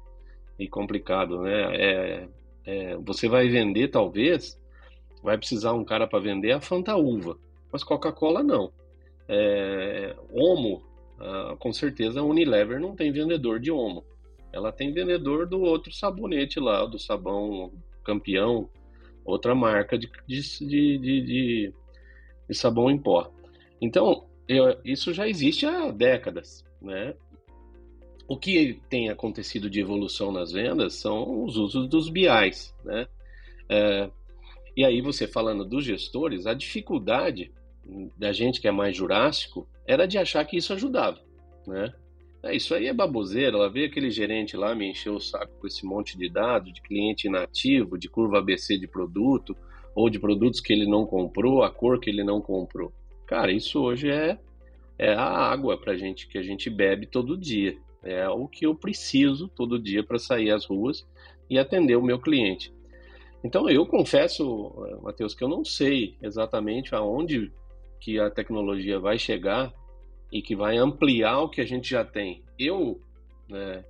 e 0.60 0.68
complicado, 0.68 1.42
né? 1.42 1.76
É, 1.78 2.28
é, 2.66 2.98
você 2.98 3.30
vai 3.30 3.48
vender, 3.48 3.88
talvez, 3.88 4.60
vai 5.24 5.38
precisar 5.38 5.72
um 5.72 5.86
cara 5.86 6.06
para 6.06 6.20
vender 6.20 6.52
a 6.52 6.60
Fanta 6.60 6.98
Uva, 6.98 7.38
mas 7.72 7.86
Coca-Cola 7.86 8.44
não. 8.44 8.70
É, 9.30 10.14
Omo, 10.34 10.84
ah, 11.20 11.56
com 11.60 11.74
certeza 11.74 12.20
a 12.20 12.24
Unilever 12.24 12.80
não 12.80 12.96
tem 12.96 13.12
vendedor 13.12 13.60
de 13.60 13.72
Omo. 13.72 14.04
Ela 14.52 14.72
tem 14.72 14.94
vendedor 14.94 15.48
do 15.48 15.62
outro 15.62 15.92
sabonete 15.92 16.60
lá, 16.60 16.86
do 16.86 16.98
sabão 16.98 17.72
campeão, 18.04 18.70
outra 19.26 19.54
marca 19.54 19.98
de, 19.98 20.10
de, 20.26 20.42
de, 20.60 20.98
de, 21.00 21.74
de 22.48 22.54
sabão 22.56 22.90
em 22.90 22.98
pó. 22.98 23.32
Então, 23.82 24.26
eu, 24.48 24.80
isso 24.86 25.14
já 25.14 25.28
existe 25.28 25.66
há 25.66 25.92
décadas, 25.92 26.64
né? 26.82 27.14
O 28.28 28.38
que 28.38 28.82
tem 28.90 29.10
acontecido 29.10 29.70
de 29.70 29.80
evolução 29.80 30.32
nas 30.32 30.52
vendas 30.52 30.96
são 30.96 31.44
os 31.44 31.58
usos 31.58 31.88
dos 31.88 32.10
BIs, 32.10 32.74
né? 32.84 33.08
É, 33.70 34.10
e 34.76 34.86
aí 34.86 35.02
você 35.02 35.28
falando 35.28 35.66
dos 35.66 35.84
gestores, 35.84 36.46
a 36.46 36.54
dificuldade 36.54 37.52
da 38.18 38.32
gente 38.32 38.62
que 38.62 38.68
é 38.68 38.72
mais 38.72 38.96
jurássico 38.96 39.68
era 39.88 40.06
de 40.06 40.18
achar 40.18 40.44
que 40.46 40.58
isso 40.58 40.74
ajudava, 40.74 41.20
né? 41.66 41.94
É, 42.44 42.56
isso 42.56 42.76
aí 42.76 42.88
é 42.88 42.94
baboseira. 42.94 43.58
Ela 43.58 43.70
veio 43.70 43.88
aquele 43.88 44.12
gerente 44.12 44.56
lá 44.56 44.76
me 44.76 44.92
encheu 44.92 45.16
o 45.16 45.20
saco 45.20 45.54
com 45.60 45.68
esse 45.68 45.86
monte 45.86 46.18
de 46.18 46.30
dados, 46.30 46.74
de 46.74 46.82
cliente 46.82 47.28
inativo, 47.28 47.98
de 47.98 48.10
curva 48.10 48.40
ABC 48.40 48.78
de 48.78 48.88
produto, 48.88 49.56
ou 49.96 50.10
de 50.10 50.20
produtos 50.20 50.60
que 50.60 50.72
ele 50.72 50.86
não 50.86 51.06
comprou, 51.06 51.64
a 51.64 51.72
cor 51.72 52.00
que 52.00 52.10
ele 52.10 52.24
não 52.24 52.40
comprou. 52.40 52.94
Cara, 53.26 53.52
isso 53.52 53.82
hoje 53.82 54.10
é, 54.10 54.38
é 54.98 55.14
a 55.14 55.26
água 55.26 55.78
pra 55.78 55.98
gente 55.98 56.28
que 56.28 56.38
a 56.38 56.44
gente 56.44 56.70
bebe 56.70 57.06
todo 57.08 57.38
dia. 57.38 57.76
É 58.04 58.30
o 58.30 58.48
que 58.48 58.66
eu 58.66 58.76
preciso 58.76 59.48
todo 59.48 59.80
dia 59.80 60.04
para 60.04 60.20
sair 60.20 60.52
às 60.52 60.66
ruas 60.66 61.06
e 61.50 61.58
atender 61.58 61.96
o 61.96 62.04
meu 62.04 62.20
cliente. 62.20 62.72
Então 63.44 63.70
eu 63.70 63.86
confesso, 63.86 64.74
Matheus, 65.02 65.34
que 65.34 65.44
eu 65.44 65.50
não 65.50 65.66
sei 65.66 66.16
exatamente 66.22 66.94
aonde 66.94 67.52
que 68.00 68.20
a 68.20 68.30
tecnologia 68.30 69.00
vai 69.00 69.18
chegar 69.18 69.74
e 70.32 70.42
que 70.42 70.56
vai 70.56 70.78
ampliar 70.78 71.40
o 71.40 71.50
que 71.50 71.62
a 71.62 71.66
gente 71.66 71.90
já 71.90 72.04
tem. 72.04 72.44
Eu, 72.58 73.00
né, 73.50 73.84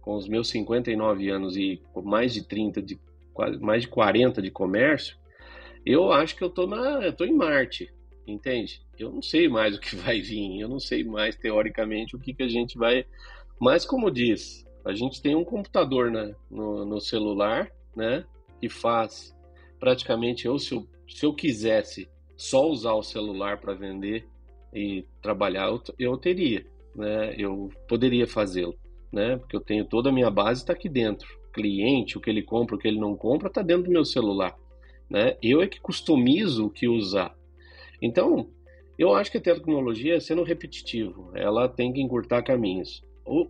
com 0.00 0.14
os 0.16 0.28
meus 0.28 0.48
59 0.48 1.28
anos 1.30 1.56
e 1.56 1.80
mais 2.02 2.34
de 2.34 2.46
30, 2.46 2.82
de, 2.82 2.98
mais 3.60 3.82
de 3.82 3.88
40 3.88 4.42
de 4.42 4.50
comércio, 4.50 5.16
eu 5.84 6.12
acho 6.12 6.36
que 6.36 6.44
eu 6.44 6.50
tô, 6.50 6.66
na, 6.66 7.04
eu 7.04 7.12
tô 7.12 7.24
em 7.24 7.32
Marte, 7.32 7.92
entende? 8.26 8.82
Eu 8.98 9.10
não 9.10 9.22
sei 9.22 9.48
mais 9.48 9.76
o 9.76 9.80
que 9.80 9.94
vai 9.96 10.20
vir, 10.20 10.60
eu 10.60 10.68
não 10.68 10.78
sei 10.78 11.04
mais 11.04 11.36
teoricamente 11.36 12.14
o 12.14 12.18
que, 12.18 12.34
que 12.34 12.42
a 12.42 12.48
gente 12.48 12.78
vai. 12.78 13.06
Mas, 13.60 13.84
como 13.84 14.10
diz, 14.10 14.66
a 14.84 14.92
gente 14.92 15.22
tem 15.22 15.34
um 15.34 15.44
computador 15.44 16.10
né, 16.10 16.34
no, 16.50 16.84
no 16.84 17.00
celular, 17.00 17.70
né? 17.94 18.24
Que 18.60 18.68
faz 18.68 19.34
praticamente 19.78 20.46
eu, 20.46 20.58
se 20.58 20.74
eu, 20.74 20.86
se 21.08 21.26
eu 21.26 21.34
quisesse 21.34 22.08
só 22.36 22.68
usar 22.68 22.94
o 22.94 23.02
celular 23.02 23.58
para 23.58 23.74
vender, 23.74 24.26
e 24.72 25.04
trabalhar, 25.20 25.70
eu, 25.98 26.16
teria, 26.16 26.64
né? 26.96 27.34
Eu 27.36 27.68
poderia 27.86 28.26
fazê-lo, 28.26 28.74
né? 29.12 29.36
Porque 29.36 29.54
eu 29.54 29.60
tenho 29.60 29.84
toda 29.84 30.08
a 30.08 30.12
minha 30.12 30.30
base 30.30 30.62
está 30.62 30.72
aqui 30.72 30.88
dentro. 30.88 31.28
cliente, 31.52 32.16
o 32.16 32.20
que 32.20 32.30
ele 32.30 32.42
compra, 32.42 32.76
o 32.76 32.78
que 32.78 32.88
ele 32.88 32.98
não 32.98 33.14
compra, 33.14 33.48
está 33.48 33.60
dentro 33.60 33.84
do 33.84 33.90
meu 33.90 34.06
celular, 34.06 34.56
né? 35.10 35.36
Eu 35.42 35.60
é 35.60 35.66
que 35.66 35.78
customizo 35.78 36.66
o 36.66 36.70
que 36.70 36.88
usar. 36.88 37.36
Então, 38.00 38.48
eu 38.98 39.14
acho 39.14 39.30
que 39.30 39.36
a 39.36 39.40
tecnologia, 39.40 40.18
sendo 40.18 40.42
repetitivo, 40.42 41.30
ela 41.34 41.68
tem 41.68 41.92
que 41.92 42.00
encurtar 42.00 42.42
caminhos. 42.42 43.04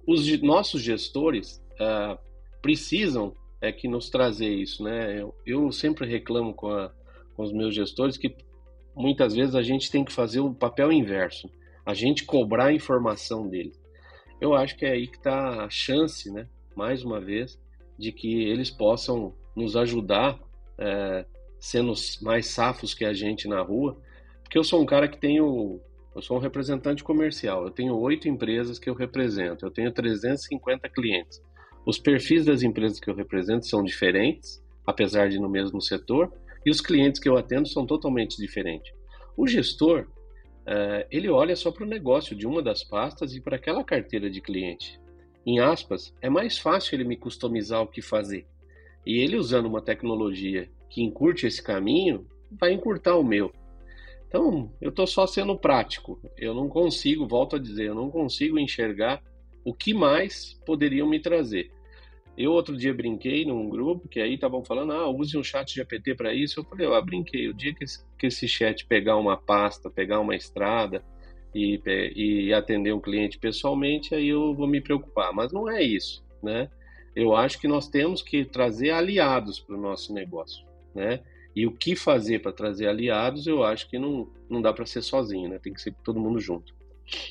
Os 0.05 0.43
nossos 0.43 0.83
gestores 0.83 1.63
uh, 1.75 2.19
precisam 2.61 3.35
é 3.61 3.71
que 3.71 3.87
nos 3.87 4.11
trazer 4.11 4.51
isso, 4.53 4.83
né? 4.83 5.21
Eu, 5.21 5.33
eu 5.47 5.71
sempre 5.71 6.09
reclamo 6.09 6.53
com, 6.53 6.69
a, 6.69 6.93
com 7.37 7.45
os 7.45 7.53
meus 7.53 7.73
gestores 7.73 8.17
que 8.17 8.35
muitas 8.95 9.35
vezes 9.35 9.55
a 9.55 9.63
gente 9.63 9.91
tem 9.91 10.05
que 10.05 10.13
fazer 10.13 10.41
o 10.41 10.55
papel 10.55 10.93
inverso, 10.93 11.51
a 11.85 11.95
gente 11.95 12.25
cobrar 12.25 12.67
a 12.67 12.73
informação 12.73 13.49
dele. 13.49 13.73
Eu 14.41 14.55
acho 14.55 14.77
que 14.77 14.85
é 14.85 14.93
aí 14.93 15.07
que 15.07 15.17
está 15.17 15.65
a 15.65 15.71
chance, 15.71 16.31
né, 16.31 16.47
mais 16.75 17.05
uma 17.05 17.21
vez, 17.21 17.61
de 17.99 18.13
que 18.13 18.43
eles 18.45 18.71
possam 18.71 19.35
nos 19.55 19.77
ajudar, 19.77 20.39
é, 20.79 21.25
sendo 21.61 21.93
mais 22.21 22.47
safos 22.47 22.95
que 22.95 23.05
a 23.05 23.13
gente 23.13 23.47
na 23.47 23.61
rua, 23.61 23.97
porque 24.43 24.59
eu 24.59 24.65
sou 24.65 24.83
um 24.83 24.87
cara 24.87 25.07
que 25.07 25.19
tenho, 25.19 25.81
eu 26.15 26.23
sou 26.23 26.37
um 26.37 26.41
representante 26.41 27.05
comercial, 27.05 27.65
eu 27.65 27.71
tenho 27.71 27.97
oito 27.99 28.29
empresas 28.29 28.79
que 28.79 28.91
eu 28.91 28.95
represento, 28.95 29.65
eu 29.65 29.71
tenho 29.71 29.93
350 29.93 30.89
clientes. 30.89 31.41
Os 31.87 31.99
perfis 31.99 32.45
das 32.45 32.63
empresas 32.63 33.01
que 33.01 33.09
eu 33.09 33.15
represento 33.15 33.67
são 33.67 33.83
diferentes, 33.83 34.63
apesar 34.87 35.29
de 35.29 35.39
no 35.39 35.49
mesmo 35.49 35.81
setor, 35.81 36.33
e 36.65 36.71
os 36.71 36.81
clientes 36.81 37.21
que 37.21 37.29
eu 37.29 37.37
atendo 37.37 37.69
são 37.69 37.87
totalmente 37.87 38.37
diferentes. 38.37 38.93
O 39.37 39.47
gestor, 39.47 40.07
uh, 40.67 41.07
ele 41.11 41.29
olha 41.29 41.57
só 41.57 41.71
para 41.71 41.85
o 41.85 41.89
negócio 41.89 42.37
de 42.37 42.47
uma 42.47 42.63
das 42.63 42.85
pastas 42.85 43.35
e 43.35 43.41
para 43.41 43.57
aquela 43.57 43.85
carteira 43.85 44.31
de 44.31 44.41
cliente. 44.41 45.01
Em 45.45 45.59
aspas, 45.59 46.15
é 46.21 46.29
mais 46.29 46.59
fácil 46.59 46.95
ele 46.95 47.05
me 47.05 47.17
customizar 47.17 47.83
o 47.83 47.89
que 47.89 48.01
fazer. 48.01 48.47
E 49.05 49.19
ele 49.19 49.37
usando 49.37 49.67
uma 49.67 49.83
tecnologia 49.83 50.71
que 50.89 51.03
encurte 51.03 51.47
esse 51.47 51.63
caminho, 51.63 52.27
vai 52.51 52.73
encurtar 52.73 53.17
o 53.17 53.25
meu. 53.25 53.53
Então, 54.29 54.73
eu 54.81 54.91
estou 54.91 55.07
só 55.07 55.27
sendo 55.27 55.59
prático. 55.59 56.21
Eu 56.39 56.55
não 56.55 56.69
consigo, 56.69 57.27
volto 57.27 57.57
a 57.57 57.59
dizer, 57.59 57.89
eu 57.89 57.95
não 57.95 58.11
consigo 58.11 58.59
enxergar 58.59 59.23
o 59.65 59.75
que 59.75 59.93
mais 59.93 60.59
poderiam 60.65 61.09
me 61.09 61.21
trazer. 61.21 61.71
Eu 62.37 62.53
outro 62.53 62.77
dia 62.77 62.95
brinquei 62.95 63.45
num 63.45 63.69
grupo 63.69 64.09
que 64.09 64.21
aí 64.21 64.35
estavam 64.35 64.65
falando, 64.65 64.93
ah, 64.93 65.09
use 65.09 65.37
um 65.37 65.45
chat 65.45 65.75
GPT 65.75 66.15
para 66.15 66.33
isso. 66.33 66.61
Eu 66.61 66.65
falei, 66.65 66.87
eu 66.87 66.95
ah, 66.95 67.03
brinquei, 67.03 67.49
o 67.49 67.55
dia 67.55 67.75
que 67.75 67.85
esse, 67.85 68.05
que 68.19 68.27
esse 68.27 68.49
chat 68.49 68.87
pegar 68.87 69.17
uma 69.17 69.37
pasta, 69.37 69.91
pegar 69.91 70.19
uma 70.21 70.35
estrada 70.35 71.05
e, 71.55 71.81
e 72.17 72.55
atender 72.55 72.93
um 72.95 73.01
cliente 73.01 73.39
pessoalmente, 73.39 74.15
aí 74.15 74.29
eu 74.29 74.55
vou 74.55 74.67
me 74.67 74.81
preocupar. 74.81 75.33
Mas 75.33 75.53
não 75.53 75.71
é 75.71 75.83
isso, 75.83 76.25
né? 76.43 76.71
Eu 77.15 77.37
acho 77.37 77.61
que 77.61 77.69
nós 77.69 77.89
temos 77.89 78.23
que 78.23 78.45
trazer 78.45 78.91
aliados 78.91 79.61
para 79.61 79.77
o 79.77 79.81
nosso 79.81 80.15
negócio, 80.15 80.65
né? 80.95 81.21
E 81.55 81.67
o 81.67 81.73
que 81.73 81.95
fazer 81.95 82.41
para 82.41 82.51
trazer 82.51 82.89
aliados, 82.89 83.47
eu 83.47 83.63
acho 83.63 83.89
que 83.91 83.99
não, 83.99 84.27
não 84.49 84.63
dá 84.63 84.73
para 84.73 84.87
ser 84.87 85.03
sozinho, 85.03 85.51
né? 85.51 85.59
Tem 85.59 85.75
que 85.75 85.83
ser 85.83 85.95
todo 86.03 86.19
mundo 86.19 86.41
junto. 86.41 86.75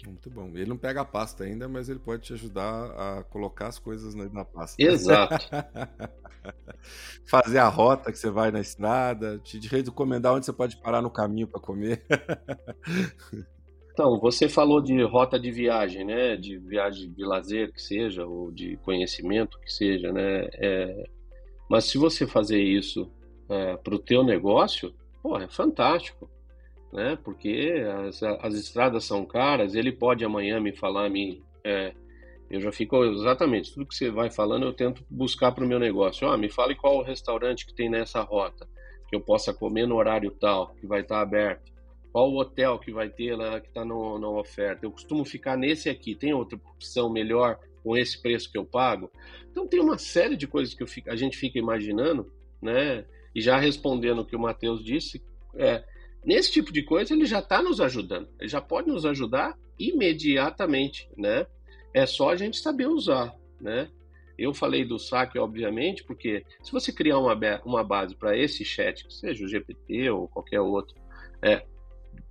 Muito 0.05 0.29
bom. 0.29 0.49
Ele 0.49 0.65
não 0.65 0.77
pega 0.77 1.01
a 1.01 1.05
pasta 1.05 1.43
ainda, 1.43 1.67
mas 1.67 1.89
ele 1.89 1.99
pode 1.99 2.23
te 2.23 2.33
ajudar 2.33 2.91
a 2.91 3.23
colocar 3.23 3.67
as 3.67 3.79
coisas 3.79 4.13
na 4.15 4.45
pasta. 4.45 4.81
Exato. 4.81 5.49
Fazer 7.25 7.59
a 7.59 7.67
rota 7.67 8.11
que 8.11 8.17
você 8.17 8.29
vai 8.29 8.51
na 8.51 8.59
estrada, 8.59 9.39
te 9.39 9.59
recomendar 9.67 10.33
onde 10.33 10.45
você 10.45 10.53
pode 10.53 10.77
parar 10.77 11.01
no 11.01 11.09
caminho 11.09 11.47
para 11.47 11.59
comer. 11.59 12.03
Então, 13.93 14.19
você 14.19 14.47
falou 14.47 14.81
de 14.81 15.03
rota 15.03 15.37
de 15.39 15.51
viagem, 15.51 16.05
né? 16.05 16.35
De 16.35 16.57
viagem 16.57 17.11
de 17.11 17.23
lazer 17.25 17.71
que 17.73 17.81
seja, 17.81 18.25
ou 18.25 18.51
de 18.51 18.77
conhecimento 18.77 19.59
que 19.59 19.71
seja, 19.71 20.11
né? 20.11 20.47
É... 20.53 21.03
Mas 21.69 21.85
se 21.85 21.97
você 21.97 22.25
fazer 22.25 22.61
isso 22.61 23.11
é, 23.49 23.77
para 23.77 23.93
o 23.93 23.99
teu 23.99 24.23
negócio, 24.23 24.93
pô, 25.21 25.37
é 25.37 25.47
fantástico 25.47 26.29
né? 26.91 27.17
Porque 27.23 27.83
as, 28.07 28.21
as 28.23 28.53
estradas 28.55 29.05
são 29.05 29.25
caras. 29.25 29.75
Ele 29.75 29.91
pode 29.91 30.23
amanhã 30.23 30.59
me 30.59 30.75
falar, 30.75 31.09
me, 31.09 31.43
é, 31.63 31.93
eu 32.49 32.59
já 32.59 32.71
fico 32.71 33.03
exatamente 33.05 33.73
tudo 33.73 33.85
que 33.85 33.95
você 33.95 34.09
vai 34.09 34.29
falando, 34.29 34.65
eu 34.65 34.73
tento 34.73 35.03
buscar 35.09 35.51
para 35.51 35.63
o 35.63 35.67
meu 35.67 35.79
negócio. 35.79 36.27
Ah, 36.27 36.37
me 36.37 36.49
fale 36.49 36.75
qual 36.75 36.97
o 36.97 37.03
restaurante 37.03 37.65
que 37.65 37.73
tem 37.73 37.89
nessa 37.89 38.21
rota 38.21 38.67
que 39.11 39.15
eu 39.15 39.21
possa 39.21 39.53
comer 39.53 39.85
no 39.85 39.97
horário 39.97 40.31
tal, 40.31 40.73
que 40.79 40.87
vai 40.87 41.01
estar 41.01 41.15
tá 41.15 41.21
aberto. 41.21 41.71
Qual 42.13 42.29
o 42.29 42.39
hotel 42.39 42.79
que 42.79 42.91
vai 42.91 43.09
ter 43.09 43.35
lá 43.35 43.59
que 43.59 43.67
está 43.67 43.83
na 43.83 44.29
oferta? 44.29 44.85
Eu 44.85 44.91
costumo 44.91 45.25
ficar 45.25 45.57
nesse 45.57 45.89
aqui. 45.89 46.15
Tem 46.15 46.33
outra 46.33 46.57
opção 46.57 47.09
melhor 47.09 47.59
com 47.83 47.97
esse 47.97 48.21
preço 48.21 48.49
que 48.49 48.57
eu 48.57 48.65
pago? 48.65 49.11
Então 49.49 49.67
tem 49.67 49.81
uma 49.81 49.97
série 49.97 50.37
de 50.37 50.47
coisas 50.47 50.73
que 50.73 50.85
fico, 50.85 51.09
a 51.09 51.15
gente 51.15 51.37
fica 51.37 51.59
imaginando, 51.59 52.31
né? 52.61 53.05
E 53.35 53.41
já 53.41 53.57
respondendo 53.57 54.19
o 54.19 54.25
que 54.25 54.35
o 54.35 54.39
Matheus 54.39 54.83
disse, 54.83 55.21
é, 55.55 55.83
Nesse 56.23 56.51
tipo 56.51 56.71
de 56.71 56.83
coisa, 56.83 57.13
ele 57.13 57.25
já 57.25 57.39
está 57.39 57.61
nos 57.61 57.81
ajudando. 57.81 58.29
Ele 58.39 58.49
já 58.49 58.61
pode 58.61 58.89
nos 58.89 59.05
ajudar 59.05 59.57
imediatamente, 59.77 61.09
né? 61.17 61.45
É 61.93 62.05
só 62.05 62.29
a 62.29 62.35
gente 62.35 62.57
saber 62.57 62.87
usar, 62.87 63.33
né? 63.59 63.89
Eu 64.37 64.53
falei 64.53 64.85
do 64.85 64.97
saque, 64.97 65.37
obviamente, 65.37 66.03
porque 66.03 66.43
se 66.63 66.71
você 66.71 66.91
criar 66.91 67.19
uma, 67.19 67.37
uma 67.65 67.83
base 67.83 68.15
para 68.15 68.37
esse 68.37 68.63
chat, 68.63 69.05
seja 69.09 69.43
o 69.43 69.47
GPT 69.47 70.09
ou 70.09 70.27
qualquer 70.27 70.61
outro, 70.61 70.95
é, 71.41 71.65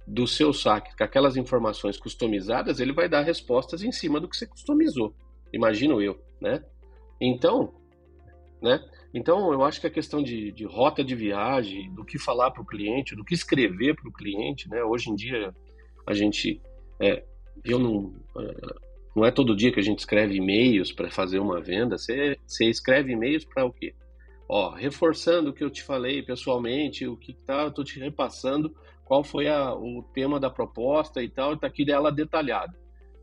do 0.07 0.27
seu 0.27 0.53
saque, 0.53 0.97
com 0.97 1.05
aquelas 1.05 1.37
informações 1.37 1.97
customizadas, 1.97 2.81
ele 2.81 2.93
vai 2.93 3.09
dar 3.09 3.23
respostas 3.23 3.83
em 3.83 3.93
cima 3.93 4.19
do 4.19 4.29
que 4.29 4.37
você 4.37 4.47
customizou. 4.47 5.15
Imagino 5.53 6.01
eu, 6.01 6.21
né? 6.41 6.65
Então, 7.21 7.73
né? 8.63 8.81
Então, 9.13 9.53
eu 9.53 9.65
acho 9.65 9.81
que 9.81 9.87
a 9.87 9.91
questão 9.91 10.23
de, 10.23 10.53
de 10.53 10.65
rota 10.65 11.03
de 11.03 11.15
viagem, 11.15 11.93
do 11.95 12.05
que 12.05 12.19
falar 12.19 12.51
para 12.51 12.63
o 12.63 12.67
cliente, 12.67 13.17
do 13.17 13.25
que 13.25 13.35
escrever 13.35 13.97
para 13.97 14.09
o 14.09 14.13
cliente, 14.13 14.69
né? 14.69 14.83
Hoje 14.85 15.11
em 15.11 15.15
dia, 15.15 15.53
a 16.07 16.15
gente. 16.15 16.61
É, 17.01 17.25
eu 17.65 17.79
não. 17.79 18.15
É, 18.39 18.91
não 19.15 19.25
é 19.25 19.31
todo 19.33 19.57
dia 19.57 19.73
que 19.73 19.81
a 19.81 19.83
gente 19.83 19.99
escreve 19.99 20.37
e-mails 20.37 20.93
para 20.93 21.11
fazer 21.11 21.41
uma 21.41 21.61
venda. 21.61 21.99
Você, 21.99 22.39
você 22.47 22.67
escreve 22.67 23.13
e-mails 23.13 23.45
para 23.45 23.65
o 23.65 23.73
quê? 23.73 23.93
Ó, 24.49 24.71
reforçando 24.71 25.51
o 25.51 25.53
que 25.53 25.63
eu 25.63 25.71
te 25.71 25.83
falei 25.83 26.23
pessoalmente, 26.23 27.07
o 27.07 27.17
que 27.17 27.35
tá, 27.35 27.65
eu 27.65 27.73
tô 27.73 27.83
te 27.83 27.99
repassando, 27.99 28.75
qual 29.05 29.25
foi 29.25 29.49
a, 29.49 29.75
o 29.75 30.03
tema 30.15 30.39
da 30.39 30.49
proposta 30.49 31.23
e 31.23 31.29
tal, 31.29 31.55
está 31.55 31.67
aqui 31.67 31.85
dela 31.85 32.13
detalhado. 32.13 32.77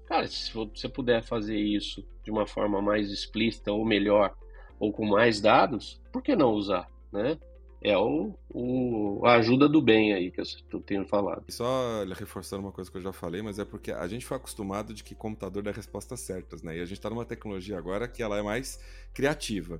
Cara, 0.05 0.27
se 0.27 0.53
você 0.53 0.87
puder 0.87 1.21
fazer 1.23 1.57
isso 1.57 2.05
de 2.23 2.31
uma 2.31 2.47
forma 2.47 2.81
mais 2.81 3.11
explícita 3.11 3.73
ou 3.73 3.85
melhor, 3.85 4.33
ou 4.79 4.91
com 4.91 5.05
mais 5.05 5.41
dados, 5.41 5.99
por 6.11 6.21
que 6.21 6.35
não 6.35 6.51
usar, 6.51 6.89
né? 7.11 7.37
É 7.81 7.95
o, 7.95 8.33
o, 8.49 9.21
a 9.23 9.35
ajuda 9.35 9.69
do 9.69 9.79
bem 9.81 10.11
aí 10.11 10.31
que 10.31 10.41
eu 10.41 10.81
tenho 10.81 11.05
falado. 11.05 11.43
Só 11.49 12.03
reforçando 12.15 12.63
uma 12.63 12.71
coisa 12.71 12.89
que 12.89 12.97
eu 12.97 13.01
já 13.01 13.13
falei, 13.13 13.41
mas 13.41 13.59
é 13.59 13.65
porque 13.65 13.91
a 13.91 14.07
gente 14.07 14.25
foi 14.25 14.35
acostumado 14.35 14.93
de 14.93 15.03
que 15.03 15.13
computador 15.13 15.61
dá 15.61 15.71
respostas 15.71 16.19
certas, 16.21 16.63
né? 16.63 16.77
E 16.77 16.81
a 16.81 16.85
gente 16.85 16.97
está 16.97 17.09
numa 17.09 17.23
tecnologia 17.23 17.77
agora 17.77 18.07
que 18.07 18.23
ela 18.23 18.37
é 18.37 18.41
mais 18.41 18.79
criativa. 19.13 19.79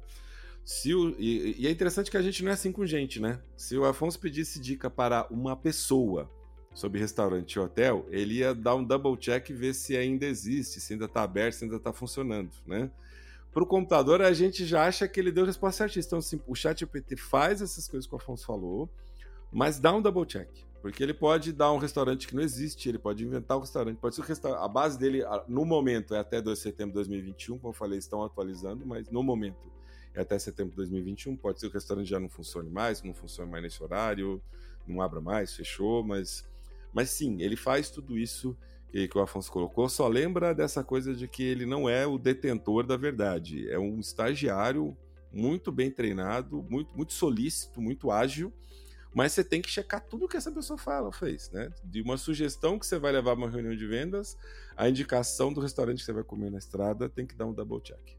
Se 0.64 0.94
o, 0.94 1.16
e, 1.18 1.56
e, 1.60 1.66
é 1.66 1.72
interessante 1.72 2.12
que 2.12 2.18
a 2.18 2.22
gente 2.22 2.44
não 2.44 2.52
é 2.52 2.54
assim 2.54 2.72
com 2.72 2.86
gente, 2.86 3.20
né? 3.20 3.40
Se 3.56 3.76
o 3.78 3.86
Afonso 3.86 4.20
pedisse 4.20 4.60
dica 4.60 4.90
para 4.90 5.26
uma 5.32 5.56
pessoa 5.56 6.30
sobre 6.74 7.00
restaurante 7.00 7.54
e 7.54 7.60
hotel, 7.60 8.06
ele 8.10 8.36
ia 8.36 8.54
dar 8.54 8.76
um 8.76 8.84
double 8.84 9.18
check 9.18 9.50
e 9.50 9.54
ver 9.54 9.74
se 9.74 9.98
ainda 9.98 10.26
existe, 10.26 10.80
se 10.80 10.94
ainda 10.94 11.06
está 11.06 11.24
aberto, 11.24 11.54
se 11.54 11.64
ainda 11.64 11.78
está 11.78 11.92
funcionando, 11.92 12.52
né? 12.66 12.92
Para 13.52 13.64
o 13.64 13.66
computador, 13.66 14.22
a 14.22 14.34
gente 14.34 14.66
já 14.66 14.86
acha 14.86 15.08
que 15.08 15.20
ele 15.20 15.32
deu 15.32 15.44
a 15.44 15.48
resposta 15.48 15.80
certinha. 15.80 16.04
Então, 16.06 16.20
assim, 16.20 16.40
o 16.46 16.54
chat 16.54 16.80
GPT 16.80 17.16
faz 17.16 17.62
essas 17.62 17.88
coisas 17.88 18.08
que 18.08 18.14
o 18.14 18.18
Afonso 18.18 18.46
falou, 18.46 18.90
mas 19.52 19.80
dá 19.80 19.94
um 19.94 20.02
double 20.02 20.26
check. 20.26 20.50
Porque 20.82 21.02
ele 21.02 21.14
pode 21.14 21.52
dar 21.52 21.72
um 21.72 21.78
restaurante 21.78 22.28
que 22.28 22.36
não 22.36 22.44
existe, 22.44 22.88
ele 22.88 23.00
pode 23.00 23.24
inventar 23.24 23.58
um 23.58 23.62
restaurante, 23.62 23.98
pode 23.98 24.16
ser 24.16 24.22
restaurante. 24.22 24.64
A 24.64 24.68
base 24.68 24.98
dele, 24.98 25.24
no 25.48 25.66
momento, 25.66 26.14
é 26.14 26.20
até 26.20 26.40
2 26.40 26.58
de 26.58 26.64
setembro 26.64 26.92
de 26.92 26.96
2021, 26.96 27.58
como 27.58 27.70
eu 27.70 27.74
falei, 27.74 27.98
estão 27.98 28.24
atualizando, 28.24 28.86
mas 28.86 29.10
no 29.10 29.24
momento 29.24 29.72
é 30.14 30.22
até 30.22 30.38
setembro 30.38 30.72
de 30.72 30.78
2021. 30.78 31.36
Pode 31.36 31.60
ser 31.60 31.68
que 31.68 31.74
o 31.74 31.80
restaurante 31.80 32.08
já 32.08 32.20
não 32.20 32.30
funcione 32.30 32.70
mais, 32.70 33.02
não 33.02 33.14
funcione 33.14 33.50
mais 33.50 33.64
nesse 33.64 33.82
horário, 33.82 34.42
não 34.88 35.02
abra 35.02 35.20
mais, 35.20 35.54
fechou, 35.54 36.04
mas, 36.04 36.48
mas 36.94 37.10
sim, 37.10 37.42
ele 37.42 37.56
faz 37.56 37.90
tudo 37.90 38.18
isso 38.18 38.56
que, 38.92 39.08
que 39.08 39.18
o 39.18 39.22
Afonso 39.22 39.52
colocou. 39.52 39.88
Só 39.90 40.08
lembra 40.08 40.54
dessa 40.54 40.84
coisa 40.84 41.14
de 41.14 41.28
que 41.28 41.44
ele 41.44 41.66
não 41.66 41.90
é 41.90 42.06
o 42.06 42.18
detentor 42.18 42.86
da 42.86 42.98
verdade, 42.98 43.70
é 43.70 43.80
um 43.80 44.00
estagiário 44.00 44.96
muito 45.32 45.72
bem 45.72 45.92
treinado, 45.92 46.66
muito, 46.70 46.96
muito 46.96 47.14
solícito, 47.14 47.82
muito 47.82 48.12
ágil 48.12 48.52
mas 49.18 49.32
você 49.32 49.44
tem 49.44 49.64
que 49.64 49.70
checar 49.72 50.00
tudo 50.00 50.28
que 50.28 50.38
essa 50.38 50.52
pessoa 50.52 50.78
fala, 50.78 51.12
fez, 51.12 51.50
né? 51.50 51.72
De 51.84 52.04
uma 52.04 52.18
sugestão 52.18 52.78
que 52.78 52.86
você 52.86 53.00
vai 53.00 53.12
levar 53.12 53.34
uma 53.34 53.50
reunião 53.50 53.76
de 53.76 53.88
vendas, 53.88 54.38
a 54.76 54.88
indicação 54.88 55.52
do 55.52 55.60
restaurante 55.60 55.98
que 55.98 56.06
você 56.06 56.14
vai 56.14 56.24
comer 56.24 56.52
na 56.52 56.60
estrada, 56.60 57.10
tem 57.10 57.26
que 57.26 57.36
dar 57.36 57.48
um 57.48 57.52
double 57.52 57.82
check. 57.82 58.16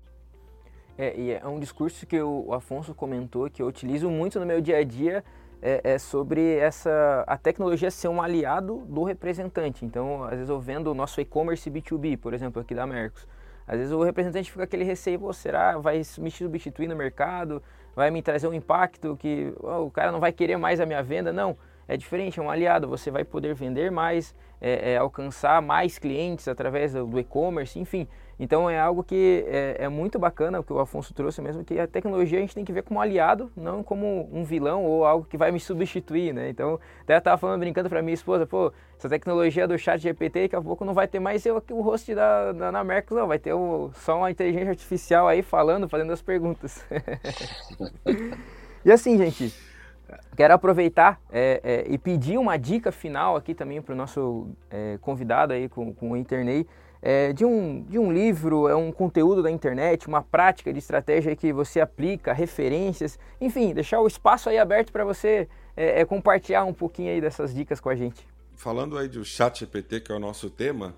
É, 0.96 1.16
e 1.16 1.30
é 1.30 1.46
um 1.46 1.60
discurso 1.60 2.04
que 2.04 2.20
o 2.20 2.52
Afonso 2.52 2.92
comentou, 2.94 3.48
que 3.48 3.62
eu 3.62 3.68
utilizo 3.68 4.10
muito 4.10 4.40
no 4.40 4.46
meu 4.46 4.60
dia 4.60 4.78
a 4.78 4.82
dia, 4.82 5.24
é, 5.60 5.80
é, 5.84 5.98
sobre 5.98 6.56
essa 6.56 7.24
a 7.26 7.36
tecnologia 7.36 7.90
ser 7.90 8.08
um 8.08 8.22
aliado 8.22 8.84
do 8.88 9.04
representante. 9.04 9.84
Então, 9.84 10.24
às 10.24 10.30
vezes 10.30 10.48
eu 10.48 10.60
vendo 10.60 10.90
o 10.90 10.94
nosso 10.94 11.20
e-commerce 11.20 11.70
B2B, 11.70 12.18
por 12.18 12.34
exemplo, 12.34 12.60
aqui 12.62 12.74
da 12.74 12.86
Mercos. 12.86 13.26
Às 13.66 13.78
vezes 13.78 13.92
o 13.92 14.02
representante 14.02 14.50
fica 14.50 14.64
aquele 14.64 14.84
receio, 14.84 15.32
será 15.32 15.76
vai 15.78 16.00
me 16.18 16.30
substituir 16.30 16.88
no 16.88 16.96
mercado? 16.96 17.62
vai 17.98 18.12
me 18.12 18.22
trazer 18.22 18.46
um 18.46 18.54
impacto 18.54 19.16
que 19.16 19.52
oh, 19.60 19.86
o 19.86 19.90
cara 19.90 20.12
não 20.12 20.20
vai 20.20 20.30
querer 20.30 20.56
mais 20.56 20.80
a 20.80 20.86
minha 20.86 21.02
venda. 21.02 21.32
Não, 21.32 21.56
é 21.88 21.96
diferente, 21.96 22.38
é 22.38 22.42
um 22.42 22.48
aliado. 22.48 22.86
Você 22.86 23.10
vai 23.10 23.24
poder 23.24 23.56
vender 23.56 23.90
mais, 23.90 24.36
é, 24.60 24.92
é, 24.92 24.96
alcançar 24.98 25.60
mais 25.60 25.98
clientes 25.98 26.46
através 26.46 26.92
do 26.92 27.18
e-commerce, 27.18 27.76
enfim. 27.76 28.06
Então 28.38 28.70
é 28.70 28.78
algo 28.78 29.02
que 29.02 29.44
é, 29.48 29.76
é, 29.80 29.88
muito 29.88 30.18
bacana 30.18 30.60
o 30.60 30.62
que 30.62 30.72
o 30.72 30.78
Afonso 30.78 31.12
trouxe 31.12 31.42
mesmo, 31.42 31.64
que 31.64 31.78
a 31.78 31.88
tecnologia 31.88 32.38
a 32.38 32.40
gente 32.40 32.54
tem 32.54 32.64
que 32.64 32.72
ver 32.72 32.82
como 32.82 33.00
aliado, 33.00 33.50
não 33.56 33.82
como 33.82 34.28
um 34.32 34.44
vilão 34.44 34.84
ou 34.84 35.04
algo 35.04 35.26
que 35.28 35.36
vai 35.36 35.50
me 35.50 35.58
substituir, 35.58 36.32
né? 36.32 36.48
Então, 36.48 36.78
até 37.02 37.16
eu 37.16 37.20
tava 37.20 37.36
falando, 37.36 37.58
brincando 37.60 37.88
para 37.88 38.00
minha 38.00 38.14
esposa, 38.14 38.46
pô, 38.46 38.72
essa 38.96 39.08
tecnologia 39.08 39.66
do 39.66 39.76
chat 39.76 40.00
GPT, 40.00 40.42
daqui 40.42 40.56
a 40.56 40.62
pouco 40.62 40.84
não 40.84 40.94
vai 40.94 41.08
ter 41.08 41.18
mais 41.18 41.44
eu 41.44 41.56
aqui 41.56 41.72
o 41.72 41.80
host 41.80 42.14
da, 42.14 42.52
da, 42.52 42.70
na 42.70 42.84
Mercos, 42.84 43.16
não, 43.16 43.26
vai 43.26 43.40
ter 43.40 43.52
o, 43.52 43.90
só 43.94 44.18
uma 44.18 44.30
inteligência 44.30 44.70
artificial 44.70 45.26
aí 45.26 45.42
falando, 45.42 45.88
fazendo 45.88 46.12
as 46.12 46.22
perguntas. 46.22 46.84
e 48.84 48.92
assim, 48.92 49.18
gente, 49.18 49.52
quero 50.36 50.54
aproveitar 50.54 51.20
é, 51.30 51.60
é, 51.64 51.92
e 51.92 51.98
pedir 51.98 52.38
uma 52.38 52.56
dica 52.56 52.92
final 52.92 53.34
aqui 53.34 53.52
também 53.52 53.82
para 53.82 53.92
o 53.92 53.96
nosso 53.96 54.48
é, 54.70 54.96
convidado 55.00 55.52
aí 55.52 55.68
com, 55.68 55.92
com 55.92 56.12
o 56.12 56.16
Internei, 56.16 56.66
é, 57.00 57.32
de, 57.32 57.44
um, 57.44 57.82
de 57.82 57.98
um 57.98 58.12
livro, 58.12 58.68
é 58.68 58.74
um 58.74 58.90
conteúdo 58.90 59.42
da 59.42 59.50
internet, 59.50 60.06
uma 60.06 60.22
prática 60.22 60.72
de 60.72 60.78
estratégia 60.78 61.34
que 61.36 61.52
você 61.52 61.80
aplica, 61.80 62.32
referências, 62.32 63.18
enfim, 63.40 63.72
deixar 63.72 64.00
o 64.00 64.06
espaço 64.06 64.48
aí 64.48 64.58
aberto 64.58 64.92
para 64.92 65.04
você 65.04 65.48
é, 65.76 66.00
é, 66.00 66.04
compartilhar 66.04 66.64
um 66.64 66.74
pouquinho 66.74 67.10
aí 67.10 67.20
dessas 67.20 67.54
dicas 67.54 67.80
com 67.80 67.88
a 67.88 67.94
gente. 67.94 68.26
Falando 68.56 68.98
aí 68.98 69.08
do 69.08 69.24
chat 69.24 69.60
GPT, 69.60 70.00
que 70.00 70.12
é 70.12 70.14
o 70.14 70.18
nosso 70.18 70.50
tema, 70.50 70.94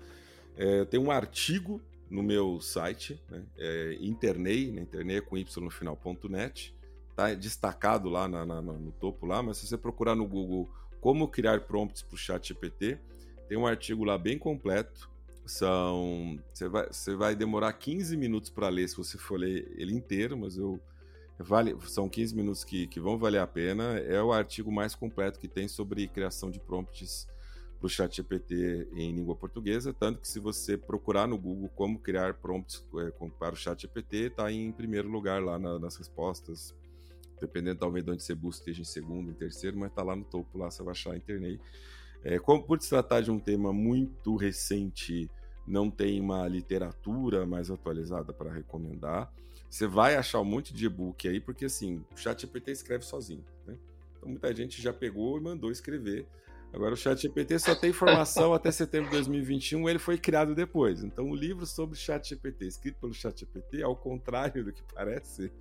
é, 0.57 0.85
tem 0.85 0.99
um 0.99 1.11
artigo 1.11 1.79
no 2.09 2.21
meu 2.21 2.59
site, 2.59 3.21
né, 3.29 3.43
é, 3.57 3.97
internei, 4.01 4.71
né, 4.71 4.81
internei 4.81 5.21
com 5.21 5.37
y 5.37 5.63
no 5.63 5.69
final.net, 5.69 6.75
tá 7.15 7.33
destacado 7.33 8.09
lá 8.09 8.27
na, 8.27 8.45
na, 8.45 8.61
no 8.61 8.91
topo 8.91 9.25
lá, 9.25 9.41
mas 9.41 9.57
se 9.57 9.67
você 9.67 9.77
procurar 9.77 10.15
no 10.15 10.27
Google 10.27 10.69
como 10.99 11.27
criar 11.27 11.61
prompts 11.61 12.01
para 12.01 12.15
o 12.15 12.17
chat 12.17 12.49
GPT, 12.49 12.99
tem 13.47 13.57
um 13.57 13.65
artigo 13.65 14.03
lá 14.03 14.17
bem 14.17 14.37
completo, 14.37 15.09
são. 15.45 16.39
Você 16.53 16.67
vai, 16.67 16.87
você 16.87 17.15
vai 17.15 17.35
demorar 17.35 17.73
15 17.73 18.15
minutos 18.17 18.49
para 18.49 18.69
ler 18.69 18.87
se 18.87 18.97
você 18.97 19.17
for 19.17 19.39
ler 19.39 19.71
ele 19.75 19.93
inteiro, 19.93 20.37
mas 20.37 20.57
eu. 20.57 20.79
Vale, 21.39 21.75
são 21.87 22.07
15 22.07 22.35
minutos 22.35 22.63
que, 22.63 22.85
que 22.85 22.99
vão 22.99 23.17
valer 23.17 23.39
a 23.39 23.47
pena. 23.47 23.97
É 23.99 24.21
o 24.21 24.31
artigo 24.31 24.71
mais 24.71 24.93
completo 24.93 25.39
que 25.39 25.47
tem 25.47 25.67
sobre 25.67 26.07
criação 26.07 26.51
de 26.51 26.59
prompts 26.59 27.27
para 27.81 27.87
o 27.87 27.89
ChatGPT 27.89 28.87
em 28.93 29.11
língua 29.11 29.35
portuguesa. 29.35 29.91
Tanto 29.91 30.19
que, 30.19 30.27
se 30.27 30.39
você 30.39 30.77
procurar 30.77 31.27
no 31.27 31.37
Google 31.37 31.67
como 31.69 31.97
criar 31.97 32.35
prompts 32.35 32.85
é, 32.99 33.11
para 33.39 33.53
o 33.53 33.57
ChatGPT, 33.57 34.27
está 34.27 34.51
em 34.51 34.71
primeiro 34.71 35.09
lugar 35.09 35.41
lá 35.41 35.57
na, 35.57 35.79
nas 35.79 35.95
respostas. 35.95 36.75
Dependendo 37.39 37.79
talvez 37.79 38.05
de 38.05 38.11
onde 38.11 38.21
você 38.21 38.35
busca, 38.35 38.61
esteja 38.61 38.83
em 38.83 38.85
segundo, 38.85 39.31
em 39.31 39.33
terceiro, 39.33 39.75
mas 39.79 39.89
está 39.89 40.03
lá 40.03 40.15
no 40.15 40.23
topo, 40.23 40.59
lá 40.59 40.69
você 40.69 40.83
vai 40.83 40.91
achar 40.91 41.13
a 41.13 41.17
internet. 41.17 41.59
É, 42.23 42.37
como, 42.39 42.63
por 42.63 42.81
se 42.81 42.89
tratar 42.89 43.21
de 43.21 43.31
um 43.31 43.39
tema 43.39 43.73
muito 43.73 44.35
recente, 44.35 45.29
não 45.65 45.89
tem 45.89 46.19
uma 46.19 46.47
literatura 46.47 47.45
mais 47.45 47.69
atualizada 47.71 48.33
para 48.33 48.51
recomendar. 48.51 49.31
Você 49.69 49.87
vai 49.87 50.15
achar 50.15 50.39
um 50.41 50.45
monte 50.45 50.73
de 50.73 50.85
e-book 50.85 51.27
aí, 51.27 51.39
porque 51.39 51.65
assim, 51.65 52.03
o 52.13 52.17
ChatGPT 52.17 52.71
escreve 52.71 53.05
sozinho. 53.05 53.45
Né? 53.65 53.77
Então 54.17 54.29
muita 54.29 54.53
gente 54.53 54.81
já 54.81 54.91
pegou 54.91 55.37
e 55.37 55.41
mandou 55.41 55.71
escrever. 55.71 56.27
Agora 56.73 56.93
o 56.93 56.97
ChatGPT 56.97 57.59
só 57.59 57.75
tem 57.75 57.89
informação 57.89 58.53
até 58.55 58.71
setembro 58.71 59.09
de 59.09 59.17
2021, 59.17 59.89
ele 59.89 59.99
foi 59.99 60.17
criado 60.17 60.55
depois. 60.55 61.03
Então 61.03 61.29
o 61.29 61.35
livro 61.35 61.65
sobre 61.65 61.95
o 61.95 61.99
ChatGPT, 61.99 62.65
escrito 62.65 62.99
pelo 62.99 63.13
ChatGPT, 63.13 63.83
ao 63.83 63.95
contrário 63.95 64.63
do 64.63 64.71
que 64.71 64.83
parece, 64.93 65.51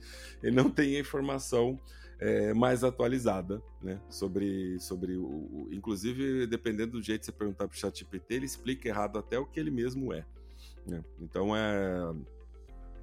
ele 0.43 0.55
não 0.55 0.71
tem 0.71 0.99
informação 0.99 1.81
é, 2.21 2.53
mais 2.53 2.85
atualizada, 2.85 3.62
né? 3.83 3.99
Sobre, 4.11 4.79
sobre 4.79 5.16
o, 5.16 5.25
o, 5.25 5.68
Inclusive, 5.73 6.47
dependendo 6.47 6.93
do 6.93 7.03
jeito 7.03 7.21
que 7.21 7.27
você 7.27 7.33
perguntar 7.33 7.66
para 7.66 7.75
o 7.75 7.79
ChatGPT, 7.79 8.35
ele 8.35 8.47
explica 8.47 8.89
errado 8.89 9.18
até 9.18 9.39
o 9.39 9.47
que 9.47 9.59
ele 9.59 9.71
mesmo 9.71 10.12
é. 10.12 10.25
Né? 10.87 11.03
Então 11.18 11.57
é. 11.57 12.14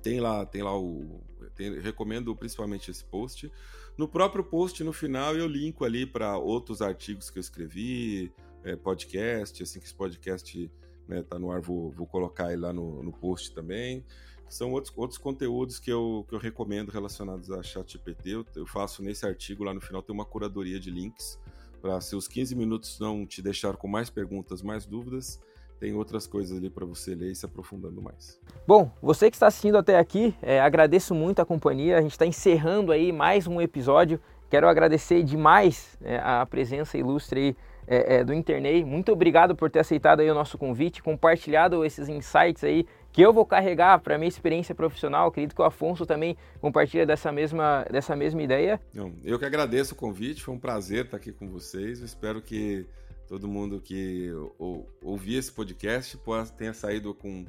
Tem 0.04 0.20
lá, 0.20 0.46
tem 0.46 0.62
lá 0.62 0.80
o. 0.80 1.20
Tem, 1.56 1.80
recomendo 1.80 2.34
principalmente 2.36 2.92
esse 2.92 3.04
post. 3.04 3.52
No 3.98 4.08
próprio 4.08 4.44
post, 4.44 4.84
no 4.84 4.94
final, 4.94 5.36
eu 5.36 5.48
linko 5.48 5.84
ali 5.84 6.06
para 6.06 6.38
outros 6.38 6.84
artigos 6.84 7.32
que 7.32 7.40
eu 7.40 7.42
escrevi, 7.42 8.32
é, 8.64 8.76
podcast, 8.76 9.64
assim 9.64 9.80
que 9.80 9.86
esse 9.88 9.96
podcast 9.96 10.72
né, 11.08 11.24
tá 11.24 11.40
no 11.40 11.52
ar, 11.52 11.60
vou, 11.62 11.90
vou 11.90 12.06
colocar 12.06 12.54
ele 12.54 12.62
lá 12.62 12.72
no, 12.72 13.02
no 13.02 13.12
post 13.12 13.52
também 13.56 14.06
são 14.50 14.72
outros, 14.72 14.94
outros 14.96 15.18
conteúdos 15.18 15.80
que 15.80 15.92
eu, 15.92 16.26
que 16.28 16.36
eu 16.36 16.40
recomendo 16.40 16.90
relacionados 16.90 17.52
a 17.52 17.62
ChatGPT. 17.62 18.30
Eu, 18.32 18.46
eu 18.56 18.66
faço 18.66 19.04
nesse 19.04 19.26
artigo 19.26 19.64
lá 19.64 19.74
no 19.74 19.82
final, 19.82 20.02
tem 20.02 20.14
uma 20.14 20.26
curadoria 20.26 20.80
de 20.80 20.90
links 20.90 21.40
para 21.82 22.00
se 22.02 22.16
os 22.16 22.28
15 22.28 22.56
minutos 22.56 23.00
não 23.00 23.26
te 23.26 23.42
deixar 23.42 23.76
com 23.78 23.88
mais 23.88 24.10
perguntas, 24.10 24.62
mais 24.62 24.86
dúvidas, 24.86 25.40
tem 25.80 25.94
outras 25.94 26.26
coisas 26.26 26.58
ali 26.58 26.70
para 26.70 26.86
você 26.86 27.14
ler 27.14 27.32
e 27.32 27.36
se 27.36 27.46
aprofundando 27.46 28.02
mais. 28.02 28.40
Bom, 28.66 28.92
você 29.02 29.30
que 29.30 29.36
está 29.36 29.48
assistindo 29.48 29.78
até 29.78 29.98
aqui, 29.98 30.34
é, 30.42 30.60
agradeço 30.60 31.14
muito 31.14 31.40
a 31.40 31.46
companhia. 31.46 31.98
A 31.98 32.02
gente 32.02 32.12
está 32.12 32.26
encerrando 32.26 32.92
aí 32.92 33.12
mais 33.12 33.46
um 33.48 33.62
episódio. 33.62 34.20
Quero 34.50 34.68
agradecer 34.68 35.24
demais 35.24 35.98
é, 36.02 36.18
a 36.18 36.46
presença 36.46 36.98
ilustre 36.98 37.40
aí, 37.40 37.56
é, 37.88 38.16
é 38.16 38.24
do 38.24 38.34
Internei. 38.34 38.84
Muito 38.84 39.12
obrigado 39.12 39.56
por 39.56 39.70
ter 39.70 39.80
aceitado 39.80 40.22
aí 40.22 40.32
o 40.32 40.34
nosso 40.34 40.58
convite, 40.58 41.04
compartilhado 41.04 41.86
esses 41.86 42.10
insights 42.10 42.64
aí 42.64 42.86
que 43.12 43.22
eu 43.22 43.34
vou 43.34 43.46
carregar 43.46 44.00
para 44.00 44.18
minha 44.18 44.28
experiência 44.28 44.76
profissional. 44.76 45.28
Acredito 45.28 45.56
que 45.56 45.62
o 45.62 45.66
Afonso 45.66 46.06
também 46.06 46.38
compartilha 46.62 47.06
dessa 47.06 47.32
mesma, 47.32 47.86
dessa 47.92 48.16
mesma 48.16 48.42
ideia. 48.42 48.80
Eu 49.24 49.40
que 49.40 49.46
agradeço 49.46 49.94
o 49.94 49.98
convite, 49.98 50.44
foi 50.44 50.54
um 50.54 50.60
prazer 50.60 51.06
estar 51.06 51.18
aqui 51.18 51.32
com 51.32 51.50
vocês. 51.50 52.00
Eu 52.00 52.06
espero 52.06 52.42
que 52.42 52.86
todo 53.28 53.48
mundo 53.48 53.82
que 53.82 54.32
ou, 54.58 54.88
ouvir 55.02 55.36
esse 55.36 55.52
podcast 55.52 56.20
tenha 56.58 56.74
saído 56.74 57.14
com, 57.14 57.46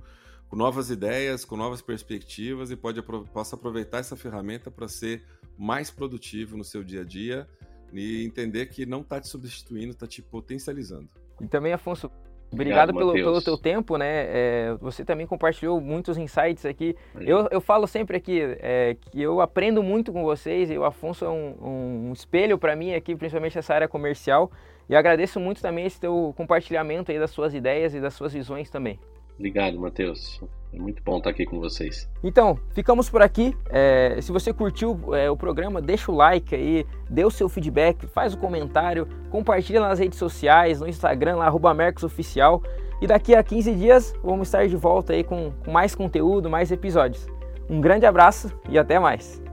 com, 0.49 0.57
novas 0.57 0.91
ideias, 0.91 1.45
com 1.45 1.57
novas 1.57 1.81
perspectivas 1.81 2.71
e 2.71 2.77
pode, 2.77 3.01
possa 3.03 3.55
aproveitar 3.55 3.99
essa 3.99 4.17
ferramenta 4.17 4.71
para 4.71 4.89
ser 4.89 5.23
mais 5.57 5.91
produtivo 5.91 6.57
no 6.57 6.65
seu 6.65 6.83
dia 6.83 7.03
a 7.03 7.05
dia 7.05 7.49
e 7.93 8.25
entender 8.25 8.67
que 8.67 8.85
não 8.85 9.01
está 9.01 9.21
te 9.21 9.29
substituindo, 9.29 9.93
está 9.93 10.07
te 10.07 10.21
potencializando. 10.21 11.09
E 11.41 11.47
também, 11.47 11.73
Afonso, 11.73 12.11
Obrigado, 12.51 12.95
pelo, 12.95 13.13
pelo 13.13 13.43
teu 13.43 13.59
tempo, 13.59 13.97
né? 13.99 14.25
É, 14.29 14.77
você 14.81 15.05
também 15.05 15.27
compartilhou 15.27 15.81
muitos 15.81 16.17
insights 16.17 16.65
aqui. 16.65 16.97
Eu, 17.21 17.47
eu 17.51 17.61
falo 17.61 17.87
sempre 17.87 18.17
aqui 18.17 18.41
é, 18.61 18.97
que 18.99 19.21
eu 19.21 19.41
aprendo 19.41 19.83
muito 19.83 20.13
com 20.13 20.23
vocês 20.23 20.71
e 20.71 20.79
o 20.79 20.85
Afonso 20.85 21.25
é 21.25 21.29
um, 21.29 22.09
um 22.09 22.13
espelho 22.13 22.59
para 22.59 22.75
mim 22.75 22.95
aqui, 22.95 23.15
principalmente 23.15 23.57
nessa 23.57 23.75
área 23.75 23.89
comercial. 23.89 24.51
E 24.89 24.97
agradeço 24.97 25.39
muito 25.39 25.61
também 25.61 25.85
esse 25.85 26.01
teu 26.01 26.33
compartilhamento 26.37 27.13
aí 27.13 27.19
das 27.19 27.31
suas 27.31 27.53
ideias 27.53 27.95
e 27.95 28.01
das 28.01 28.15
suas 28.15 28.33
visões 28.33 28.71
também. 28.71 28.99
Obrigado, 29.37 29.79
Matheus. 29.79 30.41
É 30.73 30.79
muito 30.79 31.03
bom 31.03 31.19
estar 31.19 31.31
aqui 31.31 31.47
com 31.47 31.59
vocês. 31.59 32.09
Então, 32.23 32.59
ficamos 32.71 33.09
por 33.09 33.23
aqui. 33.23 33.57
É, 33.71 34.19
se 34.21 34.31
você 34.31 34.53
curtiu 34.53 35.15
é, 35.15 35.31
o 35.31 35.37
programa, 35.37 35.81
deixa 35.81 36.13
o 36.13 36.15
like 36.15 36.55
aí, 36.55 36.87
dê 37.09 37.25
o 37.25 37.31
seu 37.31 37.49
feedback, 37.49 38.07
faz 38.07 38.35
o 38.35 38.39
comentário, 38.39 39.09
compartilha 39.31 39.81
nas 39.81 39.99
redes 39.99 40.19
sociais, 40.19 40.81
no 40.81 40.89
Instagram, 40.89 41.37
lá, 41.37 41.47
arroba 41.47 41.75
Oficial. 42.05 42.63
E 43.01 43.07
daqui 43.07 43.35
a 43.35 43.43
15 43.43 43.75
dias 43.75 44.15
vamos 44.23 44.49
estar 44.49 44.67
de 44.67 44.77
volta 44.77 45.13
aí 45.13 45.25
com, 45.25 45.53
com 45.65 45.71
mais 45.71 45.95
conteúdo, 45.95 46.51
mais 46.51 46.71
episódios. 46.71 47.27
Um 47.71 47.81
grande 47.81 48.07
abraço 48.07 48.53
e 48.69 48.79
até 48.79 48.99
mais. 48.99 49.48